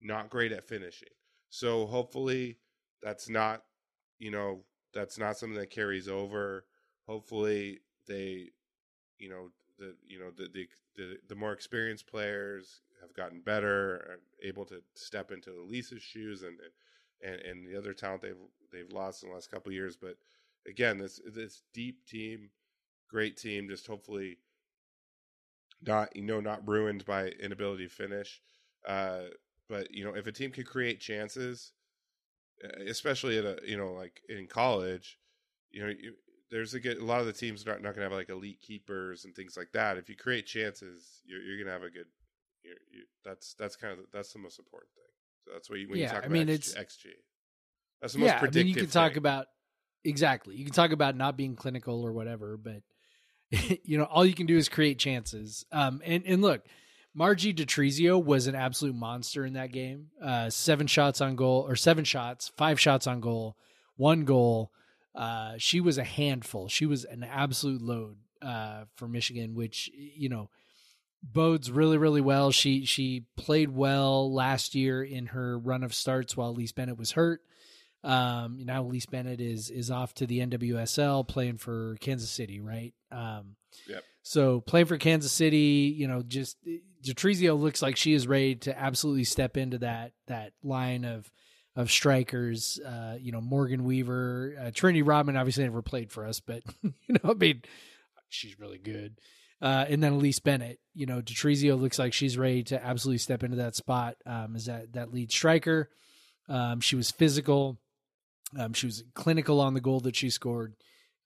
[0.02, 1.10] not great at finishing.
[1.50, 2.58] So hopefully,
[3.04, 3.64] that's not
[4.20, 4.64] you know
[4.94, 6.66] that's not something that carries over.
[7.08, 8.50] Hopefully, they
[9.20, 9.52] you know
[9.82, 14.82] the you know the the the, the more experienced players have gotten better, able to
[14.94, 16.58] step into Elyse's shoes and
[17.22, 18.36] and and the other talent they've
[18.72, 19.98] they've lost in the last couple years.
[19.98, 20.18] But
[20.68, 22.52] again, this this deep team,
[23.10, 24.38] great team, just hopefully
[25.86, 28.42] not you know not ruined by inability to finish.
[28.88, 29.24] Uh,
[29.68, 31.74] but you know if a team can create chances,
[32.88, 35.18] especially at a you know like in college,
[35.72, 36.14] you know you,
[36.52, 38.30] there's a, good, a lot of the teams are not, not going to have like
[38.30, 39.98] elite keepers and things like that.
[39.98, 42.08] If you create chances, you're, you're going to have a good.
[42.64, 45.04] You're, you, that's that's kind of the, that's the most important thing.
[45.46, 47.06] So that's what you when you Yeah, talk I about mean, XG, it's- XG.
[48.02, 49.46] That's the most yeah, I mean, you can talk about
[50.04, 50.56] exactly.
[50.56, 52.82] You can talk about not being clinical or whatever, but
[53.84, 55.66] you know, all you can do is create chances.
[55.72, 56.66] Um, and and look,
[57.14, 60.08] Margie Detrezio was an absolute monster in that game.
[60.24, 63.56] Uh, seven shots on goal, or seven shots, five shots on goal,
[63.96, 64.72] one goal.
[65.14, 66.68] Uh, she was a handful.
[66.68, 70.50] She was an absolute load uh, for Michigan, which you know
[71.24, 72.52] bodes really really well.
[72.52, 77.12] She she played well last year in her run of starts while Elyse Bennett was
[77.12, 77.42] hurt.
[78.04, 82.94] Um, now Elyse Bennett is is off to the NWSL playing for Kansas City, right?
[83.12, 83.56] Um,
[83.88, 84.04] Yep.
[84.24, 86.58] So playing for Kansas City, you know, just
[87.04, 91.32] Detrezio looks like she is ready to absolutely step into that that line of
[91.76, 92.80] of strikers.
[92.80, 96.94] Uh, you know, Morgan Weaver, uh, Trinity Rodman obviously never played for us, but you
[97.10, 97.62] know, I mean,
[98.30, 99.20] she's really good.
[99.62, 103.44] Uh, and then Elyse Bennett, you know, Detrezio looks like she's ready to absolutely step
[103.44, 105.90] into that spot um, as that that lead striker.
[106.50, 107.78] Um, she was physical.
[108.58, 110.74] Um, she was clinical on the goal that she scored.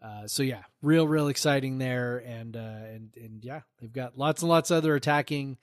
[0.02, 4.42] Uh, so yeah, real, real exciting there, and uh, and and yeah, they've got lots
[4.42, 5.58] and lots of other attacking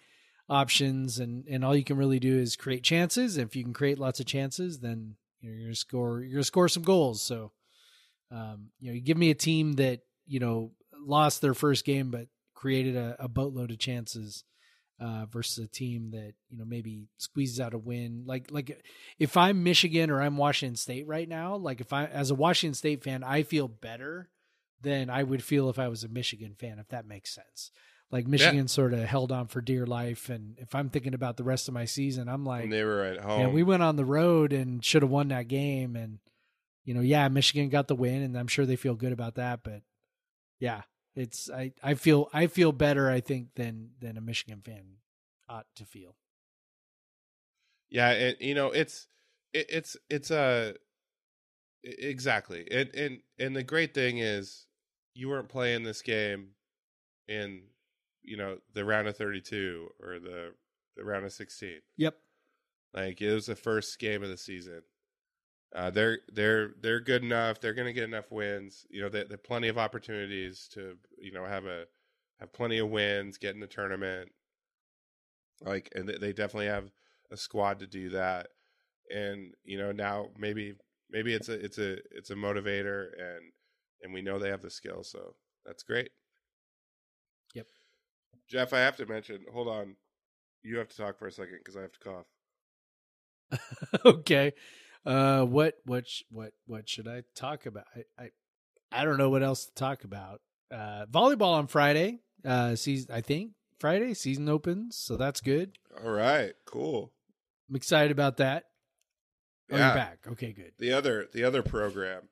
[0.52, 3.36] options, and and all you can really do is create chances.
[3.38, 6.20] If you can create lots of chances, then you're gonna score.
[6.20, 7.22] You're gonna score some goals.
[7.22, 7.52] So,
[8.30, 12.10] um, you know, you give me a team that you know lost their first game,
[12.10, 14.44] but created a, a boatload of chances.
[15.00, 18.22] Uh, versus a team that you know maybe squeezes out a win.
[18.24, 18.84] Like like
[19.18, 22.74] if I'm Michigan or I'm Washington State right now, like if I as a Washington
[22.74, 24.30] State fan, I feel better
[24.80, 27.72] than I would feel if I was a Michigan fan, if that makes sense.
[28.12, 31.44] Like Michigan sort of held on for dear life, and if I'm thinking about the
[31.44, 33.40] rest of my season, I'm like, they were at home.
[33.40, 36.18] and we went on the road and should have won that game, and
[36.84, 39.60] you know, yeah, Michigan got the win, and I'm sure they feel good about that,
[39.64, 39.80] but
[40.60, 40.82] yeah,
[41.16, 44.98] it's I I feel I feel better I think than than a Michigan fan
[45.48, 46.14] ought to feel.
[47.88, 49.06] Yeah, and you know it's
[49.54, 50.72] it, it's it's a uh,
[51.82, 54.66] exactly, and and and the great thing is
[55.14, 56.50] you weren't playing this game
[57.26, 57.62] in
[58.22, 60.52] you know the round of thirty two or the
[60.96, 61.80] the round of sixteen.
[61.96, 62.16] Yep.
[62.94, 64.82] Like it was the first game of the season.
[65.74, 67.60] Uh, they're they're they're good enough.
[67.60, 68.86] They're going to get enough wins.
[68.90, 71.84] You know, they, they have plenty of opportunities to you know have a
[72.40, 74.30] have plenty of wins, get in the tournament.
[75.62, 76.90] Like, and they definitely have
[77.30, 78.48] a squad to do that.
[79.14, 80.74] And you know, now maybe
[81.10, 83.52] maybe it's a it's a it's a motivator, and
[84.02, 85.34] and we know they have the skill, so
[85.64, 86.10] that's great.
[88.52, 89.40] Jeff, I have to mention.
[89.50, 89.96] Hold on,
[90.62, 93.60] you have to talk for a second because I have to cough.
[94.04, 94.52] okay.
[95.06, 97.84] Uh, what what sh- what what should I talk about?
[97.96, 98.30] I, I
[98.92, 100.42] I don't know what else to talk about.
[100.70, 102.20] Uh, volleyball on Friday.
[102.44, 105.78] Uh, season I think Friday season opens, so that's good.
[106.04, 107.10] All right, cool.
[107.70, 108.64] I'm excited about that.
[109.70, 109.86] Oh, Yeah.
[109.86, 110.18] you're back.
[110.32, 110.72] Okay, good.
[110.78, 112.28] The other the other program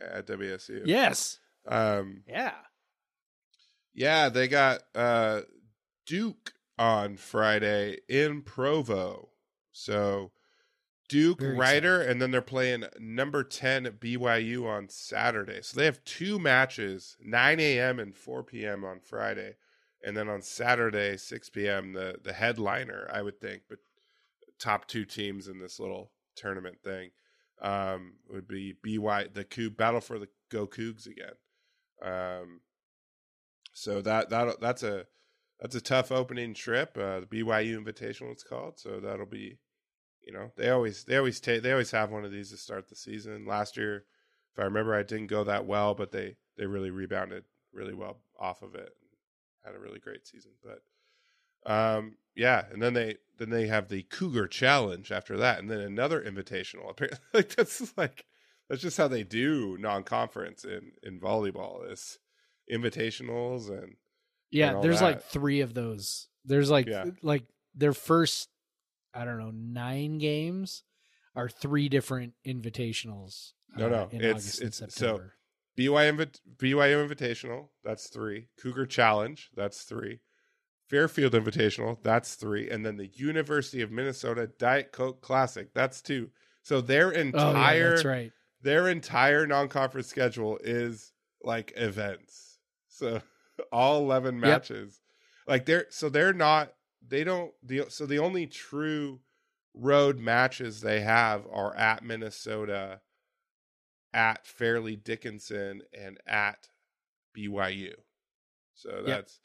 [0.00, 0.82] at WSU.
[0.86, 1.38] Yes.
[1.68, 2.24] Um.
[2.26, 2.54] Yeah.
[3.94, 5.42] Yeah, they got uh
[6.06, 9.30] Duke on Friday in Provo.
[9.72, 10.32] So
[11.08, 15.60] Duke Very Ryder, and then they're playing number ten at BYU on Saturday.
[15.62, 17.98] So they have two matches, nine a.m.
[17.98, 18.84] and four p.m.
[18.84, 19.56] on Friday,
[20.02, 21.92] and then on Saturday, six p.m.
[21.92, 23.78] the the headliner, I would think, but
[24.58, 27.10] top two teams in this little tournament thing
[27.60, 31.34] um, would be BY the Coug battle for the Go Cougs again.
[32.02, 32.60] Um,
[33.72, 35.06] so that that that's a
[35.60, 36.96] that's a tough opening trip.
[36.98, 38.78] Uh, the BYU Invitational, it's called.
[38.78, 39.58] So that'll be,
[40.26, 42.88] you know, they always they always take they always have one of these to start
[42.88, 43.46] the season.
[43.46, 44.04] Last year,
[44.52, 48.18] if I remember, I didn't go that well, but they they really rebounded really well
[48.38, 48.80] off of it.
[49.00, 50.82] and Had a really great season, but
[51.64, 55.80] Um, yeah, and then they then they have the Cougar Challenge after that, and then
[55.80, 56.90] another invitational.
[56.90, 58.26] Apparently, like that's like
[58.68, 62.18] that's just how they do non-conference in in volleyball is
[62.70, 63.96] invitationals and and
[64.50, 65.04] Yeah, all there's that.
[65.04, 66.28] like three of those.
[66.44, 67.06] There's like Yeah.
[67.22, 67.44] like
[67.74, 68.48] their first
[69.14, 70.84] I don't know, nine games
[71.34, 73.52] are three different invitationals.
[73.76, 75.34] No, uh, no, in it's- August it's- so- September.
[75.76, 77.68] BYU Invi- BYU Invitational.
[77.82, 78.48] That's three.
[78.60, 79.50] Cougar Challenge.
[79.54, 80.20] That's three.
[80.88, 82.02] Fairfield Invitational.
[82.02, 85.72] That's three, and then the University of Minnesota Diet Coke Classic.
[85.72, 86.30] That's two.
[86.62, 88.32] So their oh, yeah, entire that's right.
[88.60, 91.12] their entire non-conference schedule is
[91.42, 92.51] like events.
[92.92, 93.22] So
[93.72, 94.40] all 11 Yep.
[94.40, 95.00] matches.
[95.46, 96.74] Like they're so they're not
[97.06, 99.20] they don't the so the only true
[99.74, 103.00] road matches they have are at Minnesota,
[104.12, 106.68] at Fairleigh Dickinson and at
[107.36, 107.94] BYU.
[108.74, 109.40] So that's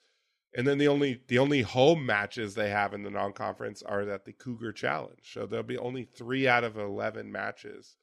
[0.56, 4.26] and then the only the only home matches they have in the non-conference are at
[4.26, 5.20] the Cougar Challenge.
[5.24, 7.96] So there'll be only 3 out of 11 matches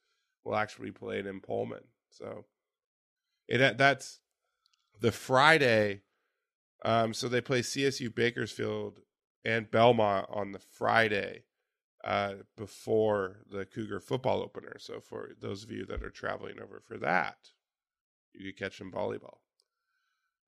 [0.43, 1.83] will actually be played in Pullman.
[2.09, 2.45] So
[3.47, 4.19] it that's
[4.99, 6.01] the Friday.
[6.83, 8.99] Um, so they play CSU Bakersfield
[9.43, 11.43] and Belmont on the Friday
[12.03, 14.75] uh, before the Cougar football opener.
[14.79, 17.37] So for those of you that are traveling over for that,
[18.33, 19.37] you could catch some volleyball.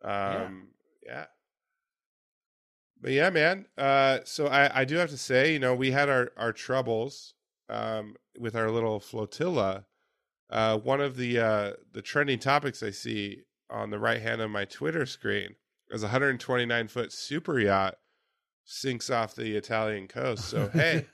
[0.03, 0.69] Um,
[1.05, 1.25] yeah.
[3.01, 3.65] But yeah, man.
[3.77, 7.33] Uh, so I, I do have to say, you know, we had our, our troubles
[7.69, 9.85] um, with our little flotilla.
[10.49, 14.49] Uh, one of the uh, the trending topics I see on the right hand of
[14.51, 15.55] my Twitter screen
[15.89, 17.97] is a 129 foot super yacht
[18.63, 20.45] sinks off the Italian coast.
[20.45, 21.05] So hey,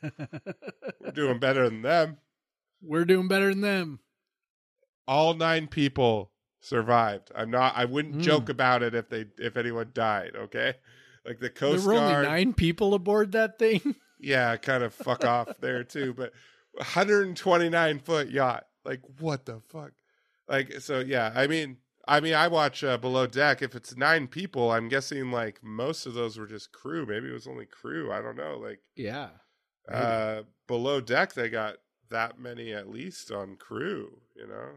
[1.00, 2.18] we're doing better than them.
[2.82, 4.00] We're doing better than them.
[5.08, 7.32] All nine people survived.
[7.36, 7.74] I'm not.
[7.76, 8.22] I wouldn't Mm.
[8.22, 10.32] joke about it if they if anyone died.
[10.36, 10.74] Okay,
[11.26, 12.16] like the Coast there were Guard.
[12.26, 13.96] only nine people aboard that thing.
[14.20, 16.14] yeah, kind of fuck off there too.
[16.14, 16.32] But
[16.74, 19.92] 129 foot yacht, like what the fuck?
[20.48, 21.32] Like so, yeah.
[21.36, 21.78] I mean,
[22.08, 23.62] I mean, I watch uh, Below Deck.
[23.62, 27.06] If it's nine people, I'm guessing like most of those were just crew.
[27.06, 28.12] Maybe it was only crew.
[28.12, 28.58] I don't know.
[28.58, 29.30] Like Yeah.
[29.90, 31.76] Uh, Below Deck, they got
[32.10, 34.22] that many at least on crew.
[34.36, 34.70] You know.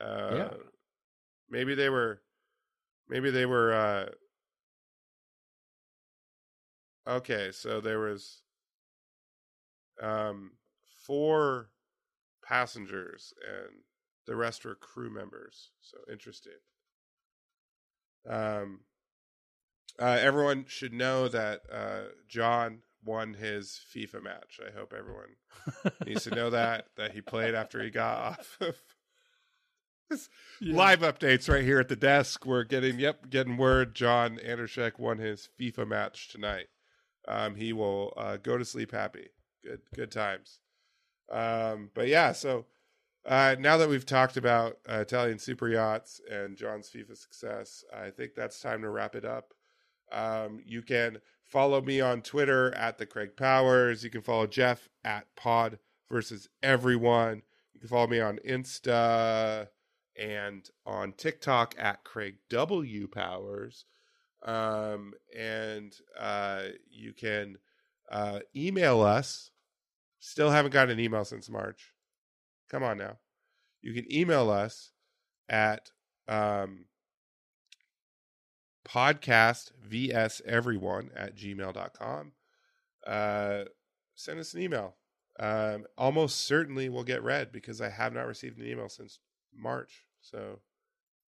[0.00, 0.54] Uh, Yeah.
[1.50, 2.22] Maybe they were.
[3.08, 3.72] Maybe they were.
[3.72, 4.06] uh
[7.06, 8.42] Okay, so there was
[10.00, 10.52] um
[11.06, 11.70] four
[12.44, 13.82] passengers and
[14.28, 15.70] the rest were crew members.
[15.80, 16.52] So interesting.
[18.28, 18.80] Um
[20.00, 24.60] uh, everyone should know that uh, John won his FIFA match.
[24.64, 25.36] I hope everyone
[26.06, 28.76] needs to know that that he played after he got off of
[30.10, 30.28] this
[30.60, 32.46] live updates right here at the desk.
[32.46, 36.66] We're getting yep, getting word John Andrzejek won his FIFA match tonight.
[37.26, 39.28] Um, he will uh, go to sleep happy.
[39.64, 40.60] Good good times.
[41.30, 42.66] Um, but yeah, so
[43.28, 48.08] uh, now that we've talked about uh, Italian super yachts and John's FIFA success, I
[48.08, 49.52] think that's time to wrap it up.
[50.10, 54.02] Um, you can follow me on Twitter at the Craig Powers.
[54.02, 55.78] You can follow Jeff at Pod
[56.10, 57.42] versus Everyone.
[57.74, 59.68] You can follow me on Insta
[60.16, 63.84] and on TikTok at Craig W Powers.
[64.42, 67.58] Um, and uh, you can
[68.10, 69.50] uh, email us.
[70.18, 71.92] Still haven't gotten an email since March.
[72.70, 73.18] Come on now.
[73.80, 74.90] You can email us
[75.48, 75.90] at
[76.26, 76.86] um,
[78.86, 82.32] podcast at gmail.com.
[83.06, 83.64] Uh,
[84.14, 84.96] send us an email.
[85.40, 89.20] Um, almost certainly will get read because I have not received an email since
[89.56, 90.04] March.
[90.20, 90.60] So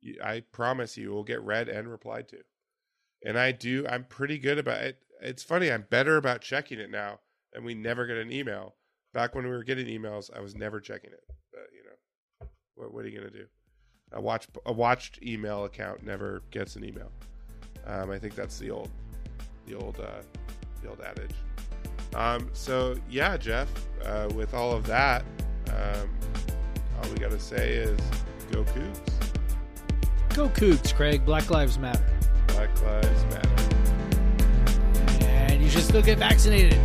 [0.01, 2.39] you, I promise you we'll get read and replied to.
[3.25, 4.99] And I do, I'm pretty good about it.
[5.21, 7.21] It's funny, I'm better about checking it now,
[7.53, 8.75] and we never get an email.
[9.13, 11.25] Back when we were getting emails, I was never checking it.
[11.53, 13.47] But, you know, what, what are you going to do?
[14.13, 17.13] A watch a watched email account never gets an email.
[17.87, 18.91] Um, I think that's the old
[19.67, 20.23] the old uh,
[20.83, 21.35] the old adage.
[22.17, 23.69] Um, so yeah, Jeff.
[24.05, 25.25] Uh, with all of that,
[25.69, 26.11] um,
[27.01, 28.01] all we got to say is
[28.51, 29.13] go Cougs.
[30.35, 31.25] Go Cougs, Craig.
[31.25, 32.05] Black Lives Matter.
[32.49, 33.49] Black Lives Matter.
[35.25, 36.81] And you should still get vaccinated.